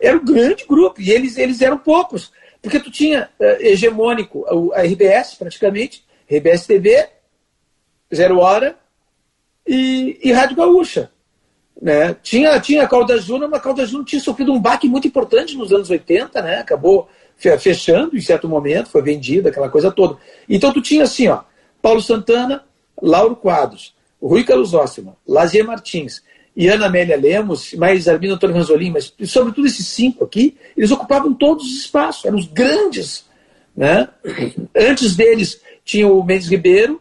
era 0.00 0.16
um 0.16 0.24
grande 0.24 0.64
grupo, 0.66 1.00
e 1.00 1.10
eles, 1.10 1.36
eles 1.38 1.60
eram 1.60 1.78
poucos. 1.78 2.32
Porque 2.60 2.80
tu 2.80 2.90
tinha 2.90 3.28
uh, 3.38 3.44
hegemônico 3.60 4.44
a 4.74 4.82
RBS, 4.82 5.34
praticamente, 5.34 6.04
RBS 6.30 6.66
TV, 6.66 7.08
Zero 8.14 8.38
Hora 8.38 8.76
e, 9.66 10.18
e 10.22 10.32
Rádio 10.32 10.56
Gaúcha. 10.56 11.10
Né? 11.80 12.16
Tinha, 12.22 12.58
tinha 12.58 12.82
a 12.82 12.88
Calda 12.88 13.18
Júnior, 13.18 13.50
mas 13.50 13.60
a 13.60 13.62
Calda 13.62 13.86
Júnior 13.86 14.06
tinha 14.06 14.20
sofrido 14.20 14.52
um 14.52 14.60
baque 14.60 14.88
muito 14.88 15.06
importante 15.06 15.56
nos 15.56 15.72
anos 15.72 15.90
80, 15.90 16.40
né? 16.42 16.58
acabou 16.58 17.08
fechando 17.36 18.16
em 18.16 18.20
certo 18.20 18.48
momento, 18.48 18.88
foi 18.88 19.02
vendida, 19.02 19.50
aquela 19.50 19.68
coisa 19.68 19.90
toda. 19.90 20.18
Então 20.48 20.72
tu 20.72 20.80
tinha 20.80 21.04
assim, 21.04 21.28
ó, 21.28 21.42
Paulo 21.82 22.00
Santana, 22.00 22.64
Lauro 23.00 23.36
Quadros, 23.36 23.94
Rui 24.20 24.42
Carlos 24.42 24.72
Ossima, 24.72 25.16
Lazier 25.26 25.64
Martins, 25.64 26.22
e 26.56 26.68
Ana 26.68 26.86
Amélia 26.86 27.16
Lemos, 27.16 27.74
mais 27.74 28.08
Armindo 28.08 28.34
Antônio 28.34 28.56
Ranzolin, 28.56 28.90
mas 28.90 29.12
sobretudo 29.26 29.66
esses 29.66 29.86
cinco 29.86 30.24
aqui, 30.24 30.56
eles 30.74 30.90
ocupavam 30.90 31.34
todos 31.34 31.66
os 31.66 31.80
espaços, 31.80 32.24
eram 32.24 32.38
os 32.38 32.46
grandes. 32.46 33.26
Né? 33.76 34.08
Antes 34.74 35.14
deles 35.14 35.60
tinha 35.84 36.08
o 36.08 36.24
Mendes 36.24 36.48
Ribeiro, 36.48 37.00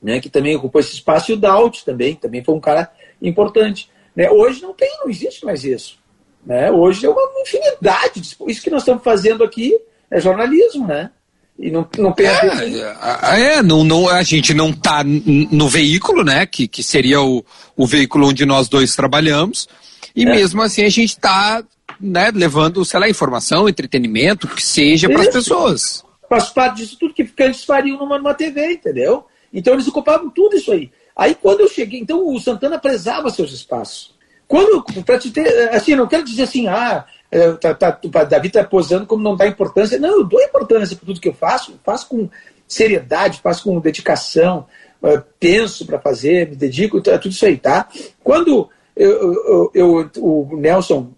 né, 0.00 0.20
que 0.20 0.30
também 0.30 0.54
ocupou 0.54 0.80
esse 0.80 0.94
espaço, 0.94 1.32
e 1.32 1.34
o 1.34 1.36
Daut 1.36 1.84
também, 1.84 2.14
também 2.14 2.44
foi 2.44 2.54
um 2.54 2.60
cara 2.60 2.88
importante. 3.20 3.90
Né? 4.14 4.30
Hoje 4.30 4.62
não 4.62 4.72
tem, 4.72 4.96
não 5.00 5.10
existe 5.10 5.44
mais 5.44 5.64
isso. 5.64 5.98
Né? 6.44 6.70
Hoje 6.70 7.04
é 7.04 7.10
uma 7.10 7.40
infinidade. 7.40 8.20
De, 8.20 8.36
isso 8.46 8.62
que 8.62 8.70
nós 8.70 8.82
estamos 8.82 9.02
fazendo 9.02 9.42
aqui 9.42 9.76
é 10.08 10.20
jornalismo, 10.20 10.86
né? 10.86 11.10
E 11.58 11.70
não, 11.70 11.88
não 11.98 12.12
tem 12.12 12.26
a 12.26 12.40
ver 12.40 12.82
é, 12.82 13.56
é, 13.56 13.62
não, 13.62 13.82
não, 13.82 14.08
a 14.08 14.22
gente 14.22 14.52
não 14.52 14.70
está 14.70 15.02
no 15.02 15.68
veículo, 15.68 16.22
né? 16.22 16.44
Que, 16.44 16.68
que 16.68 16.82
seria 16.82 17.20
o, 17.22 17.44
o 17.74 17.86
veículo 17.86 18.28
onde 18.28 18.44
nós 18.44 18.68
dois 18.68 18.94
trabalhamos. 18.94 19.66
E 20.14 20.24
é. 20.24 20.26
mesmo 20.26 20.60
assim 20.60 20.84
a 20.84 20.88
gente 20.90 21.10
está 21.10 21.64
né, 21.98 22.30
levando, 22.34 22.84
sei 22.84 23.00
lá, 23.00 23.08
informação, 23.08 23.68
entretenimento, 23.68 24.48
que 24.48 24.62
seja 24.62 25.08
para 25.08 25.22
as 25.22 25.28
pessoas. 25.28 26.04
Faz 26.28 26.50
parte 26.50 26.76
disso 26.76 26.98
tudo 26.98 27.14
que, 27.14 27.24
que 27.24 27.42
eles 27.42 27.64
fariam 27.64 27.98
numa, 27.98 28.18
numa 28.18 28.34
TV, 28.34 28.72
entendeu? 28.72 29.24
Então 29.52 29.72
eles 29.72 29.88
ocupavam 29.88 30.28
tudo 30.28 30.56
isso 30.56 30.72
aí. 30.72 30.90
Aí 31.16 31.34
quando 31.34 31.60
eu 31.60 31.68
cheguei, 31.68 32.00
então 32.00 32.28
o 32.28 32.38
Santana 32.38 32.78
prezava 32.78 33.30
seus 33.30 33.52
espaços. 33.52 34.14
Quando, 34.46 34.84
para 35.04 35.18
te 35.18 35.30
ter, 35.30 35.74
assim, 35.74 35.94
não 35.96 36.06
quero 36.06 36.24
dizer 36.24 36.42
assim, 36.42 36.68
ah, 36.68 37.04
é, 37.08 37.14
tá, 37.60 37.74
tá, 37.74 38.00
o 38.02 38.08
Davi 38.24 38.48
está 38.48 38.64
posando 38.64 39.06
como 39.06 39.22
não 39.22 39.36
dá 39.36 39.46
importância. 39.46 39.98
Não, 39.98 40.18
eu 40.18 40.24
dou 40.24 40.40
importância 40.40 40.96
para 40.96 41.06
tudo 41.06 41.20
que 41.20 41.28
eu 41.28 41.34
faço, 41.34 41.78
faço 41.84 42.08
com 42.08 42.28
seriedade, 42.66 43.40
faço 43.40 43.64
com 43.64 43.80
dedicação, 43.80 44.66
é, 45.02 45.22
penso 45.38 45.86
para 45.86 45.98
fazer, 45.98 46.48
me 46.48 46.56
dedico, 46.56 46.98
é 46.98 47.18
tudo 47.18 47.32
isso 47.32 47.46
aí, 47.46 47.56
tá? 47.56 47.88
Quando 48.22 48.68
eu, 48.96 49.34
eu, 49.44 49.70
eu 49.74 50.10
o 50.18 50.56
Nelson 50.56 51.12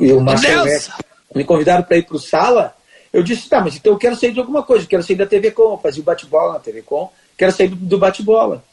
e 0.00 0.12
o 0.12 0.20
Marcelo 0.20 0.66
me 1.34 1.44
convidaram 1.44 1.82
para 1.82 1.96
ir 1.96 2.04
para 2.04 2.16
o 2.16 2.20
Sala, 2.20 2.74
eu 3.12 3.22
disse, 3.22 3.48
tá, 3.48 3.60
mas 3.60 3.76
então 3.76 3.92
eu 3.92 3.98
quero 3.98 4.16
sair 4.16 4.32
de 4.32 4.40
alguma 4.40 4.62
coisa, 4.62 4.86
quero 4.86 5.02
sair 5.02 5.16
da 5.16 5.26
TV 5.26 5.50
Com, 5.50 5.78
fazer 5.78 6.00
o 6.00 6.04
bate-bola 6.04 6.54
na 6.54 6.58
TV 6.60 6.82
Com, 6.82 7.10
quero 7.36 7.52
sair 7.52 7.68
do, 7.68 7.76
do 7.76 7.98
bate-bola, 7.98 8.64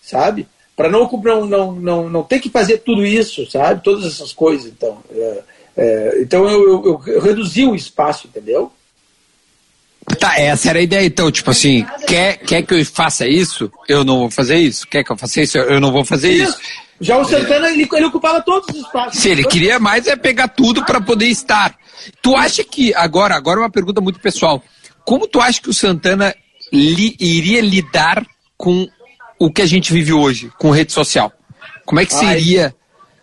sabe? 0.00 0.46
Para 0.74 0.88
não, 0.88 1.08
não, 1.08 1.46
não, 1.46 1.72
não, 1.72 2.08
não 2.08 2.22
ter 2.22 2.40
que 2.40 2.48
fazer 2.48 2.78
tudo 2.78 3.04
isso, 3.04 3.48
sabe? 3.50 3.82
Todas 3.84 4.06
essas 4.06 4.32
coisas, 4.32 4.66
então. 4.66 5.02
É, 5.10 5.42
é, 5.76 6.18
então 6.20 6.48
eu, 6.48 6.84
eu, 6.84 7.02
eu 7.06 7.20
reduzi 7.20 7.64
o 7.64 7.74
espaço, 7.74 8.26
entendeu? 8.26 8.72
Tá, 10.18 10.38
essa 10.38 10.70
era 10.70 10.78
a 10.78 10.82
ideia, 10.82 11.06
então, 11.06 11.30
tipo 11.30 11.50
assim, 11.50 11.86
quer, 12.06 12.36
quer 12.38 12.62
que 12.62 12.74
eu 12.74 12.84
faça 12.84 13.26
isso? 13.26 13.70
Eu 13.88 14.04
não 14.04 14.18
vou 14.18 14.30
fazer 14.30 14.56
isso. 14.56 14.86
Quer 14.86 15.04
que 15.04 15.12
eu 15.12 15.16
faça 15.16 15.40
isso? 15.40 15.56
Eu 15.56 15.80
não 15.80 15.92
vou 15.92 16.04
fazer 16.04 16.32
isso. 16.32 16.58
Já 17.00 17.16
o 17.16 17.24
Santana, 17.24 17.70
ele, 17.70 17.88
ele 17.92 18.04
ocupava 18.04 18.40
todos 18.42 18.68
os 18.68 18.84
espaços. 18.84 19.20
Se 19.20 19.28
ele 19.28 19.44
queria 19.44 19.78
mais, 19.78 20.06
é 20.06 20.16
pegar 20.16 20.48
tudo 20.48 20.84
para 20.84 21.00
poder 21.00 21.26
estar. 21.26 21.74
Tu 22.20 22.36
acha 22.36 22.64
que, 22.64 22.92
agora, 22.94 23.36
agora 23.36 23.60
uma 23.60 23.70
pergunta 23.70 24.00
muito 24.00 24.20
pessoal, 24.20 24.62
como 25.04 25.26
tu 25.26 25.40
acha 25.40 25.60
que 25.60 25.70
o 25.70 25.74
Santana 25.74 26.34
li, 26.72 27.16
iria 27.18 27.60
lidar 27.60 28.24
com 28.56 28.86
o 29.38 29.52
que 29.52 29.62
a 29.62 29.66
gente 29.66 29.92
vive 29.92 30.12
hoje, 30.12 30.50
com 30.58 30.70
rede 30.70 30.92
social? 30.92 31.32
Como 31.86 32.00
é 32.00 32.06
que 32.06 32.14
seria... 32.14 32.74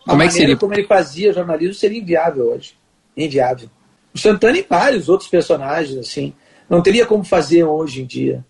como 0.09 0.23
é 0.23 0.27
que 0.27 0.33
seria? 0.33 0.57
como 0.57 0.73
ele 0.73 0.87
fazia 0.87 1.33
jornalismo 1.33 1.73
seria 1.73 1.99
inviável 1.99 2.51
hoje. 2.51 2.73
Inviável. 3.15 3.69
O 4.13 4.17
Santana 4.17 4.57
e 4.57 4.65
vários 4.67 5.09
outros 5.09 5.29
personagens, 5.29 5.97
assim, 5.97 6.33
não 6.69 6.81
teria 6.81 7.05
como 7.05 7.23
fazer 7.23 7.63
hoje 7.63 8.01
em 8.01 8.05
dia. 8.05 8.43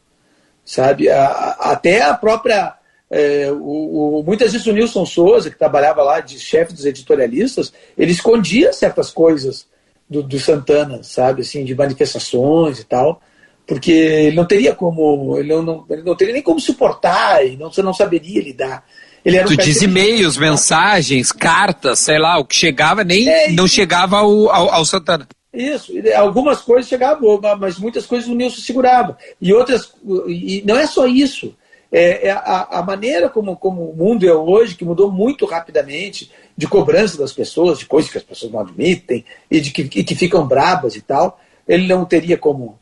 Sabe? 0.63 1.10
A, 1.10 1.58
até 1.60 2.02
a 2.02 2.13
própria 2.13 2.80
é, 3.10 3.52
o, 3.52 4.19
o, 4.19 4.24
muitas 4.24 4.52
vezes 4.52 4.67
o 4.67 4.72
Nilson 4.72 5.06
Souza, 5.06 5.50
que 5.50 5.58
trabalhava 5.58 6.04
lá 6.04 6.19
de 6.19 6.39
chefe 6.39 6.74
dos 6.74 6.86
editorialistas, 6.86 7.74
ele 7.98 8.12
escondia 8.12 8.72
certas 8.72 9.10
coisas 9.10 9.67
do, 10.08 10.22
do, 10.22 10.39
Santana, 10.39 11.02
sabe, 11.02 11.41
assim, 11.41 11.65
de 11.65 11.74
manifestações 11.74 12.80
e 12.80 12.84
tal, 12.84 13.19
porque 13.65 13.91
ele 13.91 14.36
não 14.36 14.45
teria 14.45 14.76
como, 14.76 15.38
ele 15.39 15.56
não, 15.62 15.86
ele 15.89 16.04
não 16.04 16.15
teria 16.15 16.34
nem 16.34 16.43
como 16.43 16.60
suportar, 16.60 17.45
e 17.45 17.58
não, 17.58 17.72
você 17.72 17.82
não 17.82 17.93
saberia 17.93 18.43
lidar. 18.43 18.86
Ele 19.23 19.38
era 19.38 19.45
um 19.45 19.49
tu 19.49 19.58
diz 19.58 19.82
e-mails, 19.82 20.38
mensagens, 20.38 21.32
cartas, 21.32 21.99
sei 21.99 22.17
lá, 22.19 22.38
o 22.38 22.45
que 22.45 22.55
chegava 22.55 23.03
nem 23.03 23.27
é, 23.27 23.51
não 23.51 23.67
chegava 23.67 24.17
ao, 24.17 24.49
ao, 24.49 24.71
ao 24.71 24.86
Santana. 24.86 25.27
Isso, 25.53 25.91
algumas 26.15 26.62
coisas 26.62 26.88
chegavam, 26.88 27.39
mas 27.60 27.77
muitas 27.77 28.05
coisas 28.05 28.29
o 28.29 28.36
Nilson 28.36 28.62
segurava. 28.62 29.17
E 29.41 29.53
outras, 29.53 29.91
e 30.27 30.63
não 30.65 30.77
é 30.77 30.86
só 30.86 31.08
isso 31.08 31.53
é, 31.91 32.27
é 32.27 32.32
a, 32.32 32.67
a, 32.71 32.84
maneira 32.84 33.29
como, 33.29 33.55
como 33.55 33.89
o 33.89 33.95
mundo 33.95 34.27
é 34.27 34.34
hoje, 34.34 34.75
que 34.75 34.86
mudou 34.86 35.12
muito 35.12 35.45
rapidamente, 35.45 36.32
de 36.55 36.67
cobrança 36.67 37.17
das 37.17 37.34
pessoas, 37.34 37.79
de 37.79 37.86
coisas 37.86 38.12
que 38.12 38.17
as 38.17 38.23
pessoas 38.23 38.51
não 38.51 38.60
admitem 38.60 39.25
e 39.49 39.60
de 39.60 39.71
que, 39.71 39.82
e 39.82 40.03
que 40.03 40.15
ficam 40.15 40.47
brabas 40.47 40.95
e 40.95 41.01
tal, 41.01 41.39
ele 41.67 41.88
não 41.88 42.05
teria 42.05 42.38
como, 42.38 42.77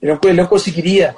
ele 0.00 0.12
não, 0.12 0.20
ele 0.24 0.40
não 0.40 0.46
conseguiria 0.46 1.14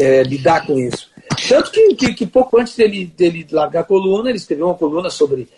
é, 0.00 0.22
lidar 0.22 0.66
com 0.66 0.78
isso. 0.78 1.10
Tanto 1.46 1.70
que, 1.70 1.94
que, 1.94 2.14
que, 2.14 2.26
pouco 2.26 2.58
antes 2.58 2.74
dele, 2.74 3.12
dele 3.16 3.46
largar 3.50 3.80
a 3.80 3.84
coluna, 3.84 4.30
ele 4.30 4.38
escreveu 4.38 4.66
uma 4.66 4.74
coluna 4.74 5.10
sobre, 5.10 5.48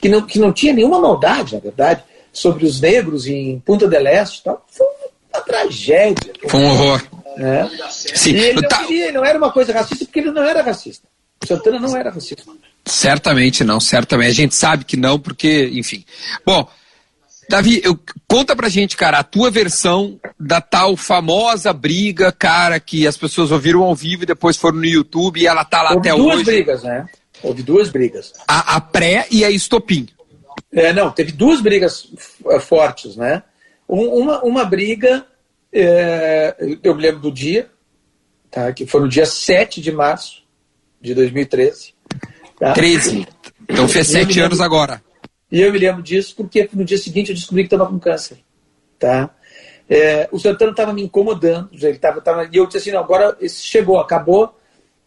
que 0.00 0.08
não, 0.08 0.22
que 0.22 0.38
não 0.38 0.52
tinha 0.52 0.72
nenhuma 0.72 1.00
maldade, 1.00 1.54
na 1.54 1.60
verdade, 1.60 2.02
sobre 2.32 2.66
os 2.66 2.80
negros 2.80 3.26
em 3.26 3.58
Punta 3.60 3.88
del 3.88 4.06
Este 4.06 4.40
e 4.40 4.42
tal. 4.44 4.64
Foi 4.70 4.86
uma 5.32 5.42
tragédia. 5.42 6.32
Foi 6.46 6.60
um 6.60 6.70
horror. 6.70 7.02
Né? 7.36 7.70
Sim. 7.90 8.32
E 8.32 8.36
ele 8.36 8.60
não, 8.60 8.68
tá... 8.68 8.84
queria, 8.84 9.12
não 9.12 9.24
era 9.24 9.38
uma 9.38 9.52
coisa 9.52 9.72
racista 9.72 10.04
porque 10.04 10.20
ele 10.20 10.30
não 10.30 10.42
era 10.42 10.62
racista. 10.62 11.06
Santana 11.46 11.78
não 11.78 11.96
era 11.96 12.10
racista. 12.10 12.42
Certamente 12.84 13.62
não, 13.62 13.78
certamente. 13.78 14.30
A 14.30 14.34
gente 14.34 14.54
sabe 14.54 14.84
que 14.84 14.96
não, 14.96 15.18
porque, 15.18 15.70
enfim. 15.72 16.04
Bom, 16.44 16.68
Davi, 17.48 17.80
eu, 17.82 17.98
conta 18.28 18.54
pra 18.54 18.68
gente, 18.68 18.96
cara, 18.96 19.20
a 19.20 19.24
tua 19.24 19.50
versão 19.50 20.20
da 20.38 20.60
tal 20.60 20.96
famosa 20.96 21.72
briga, 21.72 22.30
cara, 22.30 22.78
que 22.78 23.06
as 23.06 23.16
pessoas 23.16 23.50
ouviram 23.50 23.82
ao 23.82 23.94
vivo 23.94 24.24
e 24.24 24.26
depois 24.26 24.56
foram 24.56 24.78
no 24.78 24.84
YouTube 24.84 25.40
e 25.40 25.46
ela 25.46 25.64
tá 25.64 25.82
lá 25.82 25.94
Houve 25.94 26.08
até 26.08 26.10
duas 26.10 26.26
hoje. 26.26 26.34
duas 26.34 26.44
brigas, 26.44 26.82
né? 26.82 27.06
Houve 27.42 27.62
duas 27.62 27.88
brigas. 27.88 28.32
A, 28.46 28.76
a, 28.76 28.80
pré 28.80 29.26
e 29.30 29.44
a 29.44 29.50
estopim. 29.50 30.08
É, 30.72 30.92
não, 30.92 31.10
teve 31.10 31.32
duas 31.32 31.60
brigas 31.60 32.08
fortes, 32.60 33.16
né? 33.16 33.42
Um, 33.88 34.06
uma, 34.08 34.42
uma 34.42 34.64
briga 34.64 35.24
é, 35.72 36.56
eu 36.82 36.94
me 36.94 37.02
lembro 37.02 37.20
do 37.20 37.32
dia, 37.32 37.70
tá? 38.50 38.72
que 38.72 38.86
foi 38.86 39.00
no 39.00 39.08
dia 39.08 39.26
7 39.26 39.80
de 39.80 39.92
março 39.92 40.42
de 41.00 41.14
2013. 41.14 41.94
Tá? 42.58 42.72
13. 42.72 43.26
Então 43.68 43.86
fez 43.86 44.06
sete 44.08 44.40
anos 44.40 44.60
agora. 44.60 45.02
E 45.50 45.60
eu 45.60 45.72
me 45.72 45.78
lembro 45.78 46.02
disso 46.02 46.34
porque 46.36 46.68
no 46.72 46.84
dia 46.84 46.98
seguinte 46.98 47.30
eu 47.30 47.34
descobri 47.34 47.62
que 47.62 47.74
estava 47.74 47.88
com 47.88 47.98
câncer. 47.98 48.38
Tá? 48.98 49.30
É, 49.88 50.28
o 50.30 50.38
Santana 50.38 50.72
estava 50.72 50.92
me 50.92 51.02
incomodando, 51.02 51.70
ele 51.72 51.98
tava, 51.98 52.20
tava, 52.20 52.44
e 52.44 52.56
eu 52.56 52.66
disse 52.66 52.78
assim, 52.78 52.90
não, 52.90 53.00
agora 53.00 53.36
chegou, 53.48 53.98
acabou, 53.98 54.54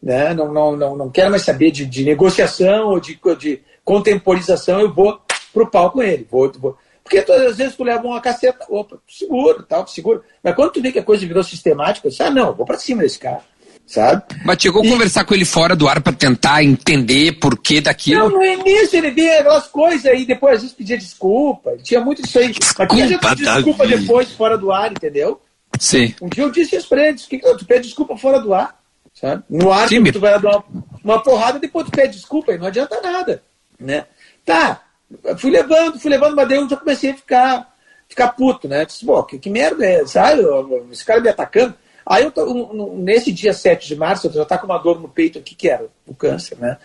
né? 0.01 0.33
não, 0.33 0.51
não, 0.51 0.75
não, 0.75 0.97
não 0.97 1.09
quero 1.11 1.29
mais 1.29 1.43
saber 1.43 1.69
de, 1.69 1.85
de 1.85 2.03
negociação 2.03 2.87
ou 2.87 2.99
de, 2.99 3.19
de 3.37 3.61
contemporização, 3.83 4.79
eu 4.79 4.91
vou 4.91 5.21
pro 5.53 5.69
pau 5.69 5.91
com 5.91 6.01
ele. 6.01 6.27
Vou, 6.29 6.51
vou, 6.53 6.77
porque 7.03 7.21
todas 7.21 7.51
as 7.51 7.57
vezes 7.57 7.75
tu 7.75 7.83
leva 7.83 8.07
uma 8.07 8.21
caceta, 8.21 8.65
opa, 8.69 8.97
seguro, 9.07 9.63
tal, 9.63 9.85
seguro. 9.85 10.23
Mas 10.41 10.55
quando 10.55 10.71
tu 10.71 10.81
vê 10.81 10.91
que 10.91 10.99
a 10.99 11.03
coisa 11.03 11.27
virou 11.27 11.43
sistemática, 11.43 12.07
tu 12.07 12.11
diz, 12.11 12.21
ah, 12.21 12.31
não, 12.31 12.53
vou 12.53 12.65
pra 12.65 12.77
cima 12.77 13.03
desse 13.03 13.19
cara. 13.19 13.41
Sabe? 13.85 14.23
Mas 14.45 14.61
chegou 14.61 14.81
a 14.81 14.87
conversar 14.87 15.25
com 15.25 15.33
ele 15.33 15.43
fora 15.43 15.75
do 15.75 15.87
ar 15.87 16.01
para 16.01 16.13
tentar 16.13 16.63
entender 16.63 17.33
por 17.33 17.57
que 17.57 17.81
daquilo? 17.81 18.29
Não, 18.29 18.37
no 18.37 18.43
início 18.43 18.97
ele 18.97 19.11
via 19.11 19.39
aquelas 19.39 19.67
coisas 19.67 20.05
aí, 20.05 20.25
depois 20.25 20.55
às 20.55 20.61
vezes 20.61 20.75
pedia 20.75 20.97
desculpa. 20.97 21.71
Ele 21.71 21.83
tinha 21.83 21.99
muito 21.99 22.21
isso 22.21 22.39
aí. 22.39 22.51
Desculpa, 22.51 22.95
Mas 22.95 23.37
desculpa 23.37 23.87
depois, 23.87 24.31
fora 24.31 24.57
do 24.57 24.71
ar, 24.71 24.91
entendeu? 24.91 25.41
Sim. 25.77 26.13
Um 26.21 26.29
dia 26.29 26.43
eu 26.43 26.51
disse 26.51 26.75
isso 26.75 26.87
pra 26.87 27.03
ele, 27.03 27.13
disse, 27.15 27.27
tu 27.57 27.65
pede 27.65 27.87
desculpa 27.87 28.15
fora 28.15 28.39
do 28.39 28.53
ar. 28.53 28.79
Sabe? 29.13 29.43
No 29.49 29.71
ar, 29.71 29.89
Sim, 29.89 30.03
tu 30.05 30.19
vai 30.19 30.39
dar 30.39 30.57
uma, 30.57 30.63
uma 31.03 31.23
porrada, 31.23 31.59
depois 31.59 31.85
tu 31.85 31.91
pede 31.91 32.13
desculpa, 32.13 32.53
e 32.53 32.57
não 32.57 32.67
adianta 32.67 33.01
nada. 33.01 33.43
Né? 33.79 34.05
Tá, 34.45 34.81
fui 35.37 35.51
levando, 35.51 35.99
fui 35.99 36.09
levando, 36.09 36.35
mas 36.35 36.47
daí 36.47 36.57
eu 36.57 36.69
já 36.69 36.77
comecei 36.77 37.11
a 37.11 37.15
ficar, 37.15 37.73
ficar 38.07 38.29
puto, 38.29 38.67
né? 38.67 38.85
Disse, 38.85 39.05
pô, 39.05 39.21
que, 39.23 39.37
que 39.37 39.49
merda 39.49 39.85
é, 39.85 40.05
sabe? 40.05 40.43
Esse 40.91 41.03
cara 41.03 41.19
me 41.19 41.29
atacando. 41.29 41.75
Aí 42.05 42.23
eu 42.23 42.31
tô, 42.31 42.45
um, 42.45 42.97
nesse 42.97 43.31
dia 43.31 43.53
7 43.53 43.87
de 43.87 43.95
março, 43.95 44.27
eu 44.27 44.33
já 44.33 44.45
tá 44.45 44.57
com 44.57 44.65
uma 44.65 44.77
dor 44.77 44.99
no 44.99 45.07
peito 45.07 45.39
aqui, 45.39 45.55
que 45.55 45.69
era 45.69 45.85
o 46.07 46.15
câncer, 46.15 46.57
né? 46.57 46.77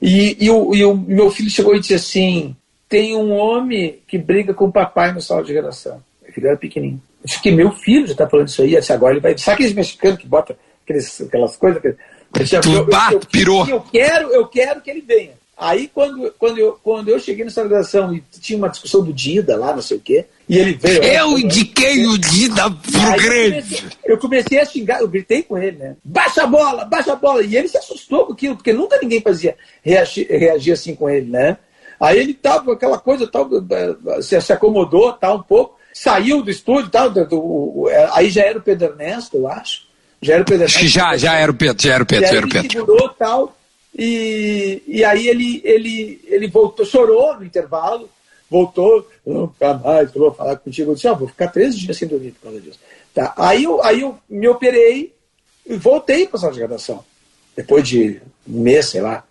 E, 0.00 0.36
e, 0.44 0.50
o, 0.50 0.74
e 0.74 0.84
o 0.84 0.96
meu 0.96 1.30
filho 1.30 1.50
chegou 1.50 1.74
e 1.74 1.80
disse 1.80 1.94
assim: 1.94 2.56
tem 2.88 3.16
um 3.16 3.32
homem 3.32 4.00
que 4.06 4.18
briga 4.18 4.52
com 4.52 4.66
o 4.66 4.72
papai 4.72 5.12
no 5.12 5.20
salão 5.20 5.42
de 5.42 5.52
geração. 5.52 6.02
Meu 6.22 6.32
filho 6.32 6.48
era 6.48 6.56
pequenininho. 6.56 7.02
Eu 7.22 7.26
disse 7.26 7.40
que 7.40 7.50
meu 7.50 7.72
filho 7.72 8.06
já 8.06 8.14
tá 8.14 8.28
falando 8.28 8.48
isso 8.48 8.62
aí, 8.62 8.76
assim, 8.76 8.92
agora 8.92 9.14
ele 9.14 9.20
vai. 9.20 9.36
Sabe 9.38 9.54
aqueles 9.54 9.74
mexicanos 9.74 10.18
que 10.18 10.26
botam 10.26 10.56
aqueles, 10.82 11.20
aquelas 11.20 11.56
coisas? 11.56 11.80
Que, 11.80 11.88
eu, 11.88 12.72
eu, 12.72 12.88
eu, 13.12 13.20
pirou. 13.20 13.66
Eu 13.68 13.80
quero, 13.80 14.28
eu 14.30 14.46
quero 14.46 14.80
que 14.80 14.90
ele 14.90 15.00
venha. 15.00 15.32
Aí, 15.56 15.88
quando, 15.92 16.34
quando, 16.36 16.58
eu, 16.58 16.78
quando 16.82 17.08
eu 17.08 17.18
cheguei 17.20 17.44
nessa 17.44 17.62
organização 17.62 18.12
e 18.12 18.22
tinha 18.40 18.58
uma 18.58 18.68
discussão 18.68 19.04
do 19.04 19.12
Dida 19.12 19.56
lá, 19.56 19.72
não 19.72 19.82
sei 19.82 19.96
o 19.96 20.00
quê, 20.00 20.26
e 20.48 20.58
ele 20.58 20.74
veio. 20.74 21.02
Eu 21.02 21.38
indiquei 21.38 22.06
o 22.06 22.18
Dida 22.18 22.68
pro 22.70 23.16
Grêmio. 23.22 23.64
Eu 24.04 24.18
comecei, 24.18 24.58
a 24.58 24.64
xingar, 24.64 25.00
eu 25.00 25.08
gritei 25.08 25.42
com 25.42 25.56
ele, 25.56 25.78
né? 25.78 25.96
Baixa 26.04 26.42
a 26.42 26.46
bola, 26.46 26.84
baixa 26.84 27.12
a 27.12 27.16
bola. 27.16 27.42
E 27.42 27.56
ele 27.56 27.68
se 27.68 27.78
assustou 27.78 28.26
com 28.26 28.32
aquilo, 28.32 28.56
porque 28.56 28.72
nunca 28.72 28.98
ninguém 29.00 29.20
fazia 29.20 29.56
reagir, 29.82 30.26
reagir 30.28 30.72
assim 30.72 30.94
com 30.94 31.08
ele, 31.08 31.30
né? 31.30 31.56
Aí 32.00 32.18
ele 32.18 32.34
tava 32.34 32.64
com 32.64 32.72
aquela 32.72 32.98
coisa, 32.98 33.26
tal, 33.26 33.48
se, 34.20 34.40
se 34.40 34.52
acomodou, 34.52 35.12
tal, 35.12 35.38
um 35.38 35.42
pouco, 35.42 35.78
saiu 35.92 36.42
do 36.42 36.50
estúdio, 36.50 36.90
tal, 36.90 37.08
do, 37.08 37.24
do, 37.24 37.88
aí 38.12 38.28
já 38.28 38.42
era 38.42 38.58
o 38.58 38.62
Pedro 38.62 38.88
Ernesto, 38.88 39.36
eu 39.36 39.48
acho. 39.48 39.82
Já 40.20 40.34
era 40.34 40.42
o 40.42 40.46
Pedro. 40.46 40.66
Que 40.66 40.88
já, 40.88 41.16
já 41.16 41.34
era 41.34 41.52
o 41.52 41.54
Pedro, 41.54 41.82
já 41.82 41.94
era 41.94 42.02
o 42.02 42.06
Pedro, 42.06 42.26
já 42.26 42.36
era 42.36 42.46
o 42.46 42.48
Pedro. 42.48 42.72
segurou 42.72 43.08
tal, 43.10 43.56
e, 43.96 44.82
e 44.86 45.04
aí 45.04 45.28
ele, 45.28 45.60
ele, 45.64 46.20
ele 46.26 46.48
voltou, 46.48 46.84
chorou 46.84 47.36
no 47.36 47.44
intervalo, 47.44 48.10
voltou, 48.50 49.08
nunca 49.24 49.74
mais 49.74 50.12
vou 50.12 50.32
falar 50.32 50.56
contigo. 50.56 50.90
Eu 50.90 50.94
disse, 50.94 51.08
ah, 51.08 51.12
vou 51.12 51.28
ficar 51.28 51.48
três 51.48 51.78
dias 51.78 51.96
sem 51.96 52.08
dormir 52.08 52.32
por 52.32 52.42
causa 52.42 52.60
disso. 52.60 52.78
Tá. 53.14 53.32
Aí, 53.36 53.64
eu, 53.64 53.82
aí 53.82 54.00
eu 54.00 54.18
me 54.28 54.48
operei 54.48 55.14
e 55.64 55.76
voltei 55.76 56.26
para 56.26 56.36
a 56.36 56.40
sala 56.40 56.52
de 56.52 56.58
graduação. 56.58 57.04
Depois 57.56 57.86
de 57.86 58.20
um 58.48 58.60
mês, 58.60 58.86
sei 58.86 59.00
lá. 59.00 59.22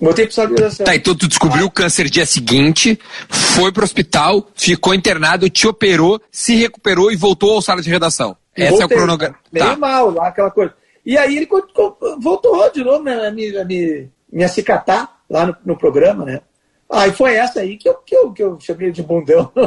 Voltei 0.00 0.26
para 0.26 0.32
a 0.32 0.34
sala 0.34 0.48
de 0.48 0.54
graduação. 0.54 0.86
Tá, 0.86 0.96
então 0.96 1.14
tu 1.14 1.28
descobriu 1.28 1.66
o 1.66 1.70
câncer 1.70 2.10
dia 2.10 2.26
seguinte, 2.26 2.98
foi 3.28 3.70
pro 3.70 3.84
hospital, 3.84 4.48
ficou 4.56 4.92
internado, 4.92 5.48
te 5.48 5.68
operou, 5.68 6.20
se 6.32 6.56
recuperou 6.56 7.12
e 7.12 7.16
voltou 7.16 7.54
ao 7.54 7.62
sala 7.62 7.80
de 7.80 7.90
redação. 7.90 8.36
Esse 8.56 8.70
voltei, 8.70 8.82
é 8.82 8.86
o 8.86 8.88
cronograma. 8.88 9.36
Meio 9.52 9.66
Tá. 9.66 9.76
mal 9.76 10.10
lá, 10.10 10.28
aquela 10.28 10.50
coisa. 10.50 10.74
E 11.08 11.16
aí 11.16 11.38
ele 11.38 11.48
voltou 12.20 12.70
de 12.70 12.84
novo 12.84 13.08
a 13.08 13.30
me, 13.30 13.64
me, 13.64 14.10
me 14.30 14.44
acicatar 14.44 15.10
lá 15.30 15.46
no, 15.46 15.56
no 15.64 15.78
programa, 15.78 16.22
né? 16.22 16.42
Aí 16.90 17.10
foi 17.12 17.34
essa 17.34 17.60
aí 17.60 17.78
que 17.78 17.88
eu, 17.88 17.94
que 17.94 18.14
eu, 18.14 18.30
que 18.30 18.42
eu 18.42 18.58
chamei 18.60 18.92
de 18.92 19.02
bundão. 19.02 19.50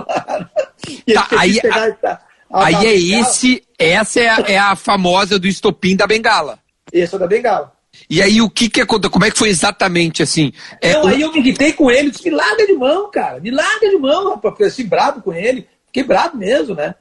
Tá, 1.14 1.28
aí- 1.32 1.60
pegar 1.62 1.96
a- 2.04 2.10
a- 2.52 2.66
Aí 2.68 2.76
é 2.86 2.96
esse, 3.20 3.64
essa 3.80 4.20
é 4.20 4.30
a, 4.30 4.38
é 4.48 4.58
a 4.58 4.76
famosa 4.76 5.40
do 5.40 5.48
estopim 5.48 5.96
da 5.96 6.06
bengala. 6.06 6.60
Esse 6.94 7.16
é 7.16 7.18
da 7.20 7.26
bengala. 7.28 7.72
E 8.10 8.22
aí 8.22 8.40
o 8.42 8.50
que 8.50 8.70
que 8.70 8.82
aconteceu? 8.82 9.10
Como 9.12 9.26
é 9.26 9.32
que 9.32 9.38
foi 9.38 9.50
exatamente 9.50 10.22
assim? 10.22 10.52
É, 10.80 10.94
Não, 10.94 11.06
o- 11.06 11.08
aí 11.08 11.22
eu 11.22 11.32
me 11.32 11.40
irritei 11.40 11.74
com 11.74 11.90
ele, 11.90 12.12
disse, 12.12 12.30
me 12.30 12.36
larga 12.36 12.68
de 12.68 12.74
mão, 12.74 13.10
cara, 13.10 13.40
me 13.40 13.50
larga 13.50 13.90
de 13.90 13.98
mão, 13.98 14.30
rapaz, 14.32 14.54
fiquei 14.54 14.68
assim, 14.68 14.86
bravo 14.86 15.22
com 15.24 15.34
ele, 15.34 15.68
fiquei 15.88 16.04
bravo 16.04 16.38
mesmo, 16.38 16.76
né? 16.76 16.94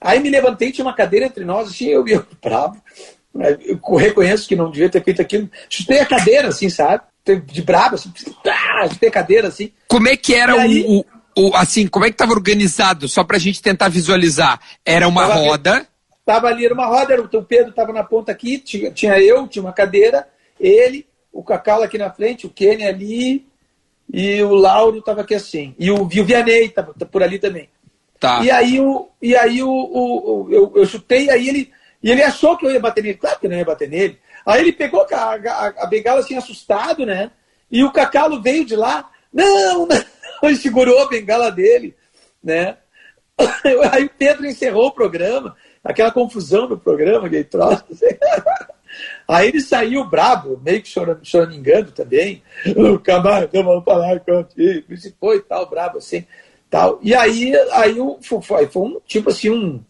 Aí 0.00 0.20
me 0.20 0.30
levantei, 0.30 0.70
tinha 0.70 0.84
uma 0.84 0.94
cadeira 0.94 1.26
entre 1.26 1.44
nós, 1.44 1.68
assim, 1.70 1.86
eu, 1.86 2.06
eu 2.08 2.24
bravo, 2.40 2.74
né? 2.74 2.80
Eu 3.34 3.96
reconheço 3.96 4.48
que 4.48 4.56
não 4.56 4.70
devia 4.70 4.88
ter 4.88 5.02
feito 5.02 5.22
aquilo, 5.22 5.48
chutei 5.68 6.00
a 6.00 6.06
cadeira, 6.06 6.48
assim, 6.48 6.68
sabe? 6.68 7.02
De 7.46 7.62
bravo, 7.62 7.94
assim, 7.94 8.10
tá, 8.42 8.88
chutei 8.90 9.08
a 9.08 9.12
cadeira, 9.12 9.48
assim, 9.48 9.72
Como 9.86 10.08
é 10.08 10.16
que 10.16 10.34
era 10.34 10.54
aí- 10.60 10.84
o, 10.86 11.04
o, 11.48 11.54
assim, 11.56 11.86
como 11.86 12.04
é 12.04 12.08
que 12.08 12.14
estava 12.14 12.32
organizado? 12.32 13.08
Só 13.08 13.22
pra 13.22 13.38
gente 13.38 13.62
tentar 13.62 13.88
visualizar. 13.88 14.58
Era 14.84 15.06
uma 15.06 15.28
Tava- 15.28 15.40
roda. 15.40 15.86
Tava 16.26 16.48
ali, 16.48 16.64
era 16.64 16.74
uma 16.74 16.86
roda, 16.86 17.12
era 17.12 17.22
o 17.22 17.28
o 17.38 17.42
Pedro 17.44 17.70
estava 17.70 17.92
na 17.92 18.02
ponta 18.04 18.32
aqui, 18.32 18.58
tinha, 18.58 18.90
tinha 18.90 19.18
eu, 19.20 19.46
tinha 19.46 19.62
uma 19.62 19.72
cadeira, 19.72 20.26
ele, 20.58 21.06
o 21.32 21.42
Cacau 21.42 21.82
aqui 21.82 21.98
na 21.98 22.10
frente, 22.10 22.46
o 22.46 22.50
Kenny 22.50 22.84
ali, 22.84 23.46
e 24.12 24.42
o 24.42 24.54
Lauro 24.54 24.98
estava 24.98 25.20
aqui 25.20 25.34
assim. 25.34 25.74
E 25.78 25.90
o, 25.90 26.08
e 26.12 26.20
o 26.20 26.24
Vianney 26.24 26.66
estava 26.66 26.92
por 26.92 27.22
ali 27.22 27.38
também. 27.38 27.68
Tá. 28.18 28.42
E 28.44 28.50
aí, 28.50 28.80
o, 28.80 29.08
e 29.22 29.34
aí 29.36 29.62
o, 29.62 29.68
o, 29.70 30.42
o- 30.44 30.52
eu, 30.52 30.72
eu 30.76 30.86
chutei, 30.86 31.30
aí 31.30 31.48
ele, 31.48 31.70
e 32.02 32.10
ele 32.10 32.22
achou 32.22 32.56
que 32.56 32.66
eu 32.66 32.70
ia 32.70 32.80
bater 32.80 33.02
nele. 33.02 33.18
Claro 33.18 33.38
que 33.38 33.46
eu 33.46 33.50
não 33.50 33.58
ia 33.58 33.64
bater 33.64 33.88
nele. 33.88 34.18
Aí 34.44 34.60
ele 34.60 34.72
pegou 34.72 35.06
a, 35.12 35.34
a, 35.34 35.66
a 35.84 35.86
bengala 35.86 36.20
assim, 36.20 36.36
assustado, 36.36 37.04
né? 37.04 37.30
E 37.70 37.84
o 37.84 37.92
Cacalo 37.92 38.40
veio 38.40 38.64
de 38.64 38.74
lá, 38.74 39.10
não, 39.32 39.86
não, 39.86 39.96
ele 40.42 40.56
segurou 40.56 41.02
a 41.02 41.08
bengala 41.08 41.50
dele, 41.50 41.94
né? 42.42 42.78
Aí 43.92 44.04
o 44.04 44.10
Pedro 44.10 44.46
encerrou 44.46 44.88
o 44.88 44.92
programa, 44.92 45.56
aquela 45.84 46.10
confusão 46.10 46.66
do 46.66 46.78
programa, 46.78 47.26
aquele 47.26 47.44
troço. 47.44 47.84
assim. 47.90 48.06
Aí 49.28 49.48
ele 49.48 49.60
saiu 49.60 50.04
brabo, 50.04 50.60
meio 50.64 50.82
que 50.82 50.88
chorando, 50.88 51.24
choramingando 51.24 51.92
também. 51.92 52.42
Nunca 52.76 53.20
mais 53.20 53.48
eu 53.52 53.62
vou 53.62 53.80
falar 53.82 54.18
contigo. 54.20 54.92
E 54.92 55.14
foi 55.18 55.40
tal, 55.40 55.70
brabo 55.70 55.98
assim. 55.98 56.26
Tal. 56.68 56.98
E 57.02 57.14
aí, 57.14 57.52
aí 57.72 57.96
foi, 58.20 58.66
foi 58.66 58.82
um 58.82 59.00
tipo 59.06 59.30
assim, 59.30 59.50
um, 59.50 59.84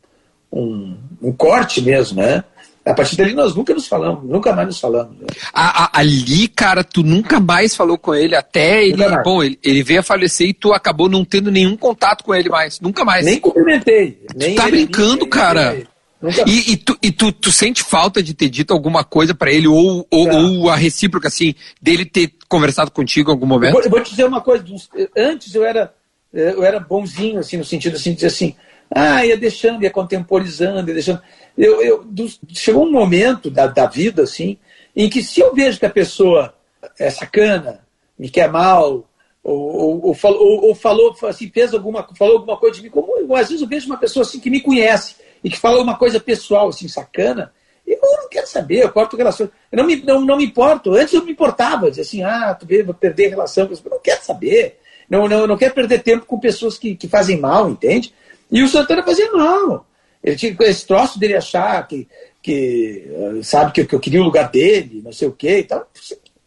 um, 0.52 0.96
um 1.22 1.32
corte 1.32 1.80
mesmo, 1.80 2.20
né? 2.20 2.44
A 2.84 2.94
partir 2.94 3.14
dali 3.16 3.34
nós 3.34 3.54
nunca 3.54 3.74
nos 3.74 3.86
falamos, 3.86 4.24
nunca 4.28 4.52
mais 4.54 4.66
nos 4.68 4.80
falamos. 4.80 5.16
né? 5.20 5.26
A- 5.52 5.84
a- 5.84 6.00
ali, 6.00 6.48
cara, 6.48 6.82
tu 6.82 7.02
nunca 7.02 7.38
mais 7.38 7.74
falou 7.74 7.98
com 7.98 8.14
ele 8.14 8.34
até 8.34 8.84
ele. 8.86 9.04
Bom, 9.22 9.42
ele, 9.42 9.58
ele 9.62 9.82
veio 9.82 10.00
a 10.00 10.02
falecer 10.02 10.48
e 10.48 10.54
tu 10.54 10.72
acabou 10.72 11.08
não 11.08 11.24
tendo 11.24 11.50
nenhum 11.50 11.76
contato 11.76 12.24
com 12.24 12.34
ele 12.34 12.48
mais. 12.48 12.80
Nunca 12.80 13.04
mais. 13.04 13.24
Nem 13.26 13.38
cumprimentei. 13.38 14.26
Nem 14.34 14.54
tá 14.54 14.66
ele, 14.66 14.86
brincando, 14.86 15.20
nem- 15.20 15.28
cara? 15.28 15.72
nem- 15.74 15.86
Nunca 16.22 16.44
E, 16.46 16.72
e 16.72 16.76
tu, 16.76 16.98
e 17.02 17.10
tu, 17.12 17.32
tu 17.32 17.50
sente 17.52 17.82
falta 17.82 18.22
de 18.22 18.34
ter 18.34 18.48
dito 18.50 18.72
alguma 18.74 19.02
coisa 19.04 19.34
pra 19.34 19.50
ele, 19.50 19.66
ou, 19.66 20.06
ou, 20.10 20.28
ou 20.30 20.68
a 20.70 20.76
recíproca, 20.76 21.28
assim, 21.28 21.54
dele 21.80 22.04
ter 22.04 22.30
conversado 22.46 22.90
contigo 22.90 23.30
em 23.30 23.32
algum 23.32 23.46
Eu 23.46 23.48
momento? 23.48 23.72
vou, 23.72 23.82
eu 23.82 23.90
vou 23.90 24.00
te 24.02 24.10
dizer 24.10 24.24
uma 24.26 24.40
coisa. 24.42 24.62
dos- 24.62 24.88
Antes 25.16 25.54
eu 25.54 25.64
era, 25.64 25.94
eu 26.32 26.62
era 26.62 26.78
bonzinho, 26.80 27.38
assim, 27.40 27.56
no 27.56 27.64
sentido 27.64 27.96
assim, 27.96 28.10
de 28.10 28.16
dizer 28.16 28.26
assim, 28.26 28.54
ah, 28.94 29.24
ia 29.24 29.36
deixando, 29.36 29.82
ia 29.82 29.90
contemporizando, 29.90 30.90
ia 30.90 30.94
deixando. 30.94 31.22
Eu, 31.56 31.82
eu, 31.82 32.04
chegou 32.48 32.86
um 32.86 32.92
momento 32.92 33.50
da, 33.50 33.66
da 33.66 33.86
vida, 33.86 34.22
assim, 34.22 34.58
em 34.94 35.08
que 35.08 35.22
se 35.22 35.40
eu 35.40 35.54
vejo 35.54 35.78
que 35.78 35.86
a 35.86 35.90
pessoa 35.90 36.54
é 36.98 37.10
sacana, 37.10 37.80
me 38.18 38.28
quer 38.28 38.50
mal, 38.50 39.08
ou, 39.42 39.58
ou, 39.58 40.06
ou 40.06 40.14
falou, 40.14 40.40
ou, 40.40 40.64
ou 40.68 40.74
falou, 40.74 41.16
assim, 41.24 41.50
fez 41.50 41.72
alguma, 41.72 42.06
falou 42.16 42.38
alguma 42.38 42.56
coisa 42.56 42.76
de 42.76 42.82
mim, 42.82 42.90
como 42.90 43.16
eu, 43.16 43.34
às 43.34 43.48
vezes 43.48 43.62
eu 43.62 43.68
vejo 43.68 43.86
uma 43.86 43.96
pessoa 43.96 44.24
assim 44.24 44.40
que 44.40 44.50
me 44.50 44.60
conhece 44.60 45.16
e 45.42 45.48
que 45.48 45.58
fala 45.58 45.80
uma 45.80 45.96
coisa 45.96 46.20
pessoal, 46.20 46.68
assim, 46.68 46.88
sacana, 46.88 47.52
eu 47.86 48.22
não 48.22 48.28
quero 48.28 48.46
saber, 48.46 48.84
eu 48.84 48.92
corto 48.92 49.16
relação. 49.16 49.50
Eu 49.70 49.78
não 49.78 49.84
me, 49.84 49.96
não, 49.96 50.20
não 50.20 50.36
me 50.36 50.44
importo. 50.44 50.94
Antes 50.94 51.14
eu 51.14 51.24
me 51.24 51.32
importava, 51.32 51.88
dizia 51.88 52.02
assim, 52.02 52.22
ah, 52.22 52.54
tu 52.54 52.66
vê, 52.66 52.82
vou 52.82 52.94
perder 52.94 53.28
relação 53.28 53.66
com. 53.66 53.74
Eu 53.74 53.90
não 53.90 53.98
quero 53.98 54.22
saber. 54.22 54.78
Não, 55.08 55.26
não, 55.26 55.46
não 55.46 55.56
quero 55.56 55.74
perder 55.74 56.02
tempo 56.02 56.24
com 56.24 56.38
pessoas 56.38 56.78
que, 56.78 56.94
que 56.94 57.08
fazem 57.08 57.40
mal, 57.40 57.68
entende? 57.68 58.14
E 58.50 58.62
o 58.62 58.68
Santana 58.68 59.02
fazia 59.02 59.30
mal. 59.32 59.86
Ele 60.22 60.36
tinha 60.36 60.56
esse 60.60 60.86
troço 60.86 61.18
dele 61.18 61.34
achar 61.36 61.86
que, 61.88 62.06
que 62.42 63.06
eh, 63.08 63.42
sabe, 63.42 63.72
que, 63.72 63.80
eu- 63.82 63.86
que 63.86 63.94
eu 63.94 64.00
queria 64.00 64.20
o 64.20 64.24
lugar 64.24 64.50
dele, 64.50 65.00
não 65.04 65.12
sei 65.12 65.28
o 65.28 65.32
quê 65.32 65.58
e 65.58 65.64
tal. 65.64 65.88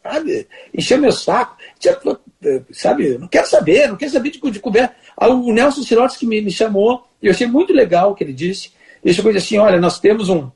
Sabe? 0.03 0.47
Encheu 0.73 0.97
meu 0.97 1.11
saco. 1.11 1.57
Tinha, 1.79 1.97
eh, 2.43 2.61
sabe, 2.71 3.17
não 3.17 3.27
quero 3.27 3.47
saber, 3.47 3.87
não 3.89 3.95
quero 3.95 4.11
saber 4.11 4.29
de, 4.31 4.51
de 4.51 4.59
conversa. 4.59 4.93
O 5.17 5.51
Nelson 5.51 5.81
Sirotes 5.81 6.17
que 6.17 6.25
me, 6.25 6.41
me 6.41 6.51
chamou, 6.51 7.07
e 7.21 7.27
eu 7.27 7.31
achei 7.31 7.47
muito 7.47 7.73
legal 7.73 8.11
o 8.11 8.15
que 8.15 8.23
ele 8.23 8.33
disse. 8.33 8.71
Ele 9.03 9.13
chegou 9.13 9.31
e 9.31 9.33
disse 9.33 9.47
assim: 9.47 9.57
olha, 9.57 9.79
nós 9.79 9.99
temos 9.99 10.29
um, 10.29 10.49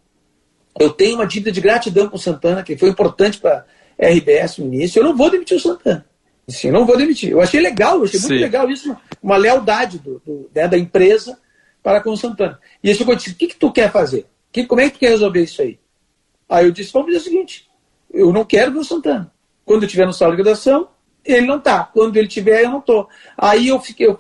eu 0.80 0.90
tenho 0.92 1.16
uma 1.16 1.26
dívida 1.26 1.52
de 1.52 1.62
gratidão 1.62 2.08
com 2.10 2.18
o 2.18 2.20
Santana, 2.20 2.62
que 2.64 2.78
foi 2.78 2.90
importante 2.90 3.40
para 3.40 3.66
RBS 4.00 4.60
no 4.60 4.66
início. 4.68 5.00
Eu 5.00 5.06
não 5.06 5.16
vou 5.18 5.30
demitir 5.32 5.58
o 5.58 5.60
Santana. 5.60 6.06
Sim, 6.50 6.68
eu 6.68 6.74
não 6.74 6.86
vou 6.86 6.98
demitir. 6.98 7.32
Eu 7.32 7.42
achei 7.42 7.60
legal, 7.60 7.98
eu 7.98 8.04
achei 8.06 8.20
muito 8.20 8.34
Sim. 8.34 8.40
legal 8.40 8.70
isso, 8.70 8.88
uma, 8.90 9.02
uma 9.22 9.38
lealdade 9.38 10.00
do, 10.00 10.22
do- 10.26 10.50
né, 10.56 10.68
da 10.68 10.78
empresa 10.78 11.38
para 11.84 12.02
com 12.02 12.12
o 12.12 12.18
Santana. 12.18 12.58
E 12.84 12.90
ele 12.90 12.98
chegou 12.98 13.14
e 13.14 13.18
disse: 13.18 13.32
o 13.32 13.36
que, 13.36 13.48
que 13.48 13.56
tu 13.56 13.72
quer 13.72 13.92
fazer? 13.92 14.26
Que, 14.52 14.66
como 14.66 14.80
é 14.82 14.86
que 14.86 14.92
tu 14.92 15.00
quer 15.00 15.10
resolver 15.10 15.44
isso 15.44 15.62
aí? 15.62 15.78
Aí 16.48 16.66
eu 16.66 16.72
disse: 16.72 16.94
vamos 16.94 17.08
fazer 17.08 17.20
o 17.20 17.24
seguinte: 17.24 17.68
eu 18.14 18.32
não 18.32 18.46
quero 18.46 18.72
ver 18.72 18.80
o 18.80 18.84
Santana. 18.84 19.32
Quando 19.66 19.84
eu 19.84 19.88
estiver 19.88 20.06
no 20.06 20.14
sala 20.14 20.32
de 20.32 20.38
graduação, 20.42 20.88
ele 21.26 21.46
não 21.46 21.60
tá. 21.60 21.84
Quando 21.94 22.16
ele 22.16 22.28
tiver, 22.30 22.64
eu 22.64 22.70
não 22.72 22.80
tô. 22.80 23.10
Aí 23.38 23.68
eu 23.68 23.80
fiquei, 23.82 24.08
eu 24.08 24.18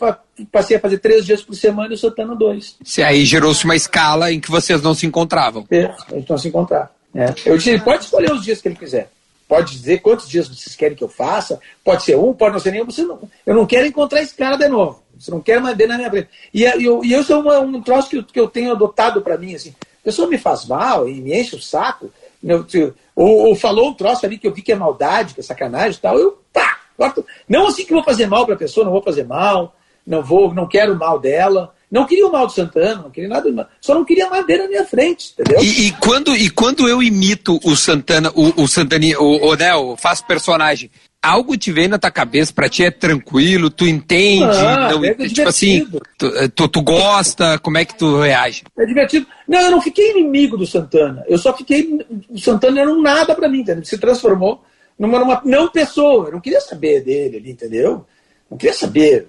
passei 0.51 0.75
a 0.75 0.79
fazer 0.81 0.97
três 0.97 1.25
dias 1.25 1.41
por 1.41 1.55
semana 1.55 1.91
e 1.91 1.95
o 1.95 1.97
Santana 1.97 2.35
dois. 2.35 2.75
Se 2.83 3.01
aí 3.01 3.23
gerou-se 3.23 3.63
uma 3.63 3.75
escala 3.77 4.29
em 4.33 4.41
que 4.41 4.51
vocês 4.51 4.81
não 4.81 4.93
se 4.93 5.05
encontravam. 5.05 5.65
É, 5.71 5.89
gente 6.11 6.29
não 6.29 6.37
se 6.37 6.49
encontrar. 6.49 6.93
né? 7.13 7.33
Eu 7.45 7.55
disse, 7.57 7.69
ele 7.69 7.81
pode 7.81 8.03
escolher 8.03 8.33
os 8.33 8.43
dias 8.43 8.61
que 8.61 8.67
ele 8.67 8.75
quiser. 8.75 9.09
Pode 9.47 9.71
dizer 9.71 9.99
quantos 9.99 10.27
dias 10.27 10.47
vocês 10.47 10.75
querem 10.75 10.95
que 10.95 11.03
eu 11.03 11.07
faça. 11.07 11.59
Pode 11.83 12.03
ser 12.03 12.17
um, 12.17 12.33
pode 12.33 12.53
não 12.53 12.59
ser 12.59 12.71
nenhum. 12.71 12.85
Você 12.85 13.03
não, 13.03 13.19
eu 13.45 13.55
não 13.55 13.65
quero 13.65 13.87
encontrar 13.87 14.21
esse 14.21 14.35
cara 14.35 14.57
de 14.57 14.67
novo. 14.67 15.01
Você 15.17 15.31
não 15.31 15.39
quer 15.41 15.61
mais 15.61 15.75
ver 15.77 15.87
na 15.87 15.97
minha 15.97 16.09
frente. 16.09 16.27
E, 16.53 16.63
eu, 16.63 17.03
e 17.03 17.11
eu 17.13 17.23
sou 17.23 17.41
uma- 17.41 17.59
um 17.59 17.81
troço 17.81 18.09
que 18.09 18.17
eu, 18.17 18.23
que 18.23 18.39
eu 18.39 18.47
tenho 18.47 18.71
adotado 18.71 19.21
para 19.21 19.37
mim. 19.37 19.55
Assim, 19.55 19.73
a 19.81 20.03
pessoa 20.03 20.27
me 20.27 20.37
faz 20.37 20.65
mal 20.65 21.07
e 21.07 21.21
me 21.21 21.39
enche 21.39 21.55
o 21.55 21.61
saco. 21.61 22.11
eu- 22.43 22.65
eu- 22.73 22.93
ou, 23.15 23.47
ou 23.47 23.55
falou 23.55 23.89
um 23.89 23.93
troço 23.93 24.25
ali 24.25 24.37
que 24.37 24.47
eu 24.47 24.53
vi 24.53 24.61
que 24.61 24.71
é 24.71 24.75
maldade, 24.75 25.33
que 25.33 25.39
é 25.39 25.43
sacanagem 25.43 25.97
e 25.97 26.01
tal. 26.01 26.19
Eu, 26.19 26.37
pá, 26.53 26.77
corto. 26.95 27.25
Não 27.49 27.65
assim 27.67 27.83
que 27.83 27.93
vou 27.93 28.03
fazer 28.03 28.27
mal 28.27 28.45
para 28.45 28.53
a 28.53 28.57
pessoa, 28.57 28.83
não 28.85 28.91
vou 28.91 29.01
fazer 29.01 29.23
mal. 29.25 29.75
Não 30.05 30.21
vou, 30.23 30.53
não 30.53 30.67
quero 30.67 30.95
mal 30.95 31.19
dela. 31.19 31.73
Não 31.89 32.05
queria 32.05 32.27
o 32.27 32.31
mal 32.31 32.45
do 32.47 32.51
Santana, 32.53 33.03
não 33.03 33.09
queria 33.09 33.29
nada. 33.29 33.69
Só 33.79 33.93
não 33.95 34.03
queria 34.03 34.29
ver 34.43 34.57
na 34.57 34.67
minha 34.67 34.85
frente, 34.85 35.33
entendeu? 35.33 35.63
E, 35.63 35.87
e 35.87 35.91
quando, 35.93 36.35
e 36.35 36.49
quando 36.49 36.87
eu 36.87 37.01
imito 37.01 37.59
o 37.63 37.75
Santana, 37.75 38.29
o, 38.35 38.63
o 38.63 38.67
Santani, 38.67 39.15
o, 39.15 39.47
o, 39.47 39.55
né, 39.55 39.71
faço 39.97 40.25
personagem, 40.25 40.91
algo 41.21 41.55
te 41.55 41.71
vem 41.71 41.87
na 41.87 41.97
tua 41.97 42.11
cabeça, 42.11 42.51
pra 42.53 42.67
ti 42.67 42.83
é 42.83 42.91
tranquilo, 42.91 43.69
tu 43.69 43.87
entende, 43.87 44.43
Ah, 44.43 44.89
não, 44.91 45.03
é 45.03 45.13
tipo 45.13 45.47
assim, 45.47 45.85
divertido. 45.85 46.01
tu, 46.17 46.49
tu, 46.49 46.67
tu 46.67 46.81
gosta, 46.81 47.57
como 47.59 47.77
é 47.77 47.85
que 47.85 47.97
tu 47.97 48.19
reage? 48.19 48.63
É 48.77 48.85
divertido. 48.85 49.25
Não, 49.47 49.59
eu 49.61 49.71
não 49.71 49.81
fiquei 49.81 50.11
inimigo 50.11 50.57
do 50.57 50.67
Santana. 50.67 51.23
Eu 51.27 51.37
só 51.37 51.55
fiquei. 51.55 51.99
O 52.29 52.37
Santana 52.37 52.81
era 52.81 52.91
um 52.91 53.01
nada 53.01 53.33
pra 53.33 53.47
mim, 53.47 53.59
entendeu? 53.61 53.85
Se 53.85 53.97
transformou 53.97 54.61
numa, 54.99 55.19
numa 55.19 55.41
não 55.45 55.69
pessoa. 55.69 56.27
Eu 56.27 56.33
não 56.33 56.41
queria 56.41 56.59
saber 56.59 57.01
dele 57.01 57.37
ali, 57.37 57.51
entendeu? 57.51 58.05
Não 58.49 58.57
queria 58.57 58.73
saber. 58.73 59.27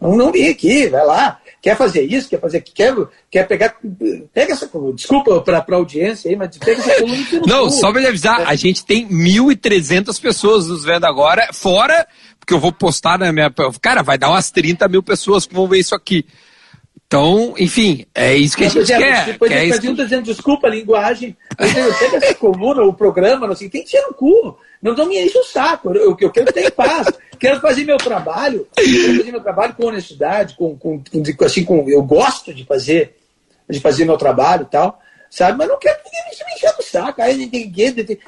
Não, 0.00 0.16
não 0.16 0.32
vim 0.32 0.48
aqui, 0.48 0.86
vai 0.88 1.04
lá. 1.04 1.38
Quer 1.60 1.76
fazer 1.76 2.02
isso, 2.02 2.28
quer 2.28 2.40
fazer 2.40 2.60
quer, 2.60 2.94
quer 3.30 3.46
pegar. 3.46 3.76
Pega 4.34 4.52
essa. 4.52 4.68
Desculpa 4.94 5.40
pra, 5.40 5.62
pra 5.62 5.76
audiência 5.76 6.28
aí, 6.28 6.36
mas 6.36 6.58
pega 6.58 6.80
essa 6.80 7.00
coluna. 7.00 7.24
tira 7.24 7.42
Não, 7.46 7.70
só 7.70 7.90
lhe 7.90 8.06
avisar, 8.06 8.46
a 8.46 8.54
gente 8.54 8.84
tem 8.84 9.08
1.300 9.08 10.20
pessoas 10.20 10.66
nos 10.66 10.84
vendo 10.84 11.04
agora, 11.04 11.48
fora, 11.52 12.06
porque 12.38 12.52
eu 12.52 12.58
vou 12.58 12.72
postar 12.72 13.18
na 13.18 13.32
minha. 13.32 13.50
Cara, 13.80 14.02
vai 14.02 14.18
dar 14.18 14.30
umas 14.30 14.50
30 14.50 14.88
mil 14.88 15.02
pessoas 15.02 15.46
que 15.46 15.54
vão 15.54 15.68
ver 15.68 15.78
isso 15.78 15.94
aqui. 15.94 16.26
Então, 17.06 17.54
enfim, 17.58 18.06
é 18.14 18.34
isso 18.34 18.56
que 18.56 18.64
a 18.64 18.68
gente 18.68 18.78
exemplo, 18.80 19.04
quer. 19.04 19.24
Depois 19.26 19.52
quer 19.52 19.58
a 19.58 19.64
isso 19.66 19.82
gente 19.82 19.96
tá 19.96 20.02
dizendo 20.02 20.24
desculpa 20.24 20.66
a 20.66 20.70
linguagem, 20.70 21.36
pego 21.58 22.16
essa 22.16 22.34
coluna, 22.36 22.82
o 22.82 22.94
programa, 22.94 23.46
não 23.46 23.54
sei, 23.54 23.68
tem 23.68 23.84
que 23.84 23.90
ser 23.90 24.00
no 24.00 24.14
cu. 24.14 24.58
Não, 24.82 24.94
não 24.94 25.06
me 25.06 25.16
enche 25.16 25.38
o 25.38 25.44
saco. 25.44 25.94
Eu, 25.94 26.16
eu 26.18 26.30
quero 26.30 26.52
ter 26.52 26.72
paz. 26.72 27.06
quero 27.38 27.60
fazer 27.60 27.84
meu 27.84 27.96
trabalho, 27.96 28.66
quero 28.74 29.16
fazer 29.18 29.30
meu 29.30 29.40
trabalho 29.40 29.74
com 29.74 29.86
honestidade, 29.86 30.56
com, 30.56 30.76
com, 30.76 31.02
com, 31.02 31.44
assim, 31.44 31.64
com, 31.64 31.88
eu 31.88 32.02
gosto 32.02 32.52
de 32.52 32.64
fazer, 32.64 33.16
de 33.70 33.80
fazer 33.80 34.04
meu 34.04 34.18
trabalho 34.18 34.62
e 34.62 34.70
tal, 34.70 35.00
sabe? 35.30 35.56
Mas 35.56 35.68
não 35.68 35.78
quero 35.78 35.98
que 35.98 36.04
ninguém 36.04 36.46
me 36.46 36.54
encher 36.54 36.74
o 36.78 36.82
saco. 36.82 37.22
Aí 37.22 37.36
ninguém, 37.36 37.72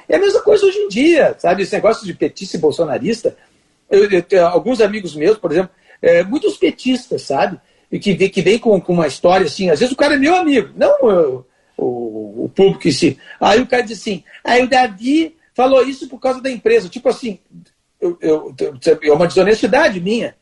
é 0.09 0.17
a 0.17 0.19
mesma 0.21 0.41
coisa 0.43 0.65
hoje 0.65 0.79
em 0.79 0.89
dia, 0.89 1.35
sabe? 1.39 1.63
Esse 1.63 1.75
negócio 1.75 2.07
de 2.07 2.15
petista 2.15 2.57
e 2.57 2.61
bolsonarista. 2.61 3.37
Eu, 3.91 4.09
eu, 4.09 4.25
eu, 4.31 4.47
alguns 4.47 4.81
amigos 4.81 5.15
meus, 5.17 5.37
por 5.37 5.51
exemplo, 5.51 5.71
é, 6.01 6.23
muitos 6.23 6.57
petistas, 6.57 7.23
sabe? 7.23 7.61
E 7.91 7.99
que, 7.99 8.29
que 8.29 8.43
vem 8.43 8.59
com, 8.59 8.81
com 8.81 8.93
uma 8.93 9.07
história 9.07 9.47
assim, 9.47 9.71
às 9.71 9.81
vezes 9.81 9.93
o 9.93 9.97
cara 9.97 10.15
é 10.15 10.19
meu 10.19 10.35
amigo, 10.35 10.71
não 10.77 11.45
o, 11.79 12.45
o 12.45 12.49
público 12.55 12.89
em 12.89 12.93
si. 12.93 13.19
Aí 13.41 13.61
o 13.61 13.67
cara 13.67 13.83
diz 13.83 14.01
assim, 14.01 14.25
aí 14.43 14.63
o 14.63 14.69
Davi 14.69 15.34
falou 15.55 15.83
isso 15.83 16.09
por 16.09 16.19
causa 16.19 16.41
da 16.41 16.51
empresa. 16.51 16.89
Tipo 16.89 17.09
assim, 17.09 17.39
eu, 18.01 18.19
eu, 18.21 18.55
é 19.03 19.13
uma 19.13 19.27
desonestidade 19.27 20.01
minha. 20.01 20.37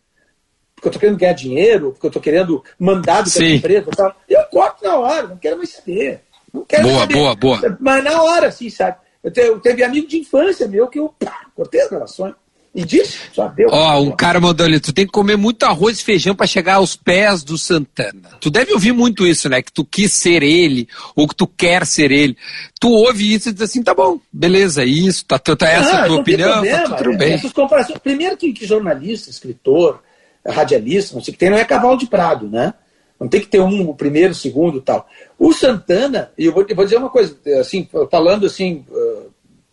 Porque 0.75 0.89
eu 0.89 0.91
estou 0.91 1.01
querendo 1.01 1.19
ganhar 1.19 1.33
dinheiro, 1.35 1.93
porque 1.93 2.07
eu 2.07 2.09
estou 2.09 2.23
querendo 2.23 2.65
mandado 2.79 3.31
pela 3.31 3.47
empresa 3.47 3.89
e 3.89 3.97
tal. 3.97 4.17
Eu 4.29 4.45
corto 4.47 4.85
na 4.85 4.97
hora, 4.97 5.29
não 5.29 5.37
quero 5.37 5.59
mais 5.59 5.71
saber. 5.71 6.23
Não 6.53 6.65
quero 6.65 6.83
boa, 6.83 7.01
saber. 7.01 7.15
boa, 7.15 7.35
boa. 7.37 7.79
Mas 7.81 8.03
na 8.03 8.21
hora, 8.23 8.49
assim, 8.49 8.69
sabe? 8.69 8.97
Eu, 9.23 9.31
te, 9.31 9.41
eu 9.41 9.61
teve 9.61 9.85
amigo 9.85 10.09
de 10.09 10.19
infância 10.19 10.67
meu 10.67 10.89
que 10.89 10.99
eu 10.99 11.09
pá, 11.19 11.47
cortei 11.55 11.81
as 11.83 11.91
relações. 11.91 12.35
E 12.75 12.85
disso, 12.87 13.19
só 13.35 13.49
deu. 13.49 13.69
Ó, 13.71 14.01
um 14.01 14.13
cara 14.13 14.41
mandou 14.41 14.65
ali, 14.65 14.81
tu 14.81 14.95
tem 14.95 15.05
que 15.05 15.13
comer 15.13 15.37
muito 15.37 15.63
arroz 15.65 16.01
e 16.01 16.05
feijão 16.05 16.35
para 16.35 16.47
chegar 16.47 16.77
aos 16.77 16.97
pés 16.97 17.43
do 17.43 17.59
Santana. 17.59 18.31
Tu 18.41 18.51
deve 18.51 18.73
ouvir 18.73 18.93
muito 18.93 19.27
isso, 19.27 19.47
né? 19.51 19.61
Que 19.61 19.71
tu 19.71 19.85
quis 19.85 20.11
ser 20.13 20.43
ele, 20.43 20.89
ou 21.15 21.29
que 21.29 21.37
tu 21.37 21.47
quer 21.47 21.85
ser 21.85 22.11
ele. 22.11 22.35
Tu 22.81 22.89
ouve 22.91 23.35
isso 23.35 23.51
e 23.51 23.53
diz 23.53 23.61
assim, 23.61 23.83
tá 23.83 23.93
bom, 23.93 24.19
beleza, 24.33 24.87
isso, 24.87 25.27
tá, 25.27 25.39
tá 25.39 25.69
essa 25.69 25.91
é 25.91 26.01
a 26.01 26.07
tua 26.07 26.21
opinião, 26.21 26.63
tá 26.65 26.97
tudo 26.97 27.19
bem. 27.19 27.35
Essas 27.35 27.53
comparações, 27.53 27.99
primeiro 27.99 28.39
que, 28.39 28.55
que 28.55 28.65
jornalista, 28.65 29.29
escritor, 29.29 30.01
radialista, 30.47 31.15
não 31.15 31.23
sei 31.23 31.33
o 31.33 31.35
que 31.35 31.41
tem, 31.41 31.51
não 31.51 31.59
é 31.59 31.65
cavalo 31.67 31.99
de 31.99 32.07
prado, 32.07 32.49
né? 32.49 32.73
Não 33.21 33.29
tem 33.29 33.41
que 33.41 33.49
ter 33.49 33.61
um, 33.61 33.91
o 33.91 33.95
primeiro, 33.95 34.33
o 34.33 34.35
segundo 34.35 34.79
e 34.79 34.83
tal. 34.83 35.07
O 35.39 35.53
Santana, 35.53 36.33
e 36.39 36.47
eu 36.47 36.53
vou, 36.53 36.65
eu 36.67 36.75
vou 36.75 36.85
dizer 36.87 36.97
uma 36.97 37.11
coisa, 37.11 37.37
assim, 37.61 37.87
falando 38.11 38.47
assim, 38.47 38.85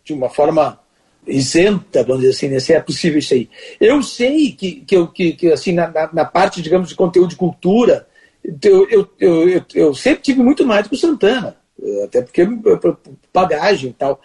de 0.04 0.12
uma 0.12 0.28
forma 0.28 0.79
isenta, 1.26 2.02
vamos 2.02 2.22
dizer 2.22 2.34
assim, 2.34 2.48
né, 2.48 2.60
se 2.60 2.72
é 2.72 2.80
possível 2.80 3.18
isso 3.18 3.34
aí. 3.34 3.48
Eu 3.80 4.02
sei 4.02 4.52
que, 4.52 4.72
que, 4.86 4.96
eu, 4.96 5.08
que, 5.08 5.32
que 5.32 5.52
assim, 5.52 5.72
na, 5.72 5.90
na, 6.12 6.24
parte, 6.24 6.62
digamos, 6.62 6.88
de 6.88 6.94
conteúdo 6.94 7.30
de 7.30 7.36
cultura, 7.36 8.06
eu, 8.62 8.88
eu, 8.88 9.08
eu, 9.18 9.64
eu, 9.74 9.94
sempre 9.94 10.22
tive 10.22 10.42
muito 10.42 10.66
mais 10.66 10.84
do 10.84 10.90
que 10.90 10.96
o 10.96 10.98
Santana, 10.98 11.56
até 12.04 12.22
porque 12.22 12.46
bagagem 13.32 13.90
e 13.90 13.94
tal. 13.94 14.20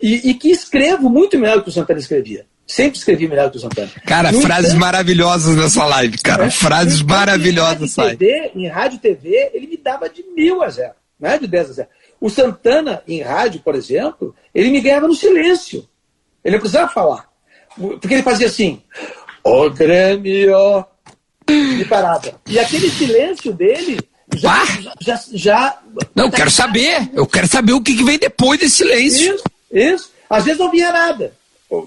E, 0.00 0.30
e 0.30 0.34
que 0.34 0.48
escrevo 0.50 1.10
muito 1.10 1.38
melhor 1.38 1.56
do 1.56 1.64
que 1.64 1.70
o 1.70 1.72
Santana 1.72 1.98
escrevia. 1.98 2.46
Sempre 2.66 2.98
escrevi 2.98 3.26
melhor 3.26 3.46
do 3.46 3.52
que 3.52 3.56
o 3.56 3.60
Santana. 3.60 3.90
Cara, 4.04 4.30
no 4.30 4.40
frases 4.42 4.70
entanto, 4.70 4.80
maravilhosas 4.80 5.56
nessa 5.56 5.84
live, 5.86 6.18
cara. 6.18 6.44
É, 6.44 6.50
frases 6.50 7.02
maravilhosas 7.02 7.80
nessa 7.80 8.04
live. 8.04 8.26
Em 8.54 8.68
rádio 8.68 8.98
TV, 8.98 9.50
ele 9.54 9.66
me 9.66 9.76
dava 9.76 10.08
de 10.08 10.22
mil 10.36 10.62
a 10.62 10.68
zero, 10.68 10.94
não 11.18 11.30
é 11.30 11.38
de 11.38 11.46
10 11.46 11.70
a 11.70 11.72
zero. 11.72 11.88
O 12.20 12.28
Santana, 12.28 13.02
em 13.08 13.22
rádio, 13.22 13.60
por 13.60 13.74
exemplo, 13.74 14.34
ele 14.54 14.70
me 14.70 14.80
ganhava 14.80 15.08
no 15.08 15.14
silêncio. 15.14 15.88
Ele 16.44 16.56
não 16.56 16.60
precisava 16.60 16.92
falar. 16.92 17.28
Porque 17.76 18.14
ele 18.14 18.22
fazia 18.22 18.46
assim, 18.46 18.82
ó 19.44 19.66
oh, 19.66 19.70
Grêmio, 19.70 20.84
e 21.48 21.84
parava. 21.84 22.34
E 22.46 22.58
aquele 22.58 22.90
silêncio 22.90 23.52
dele 23.52 23.98
já, 24.36 24.64
já, 25.00 25.20
já, 25.32 25.78
Não, 26.14 26.26
eu 26.26 26.30
quero 26.30 26.50
saber. 26.50 27.08
Eu 27.14 27.26
quero 27.26 27.46
saber 27.46 27.72
o 27.72 27.80
que, 27.80 27.96
que 27.96 28.04
vem 28.04 28.18
depois 28.18 28.60
desse 28.60 28.76
silêncio. 28.76 29.34
Isso, 29.34 29.44
isso. 29.72 30.10
Às 30.28 30.44
vezes 30.44 30.58
não 30.58 30.70
via 30.70 30.92
nada. 30.92 31.32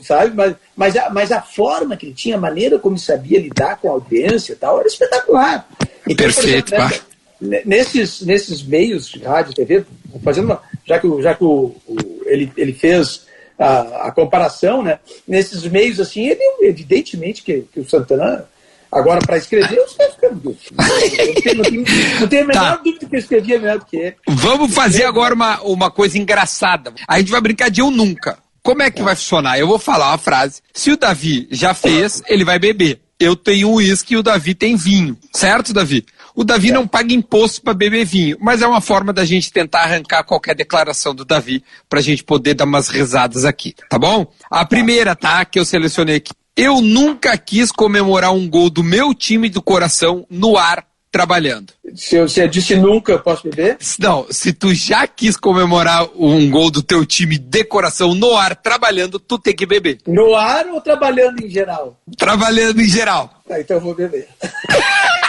Sabe? 0.03 0.35
Mas, 0.35 0.55
mas, 0.75 0.97
a, 0.97 1.09
mas 1.09 1.31
a 1.31 1.41
forma 1.41 1.95
que 1.95 2.07
ele 2.07 2.13
tinha, 2.13 2.35
a 2.35 2.39
maneira 2.39 2.79
como 2.79 2.95
ele 2.95 3.01
sabia 3.01 3.39
lidar 3.39 3.77
com 3.77 3.89
a 3.89 3.91
audiência 3.91 4.53
e 4.53 4.55
tal, 4.55 4.79
era 4.79 4.87
espetacular. 4.87 5.67
Então, 6.07 6.25
Perfeito, 6.25 6.73
exemplo, 6.73 6.99
nessa, 7.39 7.67
nesses, 7.67 8.21
nesses 8.21 8.63
meios 8.63 9.07
de 9.07 9.23
rádio 9.23 9.51
e 9.51 9.55
TV, 9.55 9.85
fazendo 10.23 10.45
uma, 10.45 10.61
já 10.85 10.99
que, 10.99 11.21
já 11.21 11.33
que 11.33 11.43
o, 11.43 11.75
o, 11.87 11.97
ele, 12.25 12.51
ele 12.57 12.73
fez 12.73 13.25
a, 13.61 14.07
a, 14.07 14.11
comparação, 14.11 14.81
né? 14.81 14.99
Nesses 15.27 15.63
meios 15.63 15.99
assim, 15.99 16.27
ele, 16.27 16.41
evidentemente 16.61 17.43
que, 17.43 17.65
que 17.73 17.79
o 17.79 17.89
Santana 17.89 18.45
Agora, 18.91 19.21
para 19.25 19.37
escrever, 19.37 19.77
eu 19.77 19.87
sei 19.87 20.05
escrever. 20.07 20.41
Não 20.43 22.19
não 22.19 22.27
tem 22.27 22.41
a 22.41 22.45
menor 22.45 22.61
tá. 22.61 22.75
dúvida 22.75 23.05
que 23.05 23.15
eu 23.15 23.19
escrevia 23.19 23.57
melhor 23.57 23.79
do 23.79 23.85
que 23.85 23.95
ele. 23.95 24.15
Vamos 24.27 24.73
fazer 24.73 25.05
agora 25.05 25.33
uma, 25.33 25.61
uma 25.61 25.89
coisa 25.89 26.17
engraçada. 26.17 26.93
A 27.07 27.17
gente 27.17 27.31
vai 27.31 27.39
brincar 27.39 27.69
de 27.69 27.79
eu 27.79 27.89
nunca. 27.89 28.37
Como 28.61 28.83
é 28.83 28.91
que 28.91 29.01
vai 29.01 29.15
funcionar? 29.15 29.57
Eu 29.57 29.67
vou 29.67 29.79
falar 29.79 30.09
uma 30.09 30.17
frase. 30.17 30.61
Se 30.73 30.91
o 30.91 30.97
Davi 30.97 31.47
já 31.49 31.73
fez, 31.73 32.21
ele 32.27 32.43
vai 32.43 32.59
beber. 32.59 32.99
Eu 33.17 33.35
tenho 33.35 33.71
uísque 33.71 34.13
e 34.13 34.17
o 34.17 34.23
Davi 34.23 34.53
tem 34.53 34.75
vinho. 34.75 35.17
Certo, 35.33 35.73
Davi? 35.73 36.05
O 36.35 36.43
Davi 36.43 36.69
é. 36.69 36.73
não 36.73 36.87
paga 36.87 37.13
imposto 37.13 37.61
para 37.61 37.73
beber 37.73 38.05
vinho, 38.05 38.37
mas 38.39 38.61
é 38.61 38.67
uma 38.67 38.81
forma 38.81 39.11
da 39.11 39.25
gente 39.25 39.51
tentar 39.51 39.81
arrancar 39.81 40.23
qualquer 40.23 40.55
declaração 40.55 41.13
do 41.13 41.25
Davi 41.25 41.63
para 41.89 41.99
a 41.99 42.03
gente 42.03 42.23
poder 42.23 42.53
dar 42.53 42.65
umas 42.65 42.89
risadas 42.89 43.45
aqui, 43.45 43.75
tá 43.89 43.97
bom? 43.97 44.31
A 44.49 44.65
primeira, 44.65 45.15
tá, 45.15 45.43
que 45.45 45.59
eu 45.59 45.65
selecionei 45.65 46.17
aqui. 46.17 46.33
Eu 46.55 46.81
nunca 46.81 47.37
quis 47.37 47.71
comemorar 47.71 48.33
um 48.33 48.49
gol 48.49 48.69
do 48.69 48.83
meu 48.83 49.13
time 49.13 49.49
do 49.49 49.61
coração 49.61 50.25
no 50.29 50.57
ar 50.57 50.85
trabalhando. 51.11 51.73
Se 51.93 52.15
eu, 52.15 52.27
se 52.27 52.41
eu 52.41 52.47
disse 52.47 52.75
nunca, 52.75 53.11
eu 53.11 53.19
posso 53.19 53.43
beber? 53.43 53.77
Não, 53.99 54.25
se 54.29 54.53
tu 54.53 54.73
já 54.73 55.05
quis 55.05 55.35
comemorar 55.35 56.07
um 56.15 56.49
gol 56.49 56.71
do 56.71 56.81
teu 56.81 57.05
time 57.05 57.37
de 57.37 57.63
coração 57.65 58.15
no 58.15 58.35
ar 58.35 58.55
trabalhando, 58.55 59.19
tu 59.19 59.37
tem 59.37 59.53
que 59.53 59.65
beber. 59.65 59.99
No 60.07 60.33
ar 60.35 60.65
ou 60.67 60.79
trabalhando 60.79 61.43
em 61.43 61.49
geral? 61.49 61.99
Trabalhando 62.17 62.81
em 62.81 62.87
geral. 62.87 63.29
Tá, 63.47 63.59
então 63.59 63.77
eu 63.77 63.81
vou 63.81 63.93
beber. 63.93 64.27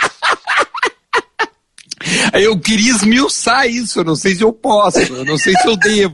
Eu 2.33 2.59
queria 2.59 2.93
esmiuçar 2.93 3.67
isso, 3.67 4.01
eu 4.01 4.05
não 4.05 4.17
sei 4.17 4.35
se 4.35 4.43
eu 4.43 4.53
posso, 4.53 4.99
eu 4.99 5.25
não 5.25 5.39
sei 5.39 5.55
se 5.55 5.67
eu 5.69 5.77
devo. 5.77 6.13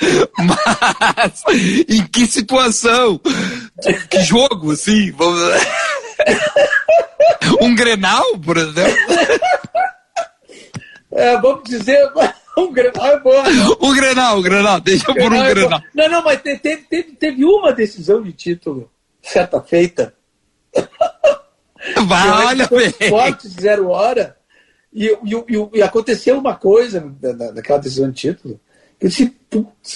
Mas 0.38 1.42
em 1.88 2.06
que 2.06 2.26
situação? 2.26 3.20
Que 4.08 4.20
jogo, 4.22 4.72
assim? 4.72 5.10
Vamos... 5.12 5.40
Um 7.60 7.74
Grenal, 7.74 8.38
por 8.38 8.56
exemplo? 8.56 8.96
É, 11.12 11.36
vamos 11.38 11.64
dizer, 11.64 12.10
um 12.56 12.72
Grenal 12.72 13.06
é 13.06 13.20
bom. 13.20 13.42
Um 13.80 13.94
Grenal, 13.94 14.38
um 14.38 14.42
Grenal, 14.42 14.80
deixa 14.80 15.06
por 15.06 15.32
um 15.32 15.42
é 15.42 15.48
Grenal. 15.50 15.82
Não, 15.94 16.08
não, 16.08 16.22
mas 16.22 16.40
teve, 16.40 16.58
teve, 16.58 17.12
teve 17.12 17.44
uma 17.44 17.72
decisão 17.72 18.22
de 18.22 18.32
título, 18.32 18.90
certa 19.22 19.60
feita. 19.60 20.14
Vai, 22.06 22.28
olha 22.46 22.68
bem. 22.68 23.08
Forte, 23.08 23.48
zero 23.48 23.88
hora 23.88 24.39
e, 24.92 25.06
e, 25.06 25.78
e, 25.78 25.82
aconteceu 25.82 26.38
uma 26.38 26.56
coisa 26.56 27.12
naquela 27.54 27.78
decisão 27.78 28.10
de 28.10 28.16
título. 28.16 28.60
Eu 29.00 29.08
disse, 29.08 29.34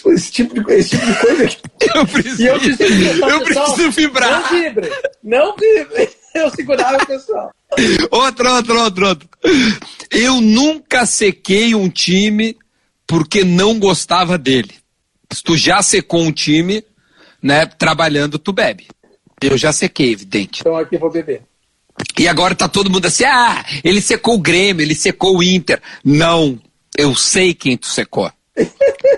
esse 0.06 0.32
tipo 0.32 0.54
de, 0.54 0.72
esse 0.72 0.90
tipo 0.90 1.12
de 1.12 1.16
coisa 1.20 1.44
aqui. 1.44 1.56
Eu 1.94 2.06
preciso, 2.06 2.42
eu 2.42 2.58
preciso, 2.58 3.28
eu 3.28 3.40
preciso 3.44 3.90
vibrar. 3.90 4.42
Não 4.42 4.58
vibre, 4.58 4.90
não 5.22 5.56
vibre. 5.56 6.10
Eu 6.34 6.50
segurava 6.50 7.00
o 7.00 7.06
pessoal. 7.06 7.52
Outro, 8.10 8.50
outro, 8.50 8.80
outro, 8.80 9.06
outro. 9.06 9.28
Eu 10.10 10.40
nunca 10.40 11.06
sequei 11.06 11.72
um 11.74 11.88
time 11.88 12.56
porque 13.06 13.44
não 13.44 13.78
gostava 13.78 14.36
dele. 14.36 14.72
Se 15.32 15.42
tu 15.42 15.56
já 15.56 15.80
secou 15.82 16.22
um 16.22 16.32
time, 16.32 16.84
né, 17.40 17.66
trabalhando, 17.66 18.38
tu 18.38 18.52
bebe. 18.52 18.88
Eu 19.40 19.56
já 19.56 19.72
sequei, 19.72 20.12
evidente. 20.12 20.62
Então 20.62 20.76
aqui 20.76 20.96
eu 20.96 21.00
vou 21.00 21.10
beber. 21.10 21.42
E 22.18 22.28
agora 22.28 22.54
tá 22.54 22.68
todo 22.68 22.90
mundo 22.90 23.06
assim, 23.06 23.24
ah, 23.24 23.64
ele 23.82 24.00
secou 24.00 24.34
o 24.34 24.40
Grêmio, 24.40 24.82
ele 24.82 24.94
secou 24.94 25.38
o 25.38 25.42
Inter. 25.42 25.80
Não, 26.04 26.58
eu 26.96 27.14
sei 27.14 27.54
quem 27.54 27.76
tu 27.76 27.86
secou. 27.86 28.30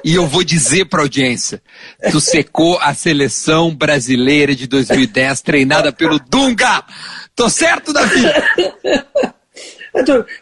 e 0.03 0.15
eu 0.15 0.27
vou 0.27 0.43
dizer 0.43 0.87
pra 0.87 1.03
audiência, 1.03 1.63
tu 2.11 2.21
secou 2.21 2.79
a 2.81 2.95
seleção 2.95 3.75
brasileira 3.75 4.55
de 4.55 4.67
2010, 4.67 5.43
treinada 5.43 5.93
pelo 5.93 6.19
Dunga. 6.19 6.85
Tô 7.35 7.51
certo, 7.51 7.93
Davi? 7.93 8.23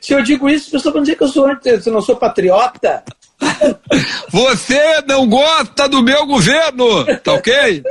Se 0.01 0.12
eu 0.12 0.22
digo 0.22 0.49
isso, 0.49 0.66
as 0.66 0.72
pessoas 0.72 0.93
vão 0.93 1.03
dizer 1.03 1.16
que 1.16 1.22
eu 1.22 1.28
sou 1.28 1.49
eu 1.49 1.93
não 1.93 2.03
sou 2.03 2.16
patriota. 2.16 3.05
Você 4.30 5.03
não 5.07 5.28
gosta 5.28 5.89
do 5.89 6.03
meu 6.03 6.26
governo, 6.26 7.05
tá 7.18 7.35
ok? 7.35 7.82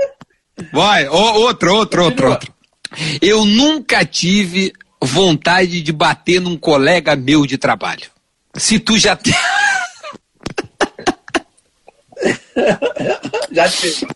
Vai, 0.71 1.07
outro, 1.07 1.73
outro, 1.73 2.03
outro, 2.03 2.29
outro. 2.29 2.52
Eu 3.21 3.45
nunca 3.45 4.05
tive 4.05 4.73
vontade 5.01 5.81
de 5.81 5.91
bater 5.91 6.39
num 6.39 6.57
colega 6.57 7.15
meu 7.15 7.45
de 7.45 7.57
trabalho. 7.57 8.11
Se 8.55 8.79
tu 8.79 8.97
já 8.97 9.15
tem. 9.15 9.33
já 13.51 13.69
tive. 13.69 14.07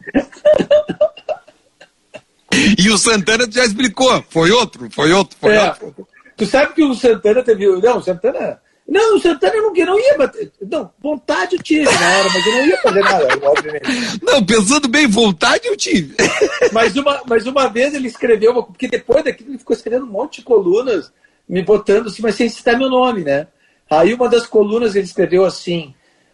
E 2.78 2.90
o 2.90 2.98
Santana 2.98 3.48
já 3.50 3.66
explicou. 3.66 4.24
Foi 4.30 4.52
outro, 4.52 4.90
foi 4.92 5.12
outro, 5.12 5.38
foi 5.40 5.56
é. 5.56 5.70
outro. 5.70 6.08
Tu 6.36 6.46
sabe 6.46 6.74
que 6.74 6.84
o 6.84 6.94
Santana 6.94 7.44
teve. 7.44 7.68
Não, 7.68 7.98
o 7.98 8.02
Santana. 8.02 8.60
Não, 8.98 9.16
o 9.16 9.20
Santana 9.20 9.54
não, 9.58 9.72
não 9.72 10.00
ia 10.00 10.18
bater. 10.18 10.52
Não, 10.60 10.92
vontade 11.00 11.56
eu 11.56 11.62
tive 11.62 11.86
na 11.86 12.18
hora, 12.18 12.30
mas 12.34 12.46
eu 12.48 12.52
não 12.52 12.66
ia 12.66 12.78
fazer 12.78 13.02
nada, 13.04 13.28
obviamente. 13.48 14.24
Não, 14.24 14.44
pensando 14.44 14.88
bem, 14.88 15.06
vontade 15.06 15.68
eu 15.68 15.78
tive. 15.78 16.16
Mas 16.74 16.96
uma, 16.96 17.22
mas 17.26 17.46
uma 17.46 17.68
vez 17.68 17.94
ele 17.94 18.08
escreveu, 18.08 18.64
porque 18.64 18.88
depois 18.88 19.24
daquilo 19.24 19.52
ele 19.52 19.58
ficou 19.58 19.76
escrevendo 19.76 20.06
um 20.06 20.10
monte 20.10 20.38
de 20.38 20.44
colunas, 20.44 21.12
me 21.48 21.62
botando 21.62 22.08
assim, 22.08 22.22
mas 22.22 22.36
sem 22.36 22.50
citar 22.50 22.78
meu 22.78 22.90
nome, 22.90 23.24
né? 23.24 23.48
Aí 23.90 24.14
uma 24.14 24.28
das 24.28 24.46
colunas 24.46 24.96
ele 24.96 25.06
escreveu 25.06 25.46
assim: 25.46 25.94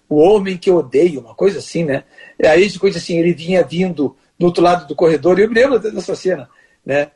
O 0.09 0.15
homem 0.15 0.57
que 0.57 0.69
eu 0.69 0.77
odeio, 0.77 1.19
uma 1.19 1.35
coisa 1.35 1.59
assim, 1.59 1.83
né? 1.83 2.03
E 2.39 2.47
aí 2.47 2.77
coisa 2.79 2.97
assim, 2.97 3.19
ele 3.19 3.33
vinha 3.33 3.63
vindo 3.63 4.15
do 4.39 4.45
outro 4.47 4.63
lado 4.63 4.87
do 4.87 4.95
corredor, 4.95 5.37
e 5.37 5.43
eu 5.43 5.49
me 5.49 5.55
lembro 5.55 5.79
dessa 5.79 6.15
cena, 6.15 6.49
né? 6.85 7.11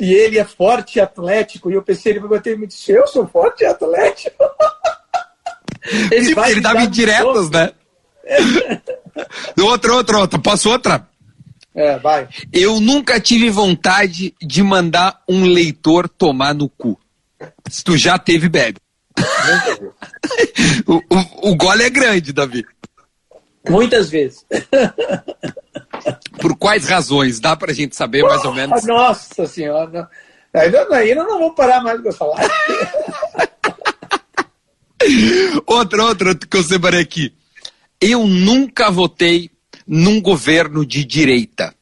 E 0.00 0.14
ele 0.14 0.38
é 0.38 0.44
forte 0.44 0.96
e 0.96 1.00
atlético, 1.00 1.70
e 1.70 1.74
eu 1.74 1.82
pensei, 1.82 2.12
ele 2.12 2.20
vai 2.20 2.30
bater 2.30 2.54
e 2.54 2.58
me 2.58 2.66
disse, 2.66 2.92
eu 2.92 3.06
sou 3.06 3.26
forte 3.26 3.62
e 3.62 3.66
atlético. 3.66 4.36
ele, 6.10 6.34
Sim, 6.34 6.40
ele 6.46 6.60
dava 6.60 6.82
indiretas, 6.82 7.50
né? 7.50 7.72
outra, 9.60 9.94
outra, 9.94 10.18
outra. 10.18 10.38
Posso 10.38 10.70
outra? 10.70 11.08
É, 11.74 11.98
vai. 11.98 12.28
Eu 12.52 12.80
nunca 12.80 13.18
tive 13.18 13.50
vontade 13.50 14.34
de 14.40 14.62
mandar 14.62 15.22
um 15.28 15.44
leitor 15.44 16.08
tomar 16.08 16.54
no 16.54 16.68
cu. 16.68 16.98
Se 17.68 17.82
tu 17.82 17.96
já 17.96 18.18
teve, 18.18 18.48
bebe. 18.48 18.78
o, 20.86 20.96
o, 20.96 21.50
o 21.50 21.56
gole 21.56 21.82
é 21.82 21.90
grande, 21.90 22.32
Davi. 22.32 22.64
Muitas 23.68 24.10
vezes. 24.10 24.44
Por 26.40 26.56
quais 26.56 26.86
razões? 26.86 27.40
Dá 27.40 27.56
pra 27.56 27.72
gente 27.72 27.96
saber 27.96 28.22
mais 28.22 28.44
ou 28.44 28.54
menos? 28.54 28.84
Nossa 28.84 29.46
senhora. 29.46 30.08
Ainda, 30.52 30.86
ainda 30.94 31.24
não 31.24 31.38
vou 31.38 31.54
parar 31.54 31.82
mais 31.82 32.04
essa 32.04 32.24
live. 32.24 32.50
outra, 35.66 36.04
outra 36.04 36.34
que 36.34 36.56
eu 36.56 36.62
separei 36.62 37.00
aqui. 37.00 37.32
Eu 38.00 38.26
nunca 38.26 38.90
votei 38.90 39.50
num 39.86 40.20
governo 40.20 40.84
de 40.84 41.04
direita. 41.04 41.74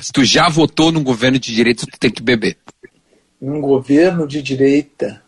Se 0.00 0.12
tu 0.12 0.24
já 0.24 0.48
votou 0.48 0.90
num 0.90 1.02
governo 1.02 1.38
de 1.38 1.54
direita, 1.54 1.86
tu 1.86 1.98
tem 1.98 2.10
que 2.10 2.22
beber. 2.22 2.56
Num 3.40 3.60
governo 3.60 4.26
de 4.26 4.42
direita. 4.42 5.22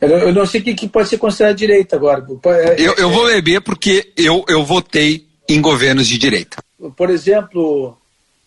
Eu 0.00 0.32
não 0.32 0.44
sei 0.44 0.60
o 0.60 0.64
que, 0.64 0.74
que 0.74 0.88
pode 0.88 1.08
ser 1.08 1.18
considerado 1.18 1.56
direita 1.56 1.94
agora. 1.94 2.26
É, 2.46 2.80
eu, 2.80 2.94
eu 2.94 3.10
vou 3.10 3.26
beber 3.26 3.60
porque 3.60 4.12
eu, 4.16 4.44
eu 4.48 4.64
votei 4.64 5.26
em 5.48 5.60
governos 5.60 6.08
de 6.08 6.18
direita. 6.18 6.56
Por 6.96 7.08
exemplo, 7.08 7.90
o 7.90 7.96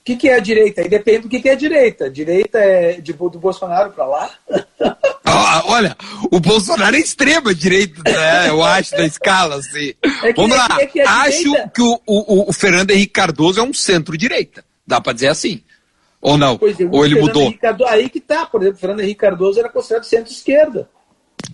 que, 0.03 0.17
que 0.17 0.27
é 0.27 0.35
a 0.35 0.39
direita? 0.39 0.81
Aí 0.81 0.89
depende 0.89 1.19
do 1.19 1.29
que, 1.29 1.39
que 1.39 1.47
é 1.47 1.53
a 1.53 1.55
direita. 1.55 2.09
Direita 2.09 2.57
é 2.57 2.99
de, 2.99 3.13
do 3.13 3.39
Bolsonaro 3.39 3.91
para 3.91 4.05
lá? 4.05 4.31
Ah, 5.25 5.63
olha, 5.65 5.97
o 6.31 6.39
Bolsonaro 6.39 6.95
é 6.95 6.99
extrema 6.99 7.53
direita, 7.53 8.01
né? 8.03 8.49
eu 8.49 8.63
acho, 8.63 8.91
da 8.91 9.05
escala. 9.05 9.55
Assim. 9.55 9.93
É 10.23 10.33
Vamos 10.33 10.55
é 10.55 10.59
lá. 10.59 10.77
É 10.79 10.85
que 10.85 11.01
acho 11.01 11.43
direita... 11.43 11.71
que 11.73 11.81
o, 11.81 11.99
o, 12.05 12.49
o, 12.49 12.53
Fernando 12.53 12.91
Henrique 12.91 13.13
Cardoso 13.13 13.59
é 13.59 13.63
um 13.63 13.73
centro-direita. 13.73 14.63
Dá 14.85 15.01
para 15.01 15.13
dizer 15.13 15.29
assim. 15.29 15.63
Ou 16.21 16.37
não? 16.37 16.57
Pois, 16.57 16.77
Ou 16.91 17.05
ele 17.05 17.19
mudou? 17.19 17.53
Cardoso, 17.57 17.89
aí 17.89 18.07
que 18.09 18.19
tá. 18.19 18.45
Por 18.45 18.61
exemplo, 18.61 18.77
o 18.77 18.79
Fernando 18.81 18.99
Henrique 19.01 19.19
Cardoso 19.19 19.59
era 19.59 19.69
considerado 19.69 20.03
centro-esquerda. 20.03 20.89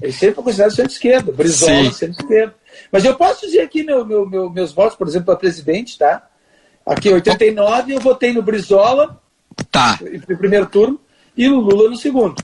Ele 0.02 0.12
sempre 0.12 0.36
foi 0.36 0.44
considerado 0.44 0.76
centro-esquerda. 0.76 1.32
Brizola, 1.32 1.92
centro-esquerda. 1.94 2.56
Mas 2.92 3.06
eu 3.06 3.16
posso 3.16 3.46
dizer 3.46 3.62
aqui 3.62 3.84
meu, 3.84 4.06
meu, 4.06 4.30
meu 4.30 4.50
meus 4.50 4.74
votos, 4.74 4.98
por 4.98 5.08
exemplo, 5.08 5.28
para 5.28 5.38
presidente, 5.38 5.98
tá? 5.98 6.28
Aqui 6.86 7.10
em 7.10 7.14
89 7.14 7.94
eu 7.94 8.00
votei 8.00 8.34
no 8.34 8.42
Brizola 8.42 9.22
tá. 9.70 10.00
no 10.28 10.38
primeiro 10.38 10.66
turno 10.66 11.00
e 11.38 11.48
no 11.48 11.60
Lula 11.60 11.90
no 11.90 11.96
segundo. 11.96 12.36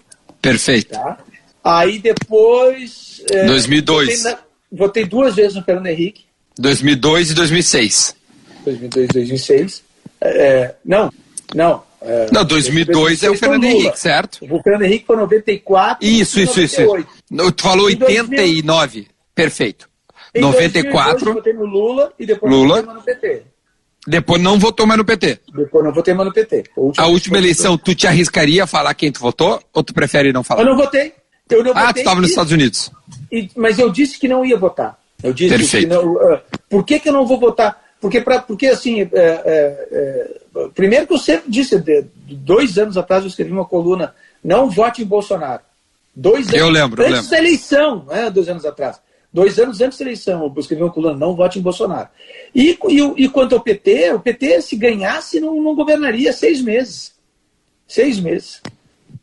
Perfeito. 0.52 0.92
Tá? 0.92 1.18
Aí 1.64 2.00
depois. 2.00 3.22
É, 3.32 3.46
2002. 3.46 4.08
Votei, 4.08 4.32
na, 4.32 4.40
votei, 4.72 5.06
duas 5.06 5.36
vezes 5.36 5.56
no 5.56 5.64
Fernando 5.64 5.88
Henrique. 5.88 6.26
2002 6.58 7.32
e 7.32 7.34
2006. 7.34 8.16
2002 8.64 9.10
e 9.10 9.14
2006. 9.14 9.84
É, 10.22 10.76
não, 10.84 11.12
não. 11.54 11.84
É, 12.02 12.28
não, 12.32 12.46
2002 12.46 13.24
é 13.24 13.30
o 13.30 13.38
Fernando 13.38 13.64
Henrique, 13.64 14.00
certo? 14.00 14.40
O 14.50 14.62
Fernando 14.62 14.84
Henrique 14.84 15.06
foi 15.06 15.16
94. 15.18 16.08
Isso, 16.08 16.40
isso, 16.40 16.60
98. 16.60 17.10
isso. 17.32 17.52
Tu 17.52 17.64
falou 17.64 17.86
89. 17.86 18.62
2000... 18.62 19.06
Perfeito. 19.34 19.90
Em 20.34 20.42
94. 20.42 21.26
2002, 21.26 21.36
votei 21.36 21.54
no 21.54 21.66
Lula 21.66 22.14
e 22.18 22.26
depois 22.26 22.52
Lula. 22.52 22.82
no 22.82 23.02
PT. 23.02 23.44
Depois 24.08 24.42
não 24.42 24.58
votou 24.58 24.88
mais 24.88 24.98
no 24.98 25.04
PT. 25.04 25.40
Depois 25.54 25.84
não 25.84 25.92
votei 25.92 26.14
mais 26.14 26.30
no 26.30 26.34
PT. 26.34 26.64
A 26.78 26.80
última, 26.80 27.06
a 27.06 27.10
última 27.10 27.38
eleição, 27.38 27.78
tu 27.78 27.94
te 27.94 28.08
arriscaria 28.08 28.64
a 28.64 28.68
falar 28.68 28.94
quem 28.94 29.12
tu 29.12 29.20
votou? 29.20 29.62
Ou 29.74 29.84
tu 29.84 29.94
prefere 29.94 30.32
não 30.32 30.46
falar? 30.46 30.62
Eu 30.62 30.68
não 30.68 30.78
votei. 30.78 31.14
Eu 31.50 31.62
não 31.62 31.72
ah, 31.72 31.88
votei 31.88 31.94
tu 31.94 32.00
estava 32.00 32.22
nos 32.22 32.30
Estados 32.30 32.54
Unidos. 32.54 32.90
E, 33.30 33.50
mas 33.56 33.78
eu 33.78 33.90
disse 33.90 34.18
que 34.18 34.28
não 34.30 34.46
ia 34.46 34.58
votar. 34.58 34.98
Eu 35.22 35.34
disse 35.34 35.58
Perfeito. 35.58 35.90
que 35.90 35.94
não. 35.94 36.14
Uh, 36.14 36.40
por 36.70 36.86
que, 36.86 37.00
que 37.00 37.10
eu 37.10 37.14
não 37.14 37.28
vou 37.28 37.38
votar? 37.38 37.84
Porque, 38.00 38.22
pra, 38.22 38.40
porque 38.40 38.68
assim, 38.68 39.02
é, 39.02 39.10
é, 39.14 39.88
é, 39.92 40.68
primeiro 40.74 41.08
que 41.08 41.14
eu 41.14 41.18
sempre 41.18 41.50
disse, 41.50 41.80
de, 41.80 42.06
dois 42.28 42.78
anos 42.78 42.96
atrás 42.96 43.24
eu 43.24 43.28
escrevi 43.28 43.52
uma 43.52 43.66
coluna, 43.66 44.14
não 44.44 44.70
vote 44.70 45.02
em 45.02 45.06
Bolsonaro. 45.06 45.62
Dois 46.16 46.48
anos 46.48 46.60
eu 46.60 46.70
lembro, 46.70 47.02
antes 47.02 47.12
eu 47.12 47.18
lembro. 47.18 47.32
da 47.32 47.38
eleição, 47.40 48.06
né, 48.06 48.30
dois 48.30 48.48
anos 48.48 48.66
atrás. 48.66 49.00
Dois 49.38 49.60
anos 49.60 49.80
antes 49.82 50.00
da 50.00 50.06
eleição, 50.06 50.52
eu 50.52 50.60
escrevi 50.60 50.82
uma 50.82 50.92
coluna, 50.92 51.16
não 51.16 51.36
vote 51.36 51.60
em 51.60 51.62
Bolsonaro. 51.62 52.10
E, 52.56 52.76
e, 52.90 53.24
e 53.24 53.30
quanto 53.30 53.54
ao 53.54 53.62
PT, 53.62 54.14
o 54.14 54.20
PT, 54.20 54.64
se 54.64 54.76
ganhasse, 54.76 55.40
não, 55.40 55.62
não 55.62 55.76
governaria 55.76 56.34
seis 56.34 56.60
meses. 56.60 57.14
Seis 57.88 58.20
meses. 58.20 58.64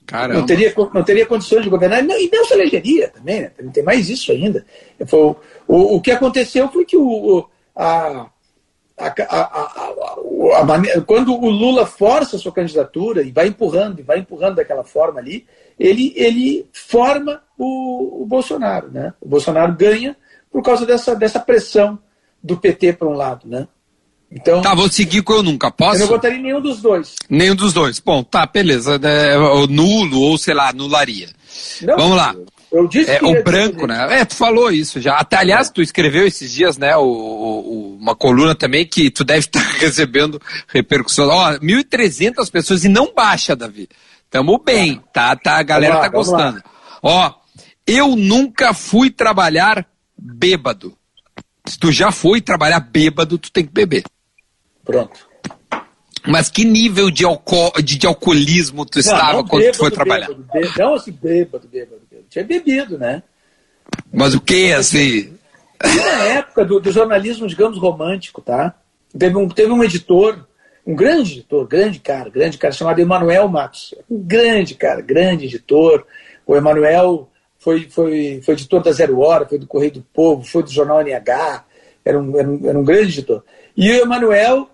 Caramba. 0.07 0.39
Não 0.39 0.47
teria, 0.47 0.73
não 0.95 1.03
teria 1.03 1.27
condições 1.27 1.65
de 1.65 1.69
governar, 1.69 2.01
não, 2.05 2.17
e 2.17 2.31
não 2.33 2.45
se 2.45 2.55
elegeria 2.55 3.09
também, 3.09 3.41
né? 3.41 3.51
tem 3.73 3.83
mais 3.83 4.09
isso 4.09 4.31
ainda. 4.31 4.65
Foi, 5.05 5.19
o, 5.19 5.37
o, 5.67 5.97
o 5.97 6.01
que 6.01 6.13
aconteceu 6.13 6.69
foi 6.69 6.85
que 6.85 6.97
o, 6.97 7.49
a, 7.75 8.31
a, 8.97 9.09
a, 9.09 10.61
a, 10.61 10.65
maneira, 10.65 11.01
quando 11.01 11.35
o 11.35 11.51
Lula 11.51 11.85
força 11.85 12.37
a 12.37 12.39
sua 12.39 12.53
candidatura 12.53 13.23
e 13.23 13.33
vai 13.33 13.49
empurrando, 13.49 13.99
e 14.01 14.03
vai 14.03 14.19
empurrando 14.19 14.57
daquela 14.57 14.85
forma 14.85 15.19
ali, 15.19 15.47
ele, 15.79 16.13
ele 16.17 16.67
forma 16.73 17.43
o, 17.59 18.23
o 18.23 18.27
Bolsonaro. 18.27 18.91
Né? 18.91 19.13
O 19.21 19.29
Bolsonaro 19.29 19.75
ganha 19.75 20.17
por 20.51 20.63
causa 20.63 20.87
dessa, 20.87 21.17
dessa 21.17 21.41
pressão 21.41 21.99
do 22.43 22.57
PT 22.57 22.93
para 22.93 23.09
um 23.09 23.15
lado. 23.15 23.49
Né? 23.49 23.67
Então, 24.31 24.63
tá, 24.63 24.75
vou 24.75 24.89
seguir 24.89 25.23
com 25.23 25.35
eu 25.35 25.43
nunca. 25.43 25.71
Posso? 25.71 25.97
Eu 25.97 26.01
não 26.01 26.07
votaria 26.09 26.39
em 26.39 26.43
nenhum 26.43 26.61
dos 26.61 26.81
dois. 26.81 27.17
Nenhum 27.29 27.55
dos 27.55 27.73
dois. 27.73 27.99
Bom, 27.99 28.23
tá, 28.23 28.47
beleza. 28.47 29.01
É, 29.03 29.37
nulo, 29.69 30.21
ou 30.21 30.39
sei 30.39 30.55
lá, 30.55 30.69
anularia. 30.71 31.29
Não, 31.83 31.97
Vamos 31.97 32.17
lá. 32.17 32.35
Eu 32.75 32.89
disse 32.89 33.13
é, 33.13 33.23
o 33.23 33.41
branco, 33.45 33.87
né? 33.87 34.19
É, 34.19 34.25
tu 34.25 34.35
falou 34.35 34.69
isso 34.69 35.01
já. 35.01 35.15
Até, 35.15 35.37
aliás, 35.37 35.71
tu 35.71 35.81
escreveu 35.81 36.27
esses 36.27 36.51
dias, 36.51 36.77
né, 36.77 36.97
o, 36.97 37.05
o 37.05 37.97
uma 38.05 38.17
coluna 38.17 38.55
também 38.55 38.85
que 38.85 39.11
tu 39.11 39.23
deve 39.25 39.41
estar 39.41 39.61
recebendo 39.79 40.43
repercussão. 40.67 41.29
Ó, 41.29 41.53
1.300 41.55 42.51
pessoas 42.51 42.85
e 42.85 42.89
não 42.89 43.15
baixa, 43.15 43.55
Davi. 43.55 43.89
Tamo 44.29 44.59
bem, 44.59 45.01
tá? 45.13 45.37
tá 45.37 45.59
a 45.59 45.63
galera 45.63 45.95
lá, 45.95 46.01
tá 46.01 46.09
gostando. 46.09 46.63
Ó, 47.01 47.33
eu 47.87 48.17
nunca 48.17 48.75
fui 48.75 49.09
trabalhar 49.09 49.87
bêbado. 50.19 50.99
Se 51.67 51.79
tu 51.79 51.93
já 51.93 52.11
foi 52.11 52.41
trabalhar 52.41 52.81
bêbado, 52.81 53.39
tu 53.39 53.53
tem 53.53 53.65
que 53.65 53.73
beber. 53.73 54.03
Pronto. 54.85 55.29
Mas 56.27 56.51
que 56.51 56.65
nível 56.65 57.11
de, 57.11 57.25
alco 57.25 57.71
de, 57.81 57.99
de 57.99 58.07
alcoolismo 58.07 58.85
tu 58.85 58.97
não, 58.97 59.01
estava 59.01 59.33
não 59.35 59.47
quando 59.47 59.61
bêbado, 59.61 59.79
tu 59.79 59.81
foi 59.81 59.91
trabalhar? 59.93 60.27
Bêbado, 60.27 60.47
bêbado, 60.53 60.79
não 60.79 60.95
assim, 60.95 61.13
bêbado, 61.13 61.69
bêbado, 61.69 62.03
bêbado. 62.11 62.14
Tinha 62.35 62.45
bebido, 62.45 62.99
né? 62.99 63.23
Mas 64.13 64.35
o 64.35 64.41
que, 64.41 64.73
assim? 64.73 65.39
Na 65.81 66.25
época 66.25 66.65
do, 66.65 66.81
do, 66.81 66.91
jornalismo, 66.91 67.47
digamos, 67.47 67.79
romântico, 67.79 68.43
tá? 68.43 68.75
Teve 69.17 69.37
um, 69.37 69.49
teve 69.49 69.71
um 69.71 69.85
editor, 69.85 70.45
um 70.85 70.97
grande 70.97 71.35
editor, 71.35 71.65
grande 71.65 72.01
cara, 72.01 72.29
grande 72.29 72.59
cara, 72.59 72.75
chamado 72.75 72.99
Emanuel 72.99 73.47
Matos. 73.47 73.95
Um 74.11 74.21
grande 74.21 74.75
cara, 74.75 75.01
grande 75.01 75.45
editor. 75.45 76.05
O 76.45 76.57
Emanuel 76.57 77.31
foi, 77.57 77.89
foi, 77.89 78.41
foi 78.45 78.55
editor 78.55 78.83
da 78.83 78.91
Zero 78.91 79.21
Hora, 79.21 79.47
foi 79.47 79.61
do 79.61 79.69
Correio 79.69 79.93
do 79.93 80.03
Povo, 80.13 80.43
foi 80.43 80.65
do 80.65 80.73
Jornal 80.73 81.03
NH, 81.03 81.65
era 82.05 82.21
um, 82.21 82.37
era 82.37 82.49
um, 82.49 82.69
era 82.69 82.79
um 82.81 82.85
grande 82.85 83.13
editor. 83.13 83.45
E 83.77 83.93
o 83.93 84.03
Emanuel 84.03 84.69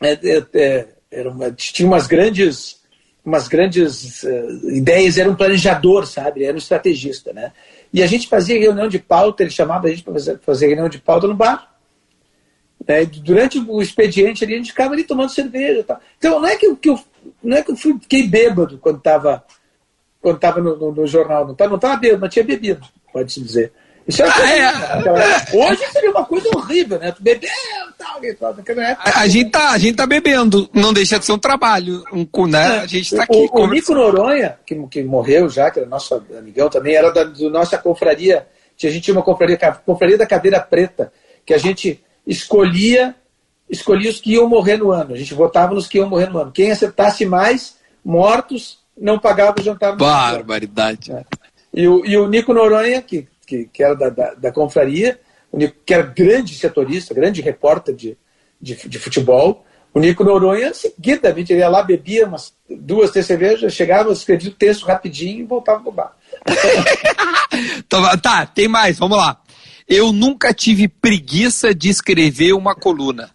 é, 0.00 0.12
é, 0.12 0.46
é, 0.54 0.88
era 1.10 1.28
uma, 1.28 1.50
tinha 1.50 1.88
umas 1.88 2.06
grandes, 2.06 2.77
umas 3.24 3.48
grandes 3.48 4.22
uh, 4.22 4.70
ideias, 4.70 5.18
era 5.18 5.30
um 5.30 5.34
planejador, 5.34 6.06
sabe? 6.06 6.44
Era 6.44 6.54
um 6.54 6.58
estrategista, 6.58 7.32
né? 7.32 7.52
E 7.92 8.02
a 8.02 8.06
gente 8.06 8.28
fazia 8.28 8.58
reunião 8.58 8.88
de 8.88 8.98
pauta, 8.98 9.42
ele 9.42 9.50
chamava 9.50 9.86
a 9.86 9.90
gente 9.90 10.02
para 10.02 10.12
fazer, 10.12 10.38
fazer 10.40 10.66
reunião 10.68 10.88
de 10.88 10.98
pauta 10.98 11.26
no 11.26 11.34
bar. 11.34 11.74
Né? 12.86 13.04
Durante 13.04 13.58
o 13.58 13.82
expediente 13.82 14.44
ali, 14.44 14.54
a 14.54 14.56
gente 14.58 14.70
ficava 14.70 14.94
ali 14.94 15.04
tomando 15.04 15.30
cerveja. 15.30 15.84
Tal. 15.84 16.00
Então, 16.18 16.40
não 16.40 16.48
é 16.48 16.56
que, 16.56 16.66
eu, 16.66 16.76
que 16.76 16.88
eu, 16.88 16.98
não 17.42 17.56
é 17.56 17.62
que 17.62 17.70
eu 17.70 17.76
fui, 17.76 17.98
fiquei 18.00 18.26
bêbado 18.26 18.78
quando 18.78 18.98
estava 18.98 19.44
quando 20.20 20.38
tava 20.40 20.60
no, 20.60 20.76
no, 20.76 20.92
no, 20.92 21.06
jornal. 21.06 21.44
Não 21.44 21.52
estava 21.52 21.70
não 21.70 21.78
tava 21.78 21.96
bêbado, 21.96 22.20
mas 22.20 22.32
tinha 22.32 22.44
bebido, 22.44 22.86
pode-se 23.12 23.40
dizer. 23.40 23.72
Isso 24.08 24.22
é, 24.22 24.26
ah, 24.26 25.02
é. 25.52 25.56
Hoje 25.56 25.86
seria 25.92 26.10
uma 26.10 26.24
coisa 26.24 26.48
horrível, 26.56 26.98
né? 26.98 27.12
Tu 27.12 27.22
bebeu 27.22 27.50
tal, 27.98 28.18
A, 29.04 29.20
a, 29.20 29.28
gente 29.28 29.50
tá, 29.50 29.72
a 29.72 29.78
gente 29.78 29.96
tá 29.96 30.06
bebendo, 30.06 30.66
não 30.72 30.94
deixa 30.94 31.18
de 31.18 31.26
ser 31.26 31.32
um 31.32 31.38
trabalho. 31.38 32.02
Um, 32.10 32.46
né? 32.46 32.78
A 32.78 32.86
gente 32.86 33.14
tá 33.14 33.24
aqui. 33.24 33.36
O, 33.52 33.60
o 33.60 33.66
Nico 33.66 33.94
Noronha, 33.94 34.58
que, 34.64 34.74
que 34.86 35.02
morreu 35.02 35.50
já, 35.50 35.70
que 35.70 35.80
era 35.80 35.88
nosso 35.88 36.14
amigão 36.38 36.70
também, 36.70 36.94
era 36.94 37.12
da, 37.12 37.26
nossa 37.50 37.76
confraria. 37.76 38.46
A 38.82 38.86
gente 38.86 39.02
tinha 39.02 39.14
uma 39.14 39.22
confraria, 39.22 39.58
confraria 39.84 40.16
da 40.16 40.26
cadeira 40.26 40.58
preta, 40.58 41.12
que 41.44 41.52
a 41.52 41.58
gente 41.58 42.02
escolhia, 42.26 43.14
escolhia 43.68 44.10
os 44.10 44.20
que 44.20 44.32
iam 44.32 44.48
morrer 44.48 44.78
no 44.78 44.90
ano. 44.90 45.12
A 45.12 45.18
gente 45.18 45.34
votava 45.34 45.74
nos 45.74 45.86
que 45.86 45.98
iam 45.98 46.08
morrer 46.08 46.30
no 46.30 46.38
ano. 46.38 46.52
Quem 46.52 46.70
acertasse 46.70 47.26
mais 47.26 47.76
mortos 48.02 48.78
não 48.96 49.18
pagava 49.18 49.60
o 49.60 49.62
jantar. 49.62 49.94
Barbaridade. 49.96 51.12
É. 51.12 51.24
E, 51.74 51.86
o, 51.86 52.06
e 52.06 52.16
o 52.16 52.26
Nico 52.26 52.54
Noronha, 52.54 53.02
que, 53.02 53.28
que, 53.48 53.64
que 53.72 53.82
era 53.82 53.94
da, 53.94 54.10
da, 54.10 54.34
da 54.34 54.52
confraria, 54.52 55.18
o 55.50 55.56
Nico, 55.56 55.74
que 55.84 55.94
era 55.94 56.02
grande 56.02 56.54
setorista, 56.54 57.14
grande 57.14 57.40
repórter 57.40 57.94
de, 57.94 58.18
de, 58.60 58.76
de 58.86 58.98
futebol. 58.98 59.64
O 59.94 59.98
Nico 59.98 60.22
Noronha, 60.22 60.74
seguidamente, 60.74 61.50
ele 61.50 61.60
ia 61.60 61.68
lá, 61.68 61.82
bebia 61.82 62.26
umas 62.26 62.52
duas, 62.68 63.10
três 63.10 63.24
cervejas, 63.24 63.72
chegava, 63.72 64.12
escrevia 64.12 64.50
o 64.50 64.54
texto 64.54 64.84
rapidinho 64.84 65.40
e 65.40 65.44
voltava 65.44 65.80
pro 65.80 65.90
bar. 65.90 66.14
Tá, 68.22 68.46
tem 68.46 68.68
mais, 68.68 68.98
vamos 68.98 69.16
lá. 69.16 69.40
Eu 69.88 70.12
nunca 70.12 70.52
tive 70.52 70.86
preguiça 70.86 71.74
de 71.74 71.88
escrever 71.88 72.52
uma 72.52 72.74
coluna. 72.74 73.30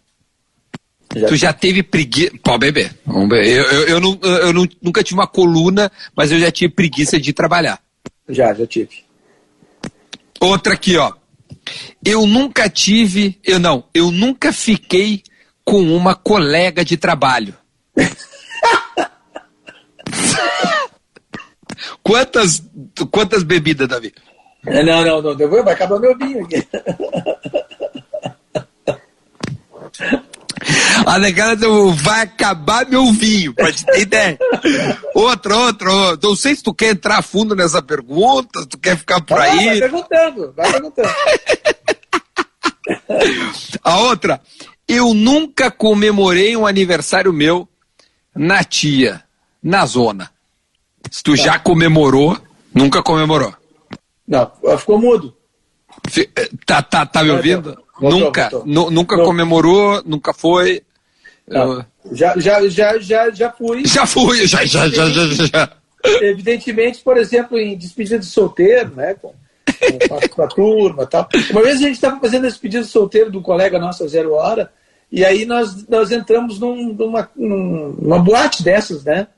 Já 1.14 1.26
tu 1.26 1.36
já 1.36 1.52
teve 1.52 1.82
preguiça. 1.82 2.32
Pode 2.42 2.60
beber. 2.60 2.96
Vamos 3.04 3.28
beber. 3.28 3.48
Eu, 3.48 3.64
eu, 3.64 3.88
eu, 3.88 4.00
não, 4.00 4.18
eu 4.22 4.52
não, 4.52 4.66
nunca 4.80 5.02
tive 5.02 5.18
uma 5.18 5.26
coluna, 5.26 5.90
mas 6.16 6.30
eu 6.30 6.38
já 6.38 6.50
tive 6.50 6.72
preguiça 6.72 7.20
de 7.20 7.32
trabalhar. 7.32 7.80
Já, 8.28 8.54
já 8.54 8.66
tive. 8.66 9.03
Outra 10.44 10.74
aqui, 10.74 10.98
ó. 10.98 11.12
Eu 12.04 12.26
nunca 12.26 12.68
tive, 12.68 13.40
eu 13.42 13.58
não, 13.58 13.88
eu 13.94 14.10
nunca 14.10 14.52
fiquei 14.52 15.22
com 15.64 15.80
uma 15.96 16.14
colega 16.14 16.84
de 16.84 16.98
trabalho. 16.98 17.54
quantas, 22.02 22.62
quantas 23.10 23.42
bebidas, 23.42 23.88
Davi? 23.88 24.12
Não, 24.62 25.02
não, 25.02 25.22
não, 25.22 25.34
vai 25.64 25.72
acabar 25.72 25.98
meu 25.98 26.14
vinho 26.18 26.44
aqui. 26.44 26.62
A 31.06 31.18
negada 31.18 31.66
vai 31.94 32.22
acabar 32.22 32.86
meu 32.88 33.12
vinho, 33.12 33.54
pra 33.54 33.72
te 33.72 33.84
ter 33.84 34.00
ideia. 34.00 34.38
Outra, 35.14 35.56
outra, 35.56 35.92
outra. 35.92 36.28
Não 36.28 36.36
sei 36.36 36.54
se 36.54 36.62
tu 36.62 36.72
quer 36.72 36.90
entrar 36.90 37.22
fundo 37.22 37.54
nessa 37.54 37.82
pergunta, 37.82 38.60
se 38.60 38.68
tu 38.68 38.78
quer 38.78 38.96
ficar 38.96 39.20
por 39.20 39.38
ah, 39.38 39.42
aí. 39.42 39.66
Vai 39.66 39.80
perguntando, 39.80 40.52
vai 40.56 40.72
perguntando. 40.72 41.08
A 43.82 43.98
outra, 44.00 44.40
eu 44.86 45.14
nunca 45.14 45.70
comemorei 45.70 46.56
um 46.56 46.66
aniversário 46.66 47.32
meu 47.32 47.68
na 48.34 48.62
tia, 48.64 49.22
na 49.62 49.86
zona. 49.86 50.30
Se 51.10 51.22
tu 51.22 51.36
já 51.36 51.58
comemorou, 51.58 52.36
nunca 52.74 53.02
comemorou. 53.02 53.54
Não, 54.26 54.50
ficou 54.78 54.98
mudo. 54.98 55.36
Tá, 56.66 56.82
tá, 56.82 57.06
tá 57.06 57.22
me 57.22 57.30
ouvindo? 57.30 57.78
Voltou, 57.98 58.20
nunca, 58.20 58.48
voltou. 58.50 58.90
nunca 58.90 59.16
Não. 59.16 59.24
comemorou, 59.24 60.02
nunca 60.04 60.32
foi. 60.32 60.82
Eu... 61.46 61.84
Já, 62.12 62.34
já, 62.38 62.68
já, 62.68 62.98
já, 62.98 63.30
já 63.30 63.50
fui. 63.50 63.86
Já 63.86 64.06
fui, 64.06 64.46
já, 64.46 64.64
já, 64.64 64.88
já, 64.88 65.08
já, 65.08 65.46
já. 65.46 65.72
Evidentemente, 66.22 67.00
por 67.02 67.16
exemplo, 67.16 67.58
em 67.58 67.76
despedida 67.76 68.18
de 68.18 68.26
solteiro, 68.26 68.94
né? 68.94 69.14
Com, 69.14 69.32
com, 69.32 70.28
com 70.28 70.42
a 70.42 70.46
turma 70.46 71.06
tal. 71.06 71.28
Uma 71.50 71.62
vez 71.62 71.76
a 71.76 71.80
gente 71.80 71.94
estava 71.94 72.20
fazendo 72.20 72.44
a 72.44 72.48
despedida 72.48 72.82
de 72.82 72.88
solteiro 72.88 73.30
do 73.30 73.40
colega 73.40 73.78
nosso, 73.78 74.06
Zero 74.08 74.34
Hora, 74.34 74.70
e 75.10 75.24
aí 75.24 75.46
nós, 75.46 75.86
nós 75.88 76.10
entramos 76.10 76.58
num, 76.58 76.92
numa, 76.92 77.30
numa 77.36 78.18
boate 78.18 78.62
dessas, 78.62 79.04
né? 79.04 79.28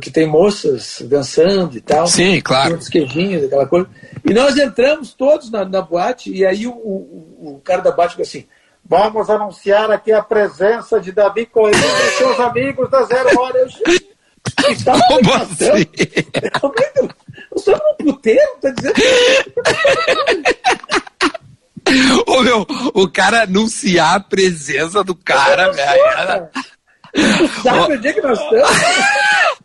Que 0.00 0.10
tem 0.10 0.26
moças 0.26 1.02
dançando 1.04 1.76
e 1.76 1.80
tal. 1.80 2.06
Sim, 2.06 2.40
claro. 2.40 2.76
Uns 2.76 2.88
queijinhos, 2.88 3.44
aquela 3.44 3.66
coisa. 3.66 3.86
E 4.24 4.32
nós 4.32 4.56
entramos 4.56 5.12
todos 5.12 5.50
na, 5.50 5.64
na 5.64 5.82
boate, 5.82 6.32
e 6.32 6.44
aí 6.44 6.66
o, 6.66 6.72
o, 6.72 7.54
o 7.56 7.60
cara 7.62 7.82
da 7.82 7.92
boate 7.92 8.14
falou 8.14 8.26
assim: 8.26 8.46
Vamos 8.86 9.30
anunciar 9.30 9.90
aqui 9.90 10.12
a 10.12 10.22
presença 10.22 11.00
de 11.00 11.10
Davi 11.10 11.46
Coelho 11.46 11.74
e 11.76 12.18
seus 12.18 12.38
amigos 12.38 12.88
da 12.90 13.02
Zero 13.04 13.40
Hora. 13.40 13.58
Eu, 13.58 13.68
Como 15.08 15.34
assim? 15.34 15.86
Eu 17.50 17.58
sou 17.62 17.74
um 17.74 18.04
puteiro, 18.04 18.56
tá 18.60 18.70
dizendo? 18.70 18.94
Ô 22.26 22.42
meu, 22.42 22.66
o 22.94 23.08
cara 23.08 23.42
anunciar 23.42 24.16
a 24.16 24.20
presença 24.20 25.02
do 25.02 25.14
cara, 25.14 25.72
velho. 25.72 26.48
Sabe 27.62 27.94
onde 27.94 28.08
é 28.08 28.12
que 28.12 28.20
nós 28.20 28.38
estamos? 28.38 28.70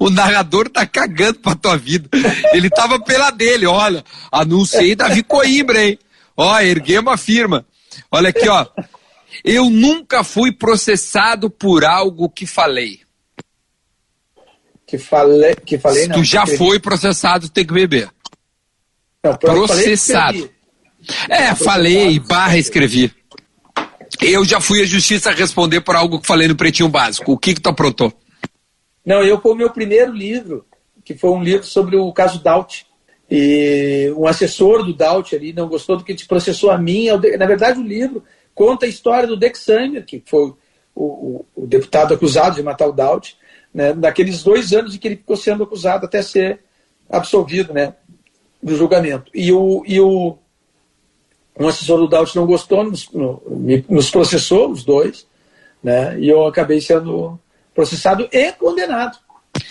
O 0.00 0.10
narrador 0.10 0.68
tá 0.68 0.84
cagando 0.84 1.38
pra 1.38 1.54
tua 1.54 1.76
vida. 1.76 2.08
Ele 2.52 2.68
tava 2.68 2.98
pela 2.98 3.30
dele, 3.30 3.66
olha. 3.66 4.04
Anunciei 4.32 4.96
Davi 4.96 5.22
Coimbra, 5.22 5.84
hein? 5.84 5.96
Ó, 6.36 6.58
erguemos 6.58 7.12
a 7.12 7.16
firma. 7.16 7.64
Olha 8.10 8.30
aqui, 8.30 8.48
ó. 8.48 8.66
Eu 9.44 9.70
nunca 9.70 10.24
fui 10.24 10.52
processado 10.52 11.48
por 11.48 11.84
algo 11.84 12.28
que 12.28 12.46
falei. 12.46 13.00
Que 14.86 14.98
falei, 14.98 15.54
que 15.54 15.78
falei 15.78 16.08
não. 16.08 16.16
Tu 16.16 16.24
já 16.24 16.46
foi 16.46 16.80
processado, 16.80 17.48
tem 17.48 17.64
que 17.64 17.72
beber. 17.72 18.10
Não, 19.22 19.36
processado. 19.36 20.50
É, 21.28 21.54
falei, 21.54 22.18
barra 22.18 22.58
escrevi. 22.58 23.14
Eu 24.20 24.44
já 24.44 24.60
fui 24.60 24.82
à 24.82 24.84
justiça 24.84 25.30
responder 25.30 25.80
por 25.80 25.94
algo 25.94 26.20
que 26.20 26.26
falei 26.26 26.48
no 26.48 26.56
Pretinho 26.56 26.88
Básico. 26.88 27.32
O 27.32 27.38
que 27.38 27.54
que 27.54 27.60
tu 27.60 27.68
aprontou? 27.68 28.12
Não, 29.04 29.22
eu 29.22 29.40
foi 29.40 29.52
o 29.52 29.56
meu 29.56 29.70
primeiro 29.70 30.12
livro, 30.12 30.66
que 31.04 31.14
foi 31.14 31.30
um 31.30 31.42
livro 31.42 31.64
sobre 31.64 31.96
o 31.96 32.12
caso 32.12 32.42
Daut. 32.42 32.86
E 33.30 34.12
um 34.16 34.26
assessor 34.26 34.84
do 34.84 34.92
Daut 34.92 35.36
ali 35.36 35.52
não 35.52 35.68
gostou 35.68 35.96
do 35.96 36.02
que 36.02 36.14
te 36.14 36.26
processou 36.26 36.70
a 36.70 36.76
mim. 36.76 37.06
Na 37.38 37.46
verdade, 37.46 37.78
o 37.78 37.84
livro 37.84 38.24
conta 38.54 38.86
a 38.86 38.88
história 38.88 39.28
do 39.28 39.36
Dex 39.36 39.60
Sanger, 39.60 40.04
que 40.04 40.22
foi 40.26 40.52
o, 40.94 41.04
o, 41.04 41.46
o, 41.54 41.66
deputado 41.66 42.12
acusado 42.12 42.56
de 42.56 42.62
matar 42.62 42.88
o 42.88 42.92
Daut, 42.92 43.36
né, 43.72 43.92
naqueles 43.92 44.42
dois 44.42 44.72
anos 44.72 44.94
em 44.94 44.98
que 44.98 45.06
ele 45.06 45.16
ficou 45.16 45.36
sendo 45.36 45.62
acusado 45.62 46.06
até 46.06 46.20
ser 46.22 46.60
absolvido 47.08 47.72
né, 47.72 47.94
do 48.60 48.76
julgamento. 48.76 49.30
E 49.32 49.52
o, 49.52 49.84
e 49.86 50.00
o 50.00 50.36
um 51.58 51.68
assessor 51.68 51.98
do 51.98 52.08
Daut 52.08 52.34
não 52.34 52.46
gostou, 52.46 52.82
nos, 52.82 53.08
no, 53.12 53.40
nos 53.88 54.10
processou, 54.10 54.70
os 54.70 54.84
dois, 54.84 55.24
né, 55.82 56.18
e 56.18 56.28
eu 56.28 56.46
acabei 56.46 56.80
sendo 56.80 57.38
processado 57.72 58.28
e 58.32 58.52
condenado. 58.52 59.18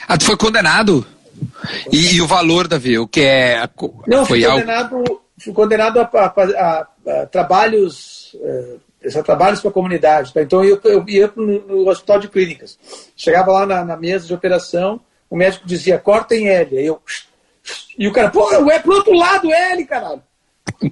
Ah, 0.08 0.18
tu 0.18 0.26
foi 0.26 0.38
condenado? 0.38 1.06
E, 1.92 2.16
e 2.16 2.22
o 2.22 2.28
valor, 2.28 2.68
Davi, 2.68 2.98
o 2.98 3.08
que 3.08 3.22
é. 3.22 3.70
Não, 4.08 4.26
foi 4.26 4.42
fui 4.42 4.50
condenado, 4.50 4.96
algo... 4.96 5.22
fui 5.38 5.54
condenado 5.54 6.00
a, 6.00 6.04
a, 6.04 6.26
a, 6.26 6.88
a 7.22 7.26
trabalhos. 7.28 8.36
É, 8.42 8.76
trabalhos 9.24 9.62
para 9.62 9.70
a 9.70 9.74
comunidade. 9.74 10.34
Tá? 10.34 10.42
Então 10.42 10.64
eu, 10.64 10.80
eu 10.84 11.06
ia 11.08 11.32
no, 11.36 11.46
no, 11.46 11.90
hospital 11.90 12.20
de 12.20 12.28
clínicas. 12.28 12.78
Chegava 13.16 13.52
lá 13.52 13.66
na, 13.66 13.86
na, 13.86 13.96
mesa 13.96 14.28
de 14.28 14.34
operação, 14.34 15.00
o 15.30 15.38
médico 15.38 15.66
dizia, 15.66 15.98
corta 15.98 16.36
em 16.36 16.48
L. 16.48 16.78
Aí 16.78 16.86
eu. 16.86 17.02
E 17.98 18.08
o 18.08 18.12
cara, 18.12 18.30
pô, 18.30 18.52
é 18.70 18.80
pro 18.80 18.96
outro 18.96 19.14
lado 19.14 19.52
L, 19.52 19.86
caralho. 19.86 20.22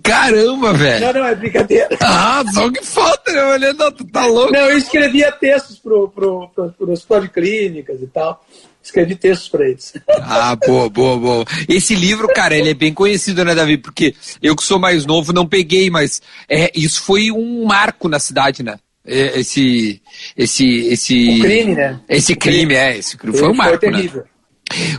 Caramba, 0.04 0.74
velho. 0.74 1.06
Não, 1.06 1.22
não, 1.22 1.28
é 1.28 1.36
brincadeira. 1.36 1.90
Ah, 2.02 2.44
só 2.54 2.70
que 2.72 2.84
falta, 2.84 3.58
né? 3.58 3.74
Tu 3.96 4.06
tá 4.06 4.26
louco. 4.26 4.52
Não, 4.52 4.70
eu 4.70 4.78
escrevia 4.78 5.32
textos 5.32 5.78
pro, 5.80 6.10
pro, 6.10 6.50
pro, 6.50 6.72
pro 6.72 6.92
hospital 6.92 7.22
de 7.22 7.30
clínicas 7.30 8.02
e 8.02 8.08
tal. 8.08 8.44
Escrevi 8.88 9.16
textos 9.16 9.50
para 9.50 9.68
eles. 9.68 9.94
Ah, 10.22 10.56
boa, 10.56 10.90
boa, 10.90 11.18
boa. 11.18 11.46
Esse 11.68 11.94
livro, 11.94 12.26
cara, 12.30 12.56
ele 12.56 12.70
é 12.70 12.74
bem 12.74 12.94
conhecido, 12.94 13.44
né, 13.44 13.54
Davi? 13.54 13.78
Porque 13.78 14.16
eu 14.42 14.56
que 14.56 14.64
sou 14.64 14.80
mais 14.80 15.06
novo 15.06 15.34
não 15.34 15.46
peguei, 15.46 15.90
mas 15.90 16.22
é, 16.48 16.72
isso 16.74 17.04
foi 17.04 17.30
um 17.30 17.66
marco 17.66 18.08
na 18.08 18.18
cidade, 18.18 18.64
né? 18.64 18.80
É, 19.06 19.40
esse, 19.42 20.02
esse, 20.38 20.88
esse. 20.88 21.38
O 21.38 21.42
crime, 21.42 21.76
né? 21.76 22.00
Esse 22.08 22.34
crime, 22.34 22.58
crime. 22.60 22.76
é, 22.76 22.98
esse 22.98 23.18
crime 23.18 23.38
foi 23.38 23.50
um 23.50 23.54
marco, 23.54 23.78
foi 23.78 23.92
terrível. 23.92 24.22
né? 24.22 24.28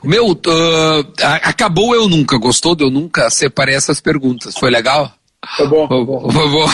Meu, 0.05 0.33
uh, 0.33 1.13
acabou 1.43 1.95
Eu 1.95 2.09
Nunca, 2.09 2.37
gostou 2.39 2.75
do 2.75 2.85
Eu 2.85 2.91
Nunca? 2.91 3.31
Separei 3.31 3.75
essas 3.75 4.03
perguntas, 4.03 4.55
foi 4.55 4.71
legal? 4.71 5.11
Foi 5.57 5.67
bom, 5.67 5.89
foi 5.89 6.05
bom. 6.05 6.31
Foi 6.31 6.49
bom. 6.51 6.67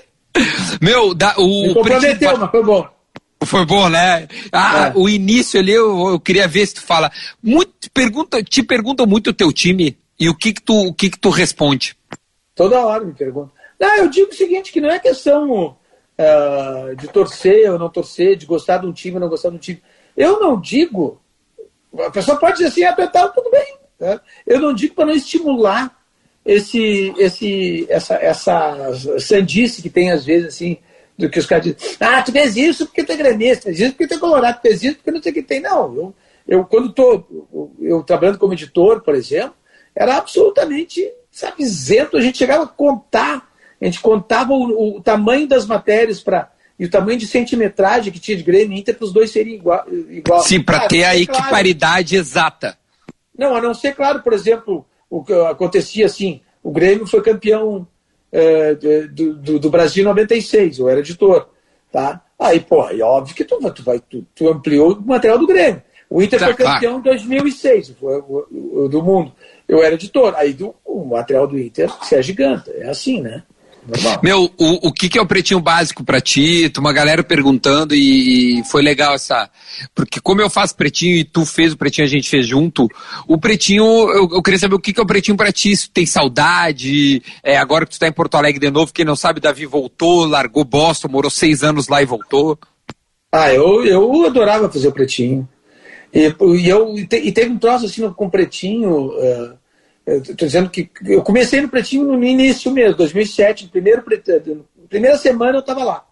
Meu, 0.80 1.12
da, 1.14 1.34
o. 1.36 1.66
Me 1.68 1.74
comprometeu, 1.74 2.38
mas 2.38 2.50
foi 2.50 2.64
bom. 2.64 2.99
Foi 3.44 3.64
bom, 3.64 3.88
né? 3.88 4.28
Ah, 4.52 4.88
é. 4.88 4.92
o 4.94 5.08
início 5.08 5.58
ali, 5.58 5.72
eu, 5.72 6.10
eu, 6.10 6.20
queria 6.20 6.46
ver 6.46 6.66
se 6.66 6.74
tu 6.74 6.82
fala. 6.82 7.10
Muito, 7.42 7.90
pergunta, 7.92 8.42
te 8.42 8.62
perguntam 8.62 9.06
muito 9.06 9.30
o 9.30 9.34
teu 9.34 9.52
time 9.52 9.98
e 10.18 10.28
o 10.28 10.34
que 10.34 10.52
que 10.52 10.62
tu, 10.62 10.88
o 10.88 10.94
que 10.94 11.10
que 11.10 11.18
tu 11.18 11.30
responde? 11.30 11.96
Toda 12.54 12.84
hora 12.84 13.04
me 13.04 13.14
perguntam. 13.14 13.52
Não, 13.78 13.96
eu 13.96 14.08
digo 14.08 14.30
o 14.30 14.34
seguinte, 14.34 14.70
que 14.70 14.80
não 14.80 14.90
é 14.90 14.98
questão 14.98 15.76
uh, 16.18 16.96
de 16.96 17.08
torcer 17.08 17.70
ou 17.70 17.78
não 17.78 17.88
torcer, 17.88 18.36
de 18.36 18.44
gostar 18.44 18.78
de 18.78 18.86
um 18.86 18.92
time 18.92 19.14
ou 19.14 19.20
não 19.20 19.28
gostar 19.28 19.48
de 19.48 19.56
um 19.56 19.58
time. 19.58 19.82
Eu 20.14 20.38
não 20.38 20.60
digo 20.60 21.20
a 21.98 22.10
pessoa 22.10 22.38
pode 22.38 22.58
dizer 22.58 22.68
assim, 22.68 22.84
apertar, 22.84 23.28
tudo 23.28 23.50
bem. 23.50 23.76
Né? 23.98 24.20
Eu 24.46 24.60
não 24.60 24.72
digo 24.72 24.94
para 24.94 25.06
não 25.06 25.14
estimular 25.14 25.96
esse, 26.44 27.12
esse, 27.18 27.86
essa, 27.88 28.14
essa 28.14 29.18
sandice 29.18 29.82
que 29.82 29.90
tem 29.90 30.10
às 30.10 30.24
vezes 30.24 30.48
assim 30.48 30.78
do 31.20 31.30
que 31.30 31.38
os 31.38 31.46
caras 31.46 31.64
dizem. 31.64 31.96
Ah, 32.00 32.22
tu 32.22 32.32
fez 32.32 32.56
isso 32.56 32.86
porque 32.86 33.04
tu 33.04 33.12
é 33.12 33.16
gremista, 33.16 33.64
fez 33.64 33.80
isso 33.80 33.90
porque 33.92 34.06
tu 34.06 34.14
é 34.14 34.18
colorado, 34.18 34.56
tu 34.56 34.62
fez 34.62 34.82
isso 34.82 34.96
porque 34.96 35.10
não 35.10 35.22
sei 35.22 35.32
o 35.32 35.34
que 35.34 35.42
tem. 35.42 35.60
Não, 35.60 35.94
eu, 35.94 36.14
eu 36.48 36.64
quando 36.64 36.90
estou 36.90 37.74
eu 37.80 38.02
trabalhando 38.02 38.38
como 38.38 38.52
editor, 38.52 39.02
por 39.02 39.14
exemplo, 39.14 39.54
era 39.94 40.16
absolutamente, 40.16 41.08
sabe, 41.30 41.62
isento. 41.62 42.16
A 42.16 42.20
gente 42.20 42.38
chegava 42.38 42.64
a 42.64 42.68
contar, 42.68 43.48
a 43.80 43.84
gente 43.84 44.00
contava 44.00 44.52
o, 44.52 44.96
o 44.96 45.00
tamanho 45.00 45.46
das 45.46 45.66
matérias 45.66 46.20
para 46.20 46.50
e 46.78 46.86
o 46.86 46.90
tamanho 46.90 47.18
de 47.18 47.26
centimetragem 47.26 48.10
que 48.10 48.18
tinha 48.18 48.38
de 48.38 48.42
Grêmio 48.42 48.74
e 48.74 48.80
Inter 48.80 48.96
para 48.96 49.04
os 49.04 49.12
dois 49.12 49.30
serem 49.30 49.54
igual. 49.54 49.84
igual. 50.08 50.40
Sim, 50.40 50.62
para 50.62 50.78
ah, 50.78 50.88
ter 50.88 51.04
a 51.04 51.14
equiparidade 51.14 52.14
claro. 52.14 52.22
exata. 52.22 52.78
Não, 53.36 53.54
a 53.54 53.60
não 53.60 53.74
ser, 53.74 53.94
claro, 53.94 54.22
por 54.22 54.32
exemplo, 54.32 54.86
o 55.10 55.22
que 55.22 55.32
acontecia 55.32 56.06
assim, 56.06 56.40
o 56.62 56.70
Grêmio 56.70 57.06
foi 57.06 57.20
campeão 57.20 57.86
é, 58.32 58.74
do, 58.74 59.34
do, 59.34 59.58
do, 59.58 59.70
Brasil 59.70 60.02
em 60.02 60.06
96, 60.06 60.78
eu 60.78 60.88
era 60.88 61.00
editor. 61.00 61.48
Tá? 61.90 62.22
Aí, 62.38 62.60
pô, 62.60 62.88
é 62.88 63.00
óbvio 63.00 63.34
que 63.34 63.44
tu, 63.44 63.58
tu, 63.72 63.82
vai, 63.82 64.00
tu, 64.00 64.24
tu 64.34 64.48
ampliou 64.48 64.92
o 64.92 65.02
material 65.02 65.38
do 65.38 65.46
Grêmio. 65.46 65.82
O 66.08 66.20
Inter 66.20 66.40
tá, 66.40 66.46
foi 66.46 66.54
campeão 66.54 66.98
em 66.98 67.02
2006, 67.02 67.90
foi 67.90 68.20
do 68.88 69.02
mundo. 69.02 69.32
Eu 69.68 69.82
era 69.82 69.94
editor. 69.94 70.34
Aí 70.36 70.52
do, 70.52 70.74
o 70.84 71.04
material 71.04 71.46
do 71.46 71.58
Inter 71.58 71.88
se 72.02 72.16
agiganta. 72.16 72.70
É 72.72 72.88
assim, 72.88 73.20
né? 73.20 73.44
Normal. 73.86 74.20
Meu, 74.22 74.50
o, 74.58 74.88
o 74.88 74.92
que, 74.92 75.08
que 75.08 75.18
é 75.18 75.22
o 75.22 75.26
pretinho 75.26 75.60
básico 75.60 76.04
para 76.04 76.20
ti? 76.20 76.70
Uma 76.78 76.92
galera 76.92 77.24
perguntando 77.24 77.94
e, 77.94 78.62
foi 78.70 78.82
legal 78.82 79.14
essa. 79.14 79.50
Porque 79.94 80.20
como 80.20 80.40
eu 80.40 80.50
faço 80.50 80.76
pretinho 80.76 81.16
e 81.16 81.24
tu 81.24 81.46
fez 81.46 81.72
o 81.72 81.76
pretinho, 81.76 82.06
a 82.06 82.10
gente 82.10 82.28
fez 82.28 82.46
junto, 82.46 82.88
o 83.26 83.38
pretinho, 83.38 83.84
eu, 83.84 84.28
eu 84.32 84.42
queria 84.42 84.58
saber 84.58 84.74
o 84.74 84.80
que, 84.80 84.92
que 84.92 85.00
é 85.00 85.02
o 85.02 85.06
pretinho 85.06 85.36
para 85.36 85.52
ti. 85.52 85.74
Se 85.76 85.90
tem 85.90 86.04
saudade, 86.04 87.22
é, 87.42 87.56
agora 87.56 87.86
que 87.86 87.92
tu 87.92 87.98
tá 87.98 88.06
em 88.06 88.12
Porto 88.12 88.36
Alegre 88.36 88.60
de 88.60 88.70
novo, 88.70 88.92
quem 88.92 89.04
não 89.04 89.16
sabe, 89.16 89.40
Davi 89.40 89.66
voltou, 89.66 90.26
largou 90.26 90.64
Boston, 90.64 91.08
morou 91.08 91.30
seis 91.30 91.62
anos 91.62 91.88
lá 91.88 92.02
e 92.02 92.06
voltou. 92.06 92.58
Ah, 93.32 93.52
eu, 93.52 93.84
eu 93.84 94.26
adorava 94.26 94.70
fazer 94.70 94.88
o 94.88 94.92
pretinho. 94.92 95.48
E, 96.12 96.34
e 96.58 96.68
eu, 96.68 96.98
e, 96.98 97.06
teve 97.32 97.50
um 97.50 97.58
troço 97.58 97.86
assim 97.86 98.08
com 98.10 98.26
o 98.26 98.30
pretinho. 98.30 99.08
Uh, 99.10 99.59
Estou 100.16 100.46
dizendo 100.46 100.70
que 100.70 100.90
eu 101.04 101.22
comecei 101.22 101.60
no 101.60 101.68
Pretinho 101.68 102.04
no 102.04 102.24
início 102.24 102.70
mesmo, 102.70 102.96
2007, 102.96 103.64
no 103.64 103.70
primeiro, 103.70 104.02
na 104.06 104.88
primeira 104.88 105.16
semana 105.16 105.56
eu 105.56 105.60
estava 105.60 105.84
lá. 105.84 106.04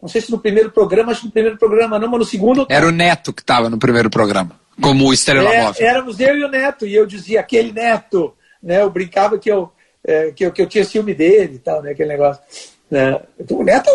Não 0.00 0.08
sei 0.08 0.20
se 0.20 0.30
no 0.30 0.38
primeiro 0.38 0.70
programa, 0.70 1.12
acho 1.12 1.22
que 1.22 1.26
no 1.26 1.32
primeiro 1.32 1.58
programa 1.58 1.98
não, 1.98 2.08
mas 2.08 2.20
no 2.20 2.24
segundo. 2.24 2.66
Era 2.70 2.86
o 2.86 2.90
Neto 2.90 3.32
que 3.32 3.42
estava 3.42 3.68
no 3.68 3.78
primeiro 3.78 4.08
programa, 4.08 4.58
como 4.80 5.06
o 5.06 5.12
Estrela 5.12 5.52
é, 5.52 5.62
Móvel. 5.62 5.86
Éramos 5.86 6.20
eu 6.20 6.36
e 6.36 6.44
o 6.44 6.48
Neto, 6.48 6.86
e 6.86 6.94
eu 6.94 7.06
dizia, 7.06 7.40
aquele 7.40 7.72
Neto, 7.72 8.34
né? 8.62 8.80
Eu 8.80 8.90
brincava 8.90 9.38
que 9.38 9.50
eu, 9.50 9.70
é, 10.02 10.30
que 10.30 10.46
eu, 10.46 10.52
que 10.52 10.62
eu 10.62 10.66
tinha 10.66 10.84
ciúme 10.84 11.12
dele 11.12 11.56
e 11.56 11.58
tal, 11.58 11.82
né? 11.82 11.90
Aquele 11.90 12.08
negócio. 12.08 12.42
Né? 12.90 13.20
Então, 13.38 13.58
o 13.58 13.64
Neto 13.64 13.90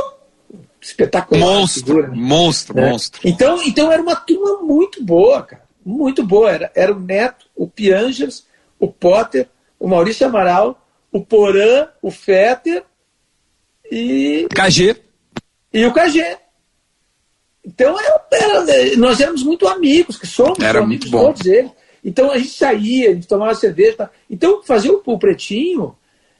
espetacular. 0.79 1.39
Monstro, 1.39 1.85
figura, 1.85 2.07
né? 2.07 2.13
monstro, 2.15 2.75
né? 2.75 2.89
monstro. 2.89 3.21
Então, 3.23 3.61
então 3.63 3.91
era 3.91 4.01
uma 4.01 4.15
turma 4.15 4.61
muito 4.61 5.03
boa, 5.03 5.41
cara. 5.41 5.63
Muito 5.83 6.23
boa. 6.23 6.51
Era, 6.51 6.71
era 6.75 6.93
o 6.93 6.99
Neto, 6.99 7.47
o 7.55 7.67
Piangers 7.67 8.44
o 8.79 8.87
Potter, 8.87 9.47
o 9.79 9.87
Maurício 9.87 10.25
Amaral, 10.25 10.81
o 11.11 11.23
Porã, 11.23 11.87
o 12.01 12.11
Fetter 12.11 12.83
e. 13.91 14.47
KG. 14.49 14.95
E 15.73 15.85
o 15.85 15.93
KG. 15.93 16.37
Então 17.65 17.99
era, 17.99 18.27
era, 18.31 18.97
nós 18.97 19.19
éramos 19.19 19.43
muito 19.43 19.67
amigos, 19.67 20.17
que 20.17 20.27
somos 20.27 20.59
era 20.59 20.79
amigos 20.79 21.09
muito 21.09 21.11
bom. 21.11 21.33
todos 21.33 21.45
eles. 21.45 21.71
Então 22.03 22.29
a 22.31 22.37
gente 22.37 22.51
saía, 22.51 23.09
a 23.09 23.13
gente 23.13 23.27
tomava 23.27 23.55
cerveja. 23.55 23.97
Tá? 23.97 24.09
Então 24.29 24.61
fazer 24.63 24.91
o, 24.91 25.01
o 25.05 25.17
pretinho 25.17 25.95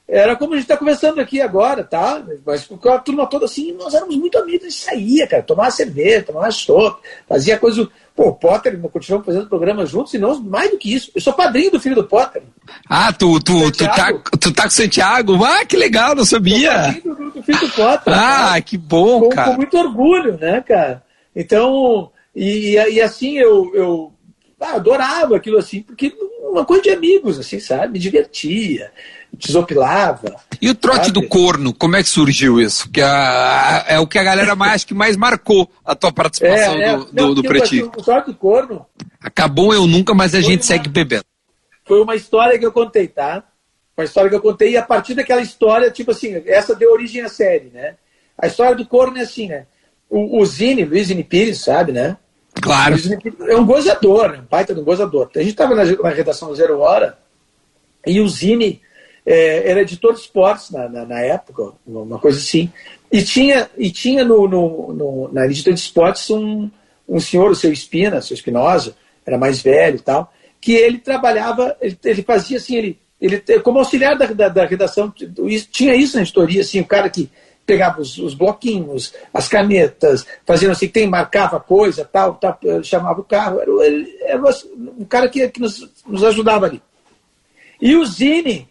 era 0.08 0.36
como 0.36 0.52
a 0.52 0.56
gente 0.56 0.64
está 0.64 0.76
conversando 0.76 1.20
aqui 1.20 1.40
agora, 1.40 1.82
tá? 1.82 2.24
Mas 2.44 2.64
com 2.64 2.88
a 2.88 2.98
turma 2.98 3.26
toda 3.26 3.46
assim, 3.46 3.72
nós 3.72 3.92
éramos 3.92 4.16
muito 4.16 4.38
amigos, 4.38 4.66
a 4.66 4.70
gente 4.70 4.80
saía, 4.80 5.26
cara, 5.26 5.42
tomava 5.42 5.70
cerveja, 5.72 6.22
tomava 6.22 6.50
chopp, 6.50 7.02
fazia 7.28 7.58
coisa. 7.58 7.88
Pô, 8.16 8.28
o 8.28 8.34
Potter, 8.34 8.80
continuamos 8.80 9.26
fazendo 9.26 9.46
programa 9.46 9.84
juntos, 9.84 10.14
e 10.14 10.18
não 10.18 10.40
mais 10.40 10.70
do 10.70 10.78
que 10.78 10.94
isso. 10.94 11.10
Eu 11.14 11.20
sou 11.20 11.34
padrinho 11.34 11.70
do 11.70 11.78
filho 11.78 11.94
do 11.94 12.04
Potter. 12.04 12.42
Ah, 12.88 13.12
tu, 13.12 13.38
tu, 13.40 13.70
tu, 13.70 13.84
tá, 13.84 14.10
tu 14.40 14.54
tá 14.54 14.62
com 14.62 14.70
Santiago? 14.70 15.44
Ah, 15.44 15.66
que 15.66 15.76
legal, 15.76 16.14
não 16.14 16.24
sabia. 16.24 16.72
Sou 16.72 16.94
padrinho 16.94 17.14
do, 17.14 17.30
do 17.32 17.42
filho 17.42 17.60
do 17.60 17.68
Potter. 17.68 18.14
Ah, 18.14 18.46
cara. 18.48 18.60
que 18.62 18.78
bom, 18.78 19.20
com, 19.20 19.28
cara. 19.28 19.50
Com 19.50 19.56
muito 19.58 19.76
orgulho, 19.76 20.38
né, 20.38 20.62
cara? 20.66 21.04
Então, 21.34 22.10
e, 22.34 22.76
e 22.76 23.00
assim, 23.02 23.36
eu, 23.36 23.70
eu 23.74 24.12
ah, 24.58 24.76
adorava 24.76 25.36
aquilo 25.36 25.58
assim, 25.58 25.82
porque 25.82 26.14
uma 26.58 26.64
coisa 26.64 26.82
de 26.82 26.90
amigos, 26.90 27.38
assim, 27.38 27.60
sabe? 27.60 27.94
Me 27.94 27.98
divertia 27.98 28.90
desopilava. 29.36 30.36
E 30.60 30.70
o 30.70 30.74
trote 30.74 31.06
sabe? 31.06 31.12
do 31.12 31.28
corno, 31.28 31.74
como 31.74 31.96
é 31.96 32.02
que 32.02 32.08
surgiu 32.08 32.60
isso? 32.60 32.90
Que 32.90 33.02
a, 33.02 33.84
é 33.88 33.98
o 33.98 34.06
que 34.06 34.18
a 34.18 34.24
galera 34.24 34.54
mais 34.54 34.84
que 34.84 34.94
mais 34.94 35.16
marcou 35.16 35.70
a 35.84 35.94
tua 35.94 36.12
participação 36.12 36.74
é, 36.76 36.82
é. 36.82 36.96
do, 36.96 37.08
Não, 37.12 37.28
do, 37.28 37.42
do 37.42 37.42
Pretinho. 37.42 37.86
O 37.86 38.02
trote 38.02 38.30
do 38.30 38.36
corno. 38.36 38.86
Acabou 39.20 39.74
eu 39.74 39.86
nunca, 39.86 40.14
mas 40.14 40.34
a 40.34 40.40
gente 40.40 40.60
uma, 40.60 40.66
segue 40.66 40.88
bebendo. 40.88 41.24
Foi 41.84 42.00
uma 42.00 42.14
história 42.14 42.58
que 42.58 42.64
eu 42.64 42.72
contei, 42.72 43.08
tá? 43.08 43.44
Uma 43.96 44.04
história 44.04 44.28
que 44.28 44.36
eu 44.36 44.42
contei, 44.42 44.72
e 44.72 44.76
a 44.76 44.82
partir 44.82 45.14
daquela 45.14 45.40
história, 45.40 45.90
tipo 45.90 46.10
assim, 46.10 46.42
essa 46.46 46.74
deu 46.74 46.92
origem 46.92 47.22
à 47.22 47.28
série, 47.28 47.70
né? 47.72 47.96
A 48.38 48.46
história 48.46 48.76
do 48.76 48.86
corno 48.86 49.16
é 49.16 49.22
assim, 49.22 49.48
né? 49.48 49.66
O, 50.08 50.40
o 50.40 50.46
Zine, 50.46 50.84
Luiz 50.84 51.08
Zine 51.08 51.24
Pires, 51.24 51.64
sabe, 51.64 51.92
né? 51.92 52.16
Claro. 52.60 52.96
É 53.48 53.56
um 53.56 53.66
gozador, 53.66 54.32
né? 54.32 54.38
um 54.38 54.46
baita 54.50 54.74
de 54.74 54.80
um 54.80 54.84
gozador. 54.84 55.30
A 55.34 55.38
gente 55.38 55.50
estava 55.50 55.74
na, 55.74 55.84
na 55.84 56.08
redação 56.10 56.54
Zero 56.54 56.80
Hora 56.80 57.18
e 58.06 58.20
o 58.20 58.28
Zine 58.28 58.80
é, 59.24 59.70
era 59.70 59.82
editor 59.82 60.14
de 60.14 60.20
esportes 60.20 60.70
na, 60.70 60.88
na, 60.88 61.04
na, 61.04 61.20
época, 61.20 61.72
uma 61.86 62.18
coisa 62.18 62.38
assim. 62.38 62.70
E 63.10 63.22
tinha, 63.22 63.68
e 63.76 63.90
tinha 63.90 64.24
no, 64.24 64.48
no, 64.48 64.92
no, 64.92 65.32
na 65.32 65.44
editora 65.46 65.74
de 65.74 65.80
esportes 65.80 66.30
um, 66.30 66.70
um 67.08 67.20
senhor, 67.20 67.50
o 67.50 67.54
seu 67.54 67.72
Espina, 67.72 68.18
o 68.18 68.22
seu 68.22 68.34
Espinosa, 68.34 68.96
era 69.24 69.36
mais 69.36 69.60
velho 69.60 69.96
e 69.96 70.00
tal, 70.00 70.32
que 70.60 70.72
ele 70.72 70.98
trabalhava, 70.98 71.76
ele, 71.80 71.98
ele 72.04 72.22
fazia 72.22 72.56
assim, 72.58 72.76
ele, 72.76 72.98
ele 73.20 73.60
como 73.60 73.78
auxiliar 73.78 74.16
da, 74.16 74.26
da, 74.26 74.48
da, 74.48 74.66
redação, 74.66 75.12
tinha 75.70 75.94
isso 75.94 76.16
na 76.16 76.22
editoria, 76.22 76.60
assim, 76.60 76.80
o 76.80 76.86
cara 76.86 77.10
que 77.10 77.28
pegava 77.66 78.00
os, 78.00 78.16
os 78.18 78.34
bloquinhos, 78.34 79.12
as 79.34 79.48
canetas, 79.48 80.26
fazia 80.46 80.70
assim, 80.70 80.88
tem, 80.88 81.06
marcava 81.06 81.58
coisa, 81.58 82.04
tal, 82.04 82.34
tal 82.34 82.58
chamava 82.84 83.20
o 83.20 83.24
carro, 83.24 83.60
era, 83.60 83.70
ele, 83.86 84.16
era 84.22 84.40
um 84.76 85.04
cara 85.04 85.28
que, 85.28 85.48
que 85.48 85.60
nos, 85.60 85.88
nos 86.06 86.22
ajudava 86.22 86.66
ali. 86.66 86.80
E 87.80 87.96
o 87.96 88.06
Zine 88.06 88.68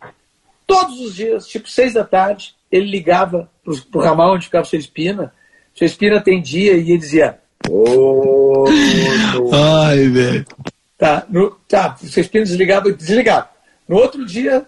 Todos 0.67 0.99
os 0.99 1.15
dias, 1.15 1.47
tipo 1.47 1.69
seis 1.69 1.93
da 1.93 2.03
tarde, 2.03 2.55
ele 2.71 2.89
ligava 2.89 3.49
pro, 3.63 3.79
pro 3.85 4.01
ramal 4.01 4.33
onde 4.33 4.45
ficava 4.45 4.65
o 4.65 4.67
seu 4.67 4.79
Espina. 4.79 5.33
O 5.73 5.77
seu 5.77 5.85
Espina 5.85 6.17
atendia 6.17 6.73
e 6.73 6.91
ele 6.91 6.97
dizia. 6.97 7.39
Oh, 7.67 8.65
Ai, 9.51 10.07
velho. 10.09 10.45
Tá, 10.97 11.25
no, 11.27 11.49
tá, 11.67 11.97
o 12.01 12.05
seu 12.05 12.21
Espina 12.21 12.45
desligava 12.45 12.89
e 12.89 12.93
desligava. 12.93 13.49
No 13.87 13.97
outro 13.97 14.23
dia, 14.23 14.67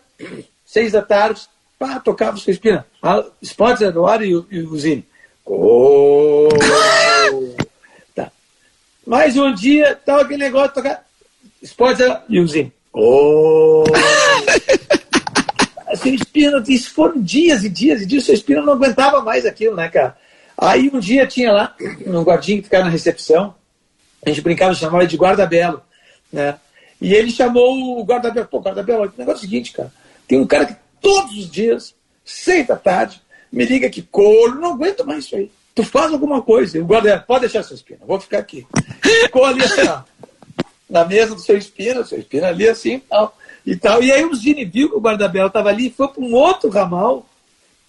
seis 0.65 0.93
da 0.93 1.01
tarde, 1.03 1.41
pá, 1.77 1.99
tocava 1.99 2.37
o 2.37 2.39
seu 2.39 2.53
Espina. 2.53 2.85
Ah, 3.01 3.23
Spots 3.41 3.81
no 3.93 4.05
ar 4.05 4.21
e, 4.21 4.29
e 4.29 4.59
o 4.61 4.77
Zine. 4.77 5.05
Oh, 5.45 6.49
tá. 8.13 8.31
Mais 9.05 9.37
um 9.37 9.53
dia, 9.53 9.95
tava 9.95 10.23
aquele 10.23 10.43
negócio 10.43 10.73
tocar. 10.73 11.05
Spots 11.61 11.99
e 12.29 12.39
o 12.39 12.47
Zine. 12.47 12.73
Oh. 12.93 13.83
seu 15.95 16.13
Espina, 16.13 16.63
isso 16.67 16.93
foram 16.93 17.21
dias 17.21 17.63
e 17.63 17.69
dias 17.69 18.01
e 18.01 18.05
dias, 18.05 18.23
o 18.23 18.25
seu 18.25 18.35
Espina 18.35 18.61
não 18.61 18.73
aguentava 18.73 19.21
mais 19.21 19.45
aquilo, 19.45 19.75
né, 19.75 19.89
cara? 19.89 20.17
Aí 20.57 20.89
um 20.93 20.99
dia 20.99 21.27
tinha 21.27 21.51
lá 21.51 21.75
um 22.05 22.23
guardinha 22.23 22.57
que 22.57 22.63
ficava 22.63 22.85
na 22.85 22.89
recepção, 22.89 23.53
a 24.25 24.29
gente 24.29 24.41
brincava, 24.41 24.73
chamava 24.73 25.05
de 25.05 25.15
guarda-belo, 25.15 25.81
né? 26.31 26.55
E 26.99 27.13
ele 27.13 27.29
chamou 27.29 27.99
o 27.99 28.03
guarda-belo, 28.03 28.47
pô, 28.47 28.59
guarda-belo, 28.59 29.03
o 29.03 29.13
negócio 29.17 29.31
é 29.31 29.35
o 29.35 29.49
seguinte, 29.49 29.71
cara, 29.71 29.91
tem 30.27 30.39
um 30.39 30.47
cara 30.47 30.65
que 30.65 30.75
todos 31.01 31.37
os 31.37 31.49
dias, 31.49 31.95
seis 32.23 32.67
da 32.67 32.75
tarde, 32.75 33.21
me 33.51 33.65
liga 33.65 33.89
que 33.89 34.01
couro, 34.01 34.59
não 34.59 34.73
aguento 34.73 35.05
mais 35.05 35.25
isso 35.25 35.35
aí. 35.35 35.51
Tu 35.73 35.83
faz 35.83 36.11
alguma 36.11 36.41
coisa. 36.41 36.79
O 36.79 36.85
guarda 36.85 37.19
pode 37.19 37.41
deixar 37.41 37.63
seu 37.63 37.75
espina, 37.75 37.99
vou 38.05 38.19
ficar 38.19 38.39
aqui. 38.39 38.65
Ficou 39.01 39.45
ali 39.45 39.63
assim, 39.63 39.87
ó, 39.87 40.01
na 40.89 41.05
mesa 41.05 41.35
do 41.35 41.41
seu 41.41 41.57
espina, 41.57 42.03
seu 42.03 42.19
espina 42.19 42.47
ali 42.47 42.67
assim, 42.67 42.99
tal 42.99 43.35
e 43.65 43.75
tal. 43.75 44.01
E 44.01 44.11
aí 44.11 44.23
o 44.23 44.33
Zine 44.33 44.63
viu 44.63 44.89
que 44.89 44.95
o 44.95 45.01
guarda-belo 45.01 45.47
estava 45.47 45.69
ali, 45.69 45.89
foi 45.89 46.07
para 46.07 46.23
um 46.23 46.33
outro 46.33 46.69
ramal, 46.69 47.27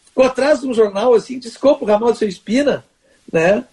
ficou 0.04 0.24
atrás 0.24 0.60
de 0.60 0.66
um 0.66 0.74
jornal 0.74 1.14
assim, 1.14 1.38
desculpa 1.38 1.84
o 1.84 1.86
ramal 1.86 2.12
do 2.12 2.18
seu 2.18 2.28
Espina, 2.28 2.84
né? 3.32 3.64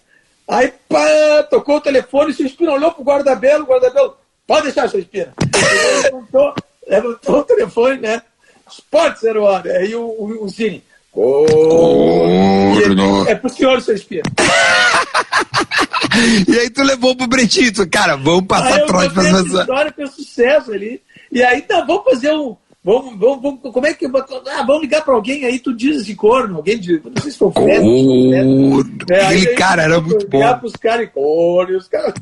Aí 0.48 0.72
pá, 0.88 1.42
tocou 1.50 1.76
o 1.76 1.80
telefone, 1.80 2.32
seu 2.32 2.46
Espina 2.46 2.72
olhou 2.72 2.92
para 2.92 3.02
o 3.02 3.04
guarda-belo, 3.04 3.64
o 3.64 3.66
guarda-belo, 3.66 4.16
pode 4.46 4.66
deixar, 4.66 4.88
seu 4.88 5.00
Espina. 5.00 5.34
Ele 5.42 6.02
levantou, 6.02 6.54
levantou 6.86 7.38
o 7.40 7.44
telefone, 7.44 7.98
né? 7.98 8.22
Esporte 8.70 9.20
zero 9.20 9.44
hora. 9.44 9.78
Aí 9.78 9.94
o, 9.94 10.02
o, 10.02 10.44
o 10.44 10.48
Zine, 10.48 10.82
Oh, 11.18 12.78
ele, 12.78 13.30
é 13.30 13.34
pro 13.34 13.48
senhor, 13.48 13.80
seu 13.80 13.94
Espina. 13.94 14.24
e 16.46 16.58
aí 16.58 16.68
tu 16.68 16.82
levou 16.82 17.16
pro 17.16 17.26
Bretito, 17.26 17.88
cara, 17.88 18.16
vamos 18.16 18.46
passar 18.46 18.84
trote 18.84 19.14
pra 19.14 19.26
essa 19.26 19.40
história 19.40 19.90
foi 19.96 20.06
sucesso 20.08 20.72
ali. 20.72 21.00
E 21.32 21.42
aí, 21.42 21.62
tá, 21.62 21.80
vamos 21.80 22.04
fazer 22.04 22.34
um. 22.34 22.54
Vamos, 22.86 23.18
vamos, 23.18 23.42
vamos, 23.42 23.60
como 23.60 23.84
é 23.84 23.92
que. 23.92 24.06
Ah, 24.06 24.62
vamos 24.64 24.82
ligar 24.82 25.04
para 25.04 25.12
alguém 25.12 25.44
aí, 25.44 25.58
tu 25.58 25.74
diz 25.74 26.06
de 26.06 26.14
corno, 26.14 26.58
alguém 26.58 26.78
de. 26.78 27.02
Não 27.04 27.20
sei 27.20 27.32
se 27.32 27.36
foi 27.36 27.50
corno. 27.50 28.80
É, 29.10 29.24
Aquele 29.26 29.54
cara 29.56 29.82
era 29.82 30.00
muito 30.00 30.28
bom. 30.28 30.38
Ligar 30.38 30.60
pros 30.60 30.74
caras 30.74 31.04
e 31.04 31.08
corno, 31.08 31.78
os 31.78 31.88
caras. 31.88 32.14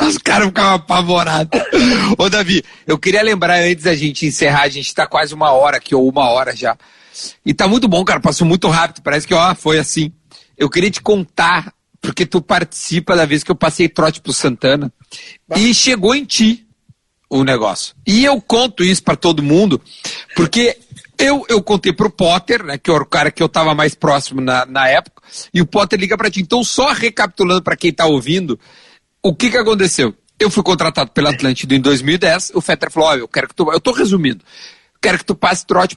Os 0.00 0.16
caras 0.18 0.46
ficavam 0.46 0.74
apavorados. 0.74 1.60
Ô, 2.16 2.30
Davi, 2.30 2.62
eu 2.86 2.96
queria 2.96 3.20
lembrar 3.20 3.58
antes 3.62 3.82
da 3.82 3.96
gente 3.96 4.24
encerrar, 4.24 4.62
a 4.62 4.68
gente 4.68 4.94
tá 4.94 5.08
quase 5.08 5.34
uma 5.34 5.50
hora 5.50 5.78
aqui, 5.78 5.92
ou 5.92 6.08
uma 6.08 6.30
hora 6.30 6.54
já. 6.54 6.78
E 7.44 7.52
tá 7.52 7.66
muito 7.66 7.88
bom, 7.88 8.04
cara, 8.04 8.20
passou 8.20 8.46
muito 8.46 8.68
rápido, 8.68 9.02
parece 9.02 9.26
que, 9.26 9.34
ó, 9.34 9.56
foi 9.56 9.80
assim. 9.80 10.12
Eu 10.56 10.70
queria 10.70 10.90
te 10.90 11.02
contar, 11.02 11.74
porque 12.00 12.24
tu 12.24 12.40
participa 12.40 13.16
da 13.16 13.26
vez 13.26 13.42
que 13.42 13.50
eu 13.50 13.56
passei 13.56 13.88
trote 13.88 14.20
pro 14.20 14.32
Santana, 14.32 14.92
e 15.56 15.74
chegou 15.74 16.14
em 16.14 16.24
ti 16.24 16.63
o 17.28 17.42
negócio. 17.42 17.94
E 18.06 18.24
eu 18.24 18.40
conto 18.40 18.84
isso 18.84 19.02
para 19.02 19.16
todo 19.16 19.42
mundo, 19.42 19.80
porque 20.36 20.76
eu, 21.18 21.44
eu 21.48 21.62
contei 21.62 21.92
pro 21.92 22.10
Potter, 22.10 22.64
né, 22.64 22.78
que 22.78 22.90
era 22.90 23.02
o 23.02 23.06
cara 23.06 23.30
que 23.30 23.42
eu 23.42 23.48
tava 23.48 23.74
mais 23.74 23.94
próximo 23.94 24.40
na, 24.40 24.66
na 24.66 24.88
época, 24.88 25.22
e 25.52 25.60
o 25.60 25.66
Potter 25.66 25.98
liga 25.98 26.16
para 26.16 26.30
ti. 26.30 26.40
Então, 26.40 26.62
só 26.62 26.92
recapitulando 26.92 27.62
para 27.62 27.76
quem 27.76 27.92
tá 27.92 28.06
ouvindo, 28.06 28.58
o 29.22 29.34
que 29.34 29.50
que 29.50 29.56
aconteceu? 29.56 30.14
Eu 30.38 30.50
fui 30.50 30.62
contratado 30.62 31.10
pela 31.12 31.30
Atlântida 31.30 31.74
em 31.74 31.80
2010, 31.80 32.52
o 32.54 32.60
Fetter 32.60 32.90
falou, 32.90 33.10
oh, 33.10 33.14
eu 33.14 33.28
quero 33.28 33.48
que 33.48 33.54
tu, 33.54 33.70
eu 33.72 33.80
tô 33.80 33.92
resumindo, 33.92 34.44
quero 35.00 35.18
que 35.18 35.24
tu 35.24 35.34
passe 35.34 35.64
trote 35.64 35.96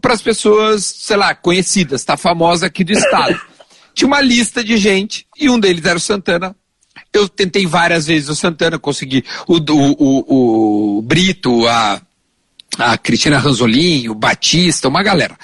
para 0.00 0.14
as 0.14 0.22
pessoas, 0.22 0.84
sei 0.84 1.16
lá, 1.16 1.34
conhecidas, 1.34 2.04
tá 2.04 2.16
famosa 2.16 2.66
aqui 2.66 2.84
do 2.84 2.92
estado. 2.92 3.40
Tinha 3.92 4.08
uma 4.08 4.20
lista 4.20 4.62
de 4.62 4.76
gente, 4.76 5.26
e 5.38 5.48
um 5.48 5.58
deles 5.58 5.84
era 5.84 5.96
o 5.96 6.00
Santana, 6.00 6.56
eu 7.14 7.28
tentei 7.28 7.64
várias 7.64 8.06
vezes 8.06 8.28
o 8.28 8.34
Santana, 8.34 8.78
consegui 8.78 9.24
o, 9.46 9.54
o, 9.56 9.96
o, 9.98 10.98
o 10.98 11.02
Brito, 11.02 11.66
a, 11.68 12.02
a 12.76 12.98
Cristina 12.98 13.38
Ranzolin, 13.38 14.08
o 14.08 14.14
Batista, 14.14 14.88
uma 14.88 15.02
galera. 15.02 15.38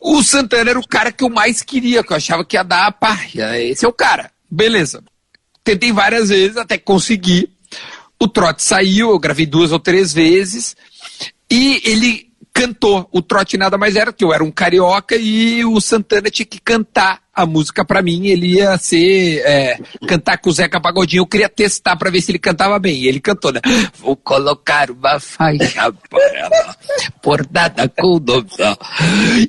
O 0.00 0.22
Santana 0.22 0.70
era 0.70 0.78
o 0.78 0.86
cara 0.86 1.12
que 1.12 1.22
eu 1.22 1.30
mais 1.30 1.62
queria, 1.62 2.02
que 2.02 2.12
eu 2.12 2.16
achava 2.16 2.44
que 2.44 2.56
ia 2.56 2.64
dar 2.64 2.86
a 2.86 2.92
pá. 2.92 3.18
Esse 3.58 3.84
é 3.84 3.88
o 3.88 3.92
cara. 3.92 4.30
Beleza. 4.50 5.02
Tentei 5.62 5.92
várias 5.92 6.28
vezes 6.28 6.56
até 6.56 6.76
conseguir. 6.76 7.48
O 8.20 8.26
trote 8.26 8.62
saiu, 8.62 9.10
eu 9.10 9.18
gravei 9.18 9.46
duas 9.46 9.72
ou 9.72 9.78
três 9.78 10.12
vezes. 10.12 10.76
E 11.50 11.80
ele 11.84 12.28
cantou. 12.52 13.08
O 13.12 13.22
trote 13.22 13.56
nada 13.56 13.78
mais 13.78 13.94
era 13.96 14.12
que 14.12 14.24
eu 14.24 14.32
era 14.32 14.42
um 14.42 14.50
carioca 14.50 15.16
e 15.16 15.64
o 15.64 15.80
Santana 15.80 16.30
tinha 16.30 16.46
que 16.46 16.60
cantar 16.60 17.20
a 17.36 17.44
música 17.44 17.84
para 17.84 18.00
mim. 18.00 18.26
Ele 18.26 18.54
ia 18.54 18.78
ser 18.78 19.42
é, 19.44 19.78
cantar 20.08 20.38
com 20.38 20.48
o 20.48 20.52
Zeca 20.52 20.80
Pagodinho. 20.80 21.20
Eu 21.20 21.26
queria 21.26 21.48
testar 21.48 21.94
para 21.96 22.10
ver 22.10 22.22
se 22.22 22.32
ele 22.32 22.38
cantava 22.38 22.78
bem. 22.78 23.02
E 23.02 23.06
ele 23.06 23.20
cantou, 23.20 23.52
né? 23.52 23.60
Vou 23.98 24.16
colocar 24.16 24.90
uma 24.90 25.20
faixa 25.20 25.92
por 27.22 27.46
nada 27.52 27.86
com 27.88 28.18
novela 28.18 28.78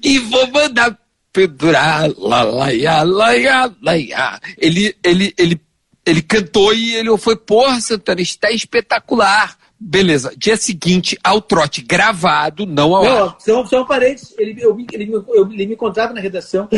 e 0.03 0.19
vou 0.19 0.51
mandar 0.51 0.97
pendurar 1.31 2.09
lá, 2.17 2.41
lá, 2.41 2.67
lá, 2.71 3.03
lá, 3.03 3.71
lá. 3.81 4.39
Ele, 4.57 4.95
ele, 5.03 5.33
ele, 5.37 5.61
ele 6.05 6.21
cantou 6.21 6.73
e 6.73 6.95
ele 6.95 7.15
foi, 7.17 7.35
porra, 7.35 7.79
Santana, 7.79 8.21
está 8.21 8.51
espetacular. 8.51 9.55
Beleza. 9.79 10.33
Dia 10.35 10.57
seguinte, 10.57 11.17
ao 11.23 11.39
trote 11.39 11.81
gravado, 11.81 12.65
não 12.65 12.95
ao 12.95 13.03
não, 13.03 13.25
ar. 13.25 13.35
São, 13.39 13.65
são 13.67 13.85
parentes. 13.85 14.33
Ele, 14.37 14.59
eu, 14.59 14.75
ele, 14.91 15.03
ele, 15.03 15.23
ele 15.53 15.65
me 15.67 15.73
encontrava 15.73 16.13
na 16.13 16.19
redação. 16.19 16.67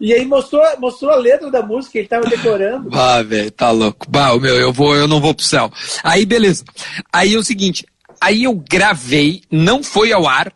e 0.00 0.14
aí 0.14 0.24
mostrou, 0.24 0.62
mostrou 0.78 1.12
a 1.12 1.16
letra 1.16 1.50
da 1.50 1.62
música, 1.62 1.98
ele 1.98 2.08
tava 2.08 2.26
decorando. 2.26 2.88
Ah, 2.92 3.22
velho, 3.22 3.50
tá 3.50 3.70
louco. 3.70 4.06
Bah, 4.08 4.34
meu, 4.38 4.56
eu 4.56 4.72
vou, 4.72 4.96
eu 4.96 5.06
não 5.06 5.20
vou 5.20 5.34
pro 5.34 5.44
céu. 5.44 5.70
Aí, 6.02 6.24
beleza. 6.24 6.64
Aí 7.12 7.34
é 7.34 7.38
o 7.38 7.44
seguinte, 7.44 7.84
aí 8.18 8.44
eu 8.44 8.54
gravei, 8.54 9.42
não 9.50 9.82
foi 9.82 10.10
ao 10.10 10.26
ar, 10.26 10.50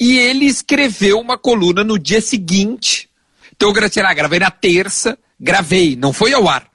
e 0.00 0.18
ele 0.18 0.46
escreveu 0.46 1.20
uma 1.20 1.38
coluna 1.38 1.84
no 1.84 1.96
dia 1.96 2.20
seguinte. 2.20 3.08
Então 3.54 3.68
eu 3.68 3.72
gravei, 3.72 4.14
gravei 4.14 4.38
na 4.40 4.50
terça, 4.50 5.16
gravei, 5.38 5.94
não 5.94 6.12
foi 6.12 6.32
ao 6.32 6.48
ar. 6.48 6.71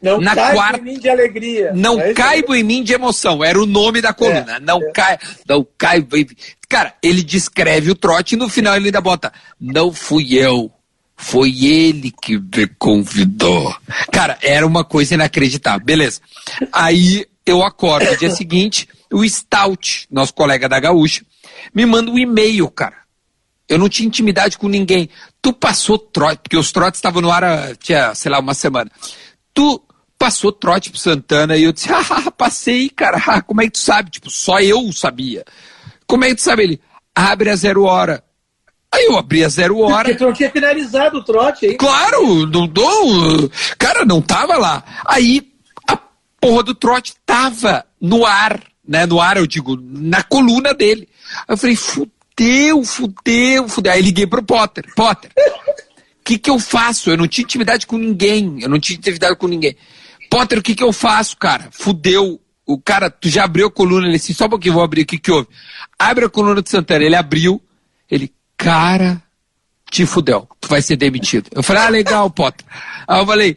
Não 0.00 0.20
na 0.20 0.34
caibo 0.34 0.56
quarta... 0.56 0.78
em 0.78 0.82
mim 0.82 0.98
de 0.98 1.08
alegria. 1.08 1.72
Não 1.74 2.00
é 2.00 2.12
caibo 2.12 2.54
em 2.54 2.62
mim 2.62 2.82
de 2.82 2.92
emoção. 2.92 3.42
Era 3.42 3.60
o 3.60 3.66
nome 3.66 4.00
da 4.00 4.12
coluna. 4.12 4.56
É, 4.56 4.60
não, 4.60 4.82
é. 4.82 4.90
Cai... 4.92 5.18
não 5.48 5.66
caibo 5.76 6.16
em 6.16 6.26
Cara, 6.68 6.94
ele 7.02 7.22
descreve 7.22 7.90
o 7.90 7.94
trote 7.94 8.34
e 8.34 8.38
no 8.38 8.48
final 8.48 8.76
ele 8.76 8.86
ainda 8.86 9.00
bota: 9.00 9.32
Não 9.60 9.92
fui 9.92 10.34
eu. 10.34 10.70
Foi 11.16 11.64
ele 11.64 12.12
que 12.22 12.38
me 12.38 12.66
convidou. 12.78 13.74
Cara, 14.12 14.36
era 14.42 14.66
uma 14.66 14.84
coisa 14.84 15.14
inacreditável. 15.14 15.84
Beleza. 15.84 16.20
Aí 16.70 17.26
eu 17.46 17.62
acordo 17.62 18.10
no 18.10 18.16
dia 18.18 18.30
seguinte, 18.34 18.86
o 19.10 19.26
Stout, 19.26 20.06
nosso 20.10 20.34
colega 20.34 20.68
da 20.68 20.78
Gaúcha, 20.78 21.24
me 21.74 21.86
manda 21.86 22.10
um 22.10 22.18
e-mail, 22.18 22.68
cara. 22.68 22.96
Eu 23.68 23.78
não 23.78 23.88
tinha 23.88 24.06
intimidade 24.06 24.58
com 24.58 24.68
ninguém. 24.68 25.08
Tu 25.40 25.52
passou 25.52 25.98
trote, 25.98 26.42
porque 26.42 26.56
os 26.56 26.70
trotes 26.70 26.98
estavam 26.98 27.22
no 27.22 27.30
ar, 27.30 27.76
tinha, 27.78 28.14
sei 28.14 28.30
lá, 28.30 28.38
uma 28.38 28.54
semana. 28.54 28.90
Tu 29.54 29.82
passou 30.18 30.52
trote 30.52 30.90
pro 30.90 30.98
Santana 30.98 31.56
e 31.56 31.64
eu 31.64 31.72
disse, 31.72 31.88
ah, 31.92 32.30
passei, 32.30 32.88
cara, 32.88 33.22
ah, 33.26 33.42
como 33.42 33.62
é 33.62 33.64
que 33.64 33.72
tu 33.72 33.78
sabe? 33.78 34.10
Tipo, 34.10 34.30
só 34.30 34.60
eu 34.60 34.92
sabia. 34.92 35.44
Como 36.06 36.24
é 36.24 36.28
que 36.28 36.36
tu 36.36 36.42
sabe? 36.42 36.62
Ele, 36.62 36.80
abre 37.14 37.50
a 37.50 37.56
zero 37.56 37.84
hora. 37.84 38.22
Aí 38.92 39.06
eu 39.06 39.18
abri 39.18 39.44
a 39.44 39.48
zero 39.48 39.78
hora. 39.78 40.04
Porque 40.04 40.14
tu 40.14 40.24
não 40.24 40.32
tinha 40.32 40.50
finalizado 40.50 41.18
o 41.18 41.24
trote 41.24 41.66
aí. 41.66 41.74
Claro, 41.76 42.46
não 42.46 42.66
dou. 42.66 43.50
Cara, 43.78 44.04
não 44.04 44.22
tava 44.22 44.56
lá. 44.56 44.82
Aí 45.04 45.52
a 45.88 45.98
porra 46.40 46.62
do 46.62 46.74
trote 46.74 47.14
tava 47.24 47.84
no 48.00 48.24
ar, 48.24 48.62
né? 48.86 49.04
No 49.04 49.20
ar, 49.20 49.36
eu 49.36 49.46
digo, 49.46 49.76
na 49.80 50.22
coluna 50.22 50.72
dele. 50.72 51.08
Aí 51.40 51.54
eu 51.54 51.56
falei, 51.58 51.76
fudeu, 51.76 52.84
fudeu, 52.84 53.68
fudeu. 53.68 53.92
Aí 53.92 54.00
liguei 54.00 54.26
pro 54.26 54.42
Potter. 54.42 54.86
Potter, 54.94 55.30
o 55.36 56.24
que 56.24 56.38
que 56.38 56.50
eu 56.50 56.58
faço? 56.58 57.10
Eu 57.10 57.16
não 57.16 57.28
tinha 57.28 57.44
intimidade 57.44 57.86
com 57.86 57.98
ninguém. 57.98 58.62
Eu 58.62 58.68
não 58.68 58.78
tinha 58.78 58.96
intimidade 58.96 59.36
com 59.36 59.48
ninguém. 59.48 59.76
Potter, 60.28 60.58
o 60.58 60.62
que 60.62 60.74
que 60.74 60.82
eu 60.82 60.92
faço, 60.92 61.36
cara? 61.36 61.68
Fudeu. 61.70 62.40
O 62.66 62.78
cara, 62.78 63.08
tu 63.08 63.28
já 63.28 63.44
abriu 63.44 63.68
a 63.68 63.70
coluna, 63.70 64.06
ele 64.06 64.18
disse, 64.18 64.34
só 64.34 64.46
um 64.46 64.50
pouquinho, 64.50 64.74
vou 64.74 64.82
abrir, 64.82 65.02
o 65.02 65.06
que 65.06 65.18
que 65.18 65.30
houve? 65.30 65.48
Abre 65.96 66.24
a 66.24 66.28
coluna 66.28 66.60
de 66.60 66.68
Santana, 66.68 67.04
ele 67.04 67.14
abriu, 67.14 67.62
ele, 68.10 68.32
cara, 68.56 69.22
te 69.88 70.04
fudeu, 70.04 70.48
tu 70.60 70.68
vai 70.68 70.82
ser 70.82 70.96
demitido. 70.96 71.48
Eu 71.52 71.62
falei, 71.62 71.82
ah, 71.82 71.88
legal, 71.88 72.28
Potter. 72.28 72.66
Aí 73.06 73.20
eu 73.20 73.26
falei, 73.26 73.56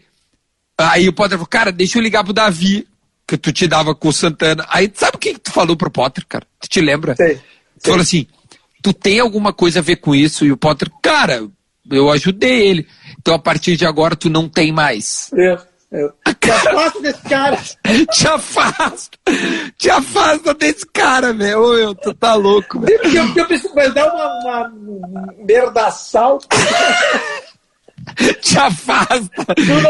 aí 0.78 1.10
o 1.10 1.14
Potter 1.14 1.40
falou, 1.40 1.48
cara, 1.48 1.72
deixa 1.72 1.98
eu 1.98 2.04
ligar 2.04 2.24
pro 2.24 2.34
Davi, 2.34 2.88
que 3.28 3.38
tu 3.38 3.52
te 3.52 3.68
dava 3.68 3.96
com 3.96 4.10
o 4.10 4.14
Santana. 4.14 4.66
Aí, 4.70 4.92
sabe 4.94 5.16
o 5.16 5.20
que, 5.20 5.34
que 5.34 5.40
tu 5.40 5.52
falou 5.52 5.76
pro 5.76 5.92
Potter, 5.92 6.26
cara? 6.28 6.46
Tu 6.60 6.68
te 6.68 6.82
lembra? 6.82 7.16
Sei. 7.16 7.36
Tu 7.82 7.90
falou 7.90 8.02
assim, 8.02 8.28
tu 8.82 8.94
tem 8.94 9.20
alguma 9.20 9.54
coisa 9.54 9.80
a 9.80 9.84
ver 9.84 9.98
com 9.98 10.16
isso? 10.16 10.46
E 10.46 10.52
o 10.52 10.58
Potter, 10.58 10.90
cara, 11.02 11.48
eu 11.92 12.12
ajudei 12.12 12.68
ele. 12.68 12.88
Então, 13.20 13.34
a 13.34 13.40
partir 13.40 13.76
de 13.76 13.86
agora, 13.86 14.16
tu 14.16 14.30
não 14.30 14.48
tem 14.48 14.72
mais. 14.72 15.32
É. 15.34 15.69
Eu, 15.92 16.14
te 16.40 16.52
afasta 16.52 17.02
desse 17.02 17.22
cara. 17.24 17.58
te 18.14 18.28
afasta. 18.28 19.18
Te 19.78 19.90
afasta 19.90 20.54
desse 20.54 20.86
cara, 20.86 21.34
meu. 21.34 21.62
Ô, 21.62 21.96
tu 21.96 22.14
tá 22.14 22.36
louco, 22.36 22.80
velho. 22.80 23.00
Porque 23.02 23.18
eu, 23.18 23.36
eu 23.36 23.46
preciso 23.48 23.74
dar 23.94 24.14
uma, 24.14 24.68
uma 24.68 25.34
merdaçal. 25.46 26.40
te 28.42 28.58
afasta. 28.58 29.46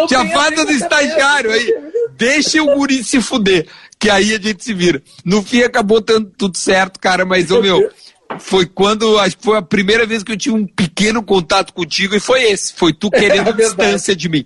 Te 0.07 0.15
afasta 0.15 0.65
do 0.65 0.71
estagiário 0.71 1.51
aí. 1.51 1.73
Deixa 2.15 2.63
o 2.63 2.75
guri 2.75 3.03
se 3.03 3.21
fuder. 3.21 3.67
Que 3.99 4.09
aí 4.09 4.33
a 4.33 4.39
gente 4.39 4.63
se 4.63 4.73
vira. 4.73 5.03
No 5.25 5.43
fim 5.43 5.63
acabou 5.63 5.99
dando 5.99 6.31
tudo 6.37 6.57
certo, 6.57 6.97
cara, 6.97 7.25
mas, 7.25 7.51
ô 7.51 7.61
meu, 7.61 7.91
foi 8.37 8.65
quando, 8.65 9.19
acho 9.19 9.37
que 9.37 9.43
foi 9.43 9.57
a 9.57 9.61
primeira 9.61 10.05
vez 10.05 10.23
que 10.23 10.31
eu 10.31 10.37
tive 10.37 10.55
um 10.55 10.65
pequeno 10.65 11.21
contato 11.21 11.73
contigo 11.73 12.15
e 12.15 12.19
foi 12.19 12.43
esse. 12.43 12.73
Foi 12.73 12.93
tu 12.93 13.09
querendo 13.09 13.49
é 13.51 13.53
distância 13.53 14.15
de 14.15 14.29
mim. 14.29 14.45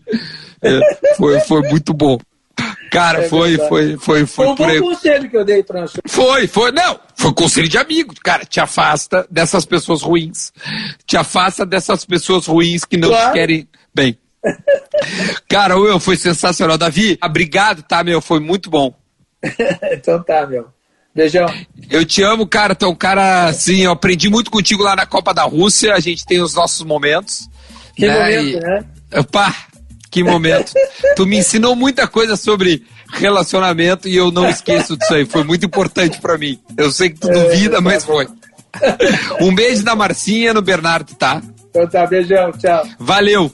É, 0.64 1.16
foi, 1.16 1.40
foi 1.42 1.62
muito 1.70 1.94
bom. 1.94 2.18
Cara, 2.92 3.24
é 3.24 3.28
foi, 3.28 3.58
foi, 3.58 3.98
foi, 3.98 3.98
foi, 3.98 4.26
foi. 4.28 4.48
um 4.48 4.56
bom 4.56 4.90
conselho 4.90 5.30
que 5.30 5.36
eu 5.36 5.44
dei 5.44 5.64
pra 5.64 5.86
Foi, 6.06 6.46
foi, 6.46 6.72
não, 6.72 7.00
foi 7.16 7.34
conselho 7.34 7.68
de 7.68 7.78
amigo. 7.78 8.14
Cara, 8.24 8.46
te 8.46 8.60
afasta 8.60 9.26
dessas 9.32 9.66
pessoas 9.66 10.04
ruins. 10.04 10.54
Te 11.06 11.18
afasta 11.18 11.66
dessas 11.66 12.06
pessoas 12.06 12.46
ruins 12.46 12.86
que 12.86 12.96
não 12.96 13.10
claro. 13.10 13.32
te 13.32 13.34
querem 13.34 13.68
bem. 13.94 14.18
Cara, 15.50 15.76
meu, 15.76 16.00
foi 16.00 16.16
sensacional. 16.16 16.78
Davi, 16.78 17.18
obrigado, 17.24 17.82
tá, 17.82 18.04
meu? 18.04 18.22
Foi 18.22 18.40
muito 18.40 18.70
bom. 18.70 18.94
então 19.92 20.22
tá, 20.22 20.46
meu. 20.46 20.68
Beijão. 21.16 21.48
Eu 21.90 22.06
te 22.06 22.22
amo, 22.24 22.46
cara. 22.48 22.76
Um 22.84 22.96
cara, 22.96 23.46
assim, 23.46 23.82
eu 23.82 23.92
aprendi 23.92 24.30
muito 24.30 24.52
contigo 24.52 24.84
lá 24.84 24.96
na 24.96 25.06
Copa 25.06 25.34
da 25.34 25.44
Rússia. 25.44 25.94
A 25.94 26.00
gente 26.00 26.26
tem 26.26 26.42
os 26.42 26.54
nossos 26.54 26.84
momentos. 26.84 27.48
Que 27.96 28.08
né? 28.08 28.20
momento, 28.20 28.58
e... 28.58 28.60
né? 28.60 28.86
Opa, 29.16 29.56
que 30.14 30.24
momento. 30.24 30.72
tu 31.16 31.26
me 31.26 31.38
ensinou 31.38 31.76
muita 31.76 32.08
coisa 32.08 32.36
sobre 32.36 32.84
relacionamento 33.12 34.08
e 34.08 34.16
eu 34.16 34.32
não 34.32 34.48
esqueço 34.48 34.96
disso 34.96 35.14
aí. 35.16 35.26
Foi 35.26 35.44
muito 35.44 35.66
importante 35.66 36.22
para 36.22 36.38
mim. 36.38 36.60
Eu 36.78 36.92
sei 36.92 37.10
que 37.10 37.20
tu 37.20 37.28
duvida, 37.28 37.82
mas 37.82 38.06
foi. 38.06 38.28
Um 39.42 39.54
beijo 39.54 39.84
da 39.84 39.96
Marcinha 39.96 40.54
no 40.54 40.62
Bernardo, 40.62 41.16
tá? 41.16 41.42
Então 41.70 41.88
tá, 41.88 42.06
beijão, 42.06 42.52
tchau. 42.52 42.86
Valeu. 43.00 43.52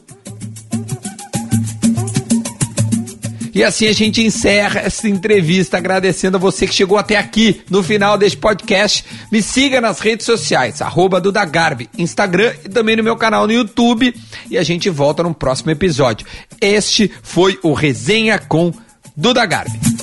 E 3.54 3.64
assim 3.64 3.88
a 3.88 3.93
gente 3.93 4.22
encerra 4.22 4.82
essa 4.82 5.08
entrevista 5.08 5.78
agradecendo 5.78 6.38
a 6.38 6.39
você 6.39 6.68
que 6.68 6.74
chegou 6.74 6.97
até 6.97 7.18
aqui 7.18 7.62
no 7.70 7.84
final 7.84 8.18
deste 8.18 8.38
podcast. 8.38 9.04
Me 9.32 9.41
siga 9.41 9.82
nas 9.82 10.00
redes 10.00 10.26
sociais, 10.26 10.82
arroba 10.82 11.22
Dudagarbi, 11.22 11.89
Instagram 11.97 12.54
e 12.66 12.70
também 12.70 12.95
no 12.95 13.04
meu 13.04 13.16
canal 13.16 13.47
no 13.47 13.54
YouTube. 13.54 14.14
E 14.50 14.58
a 14.58 14.64
gente 14.64 14.89
volta 14.89 15.24
no 15.24 15.34
próximo 15.34 15.72
episódio. 15.72 16.26
Este 16.62 17.12
foi 17.24 17.60
o 17.64 17.74
Resenha 17.74 18.39
com 18.39 18.72
Duda 19.16 19.45
Garbi. 19.45 19.99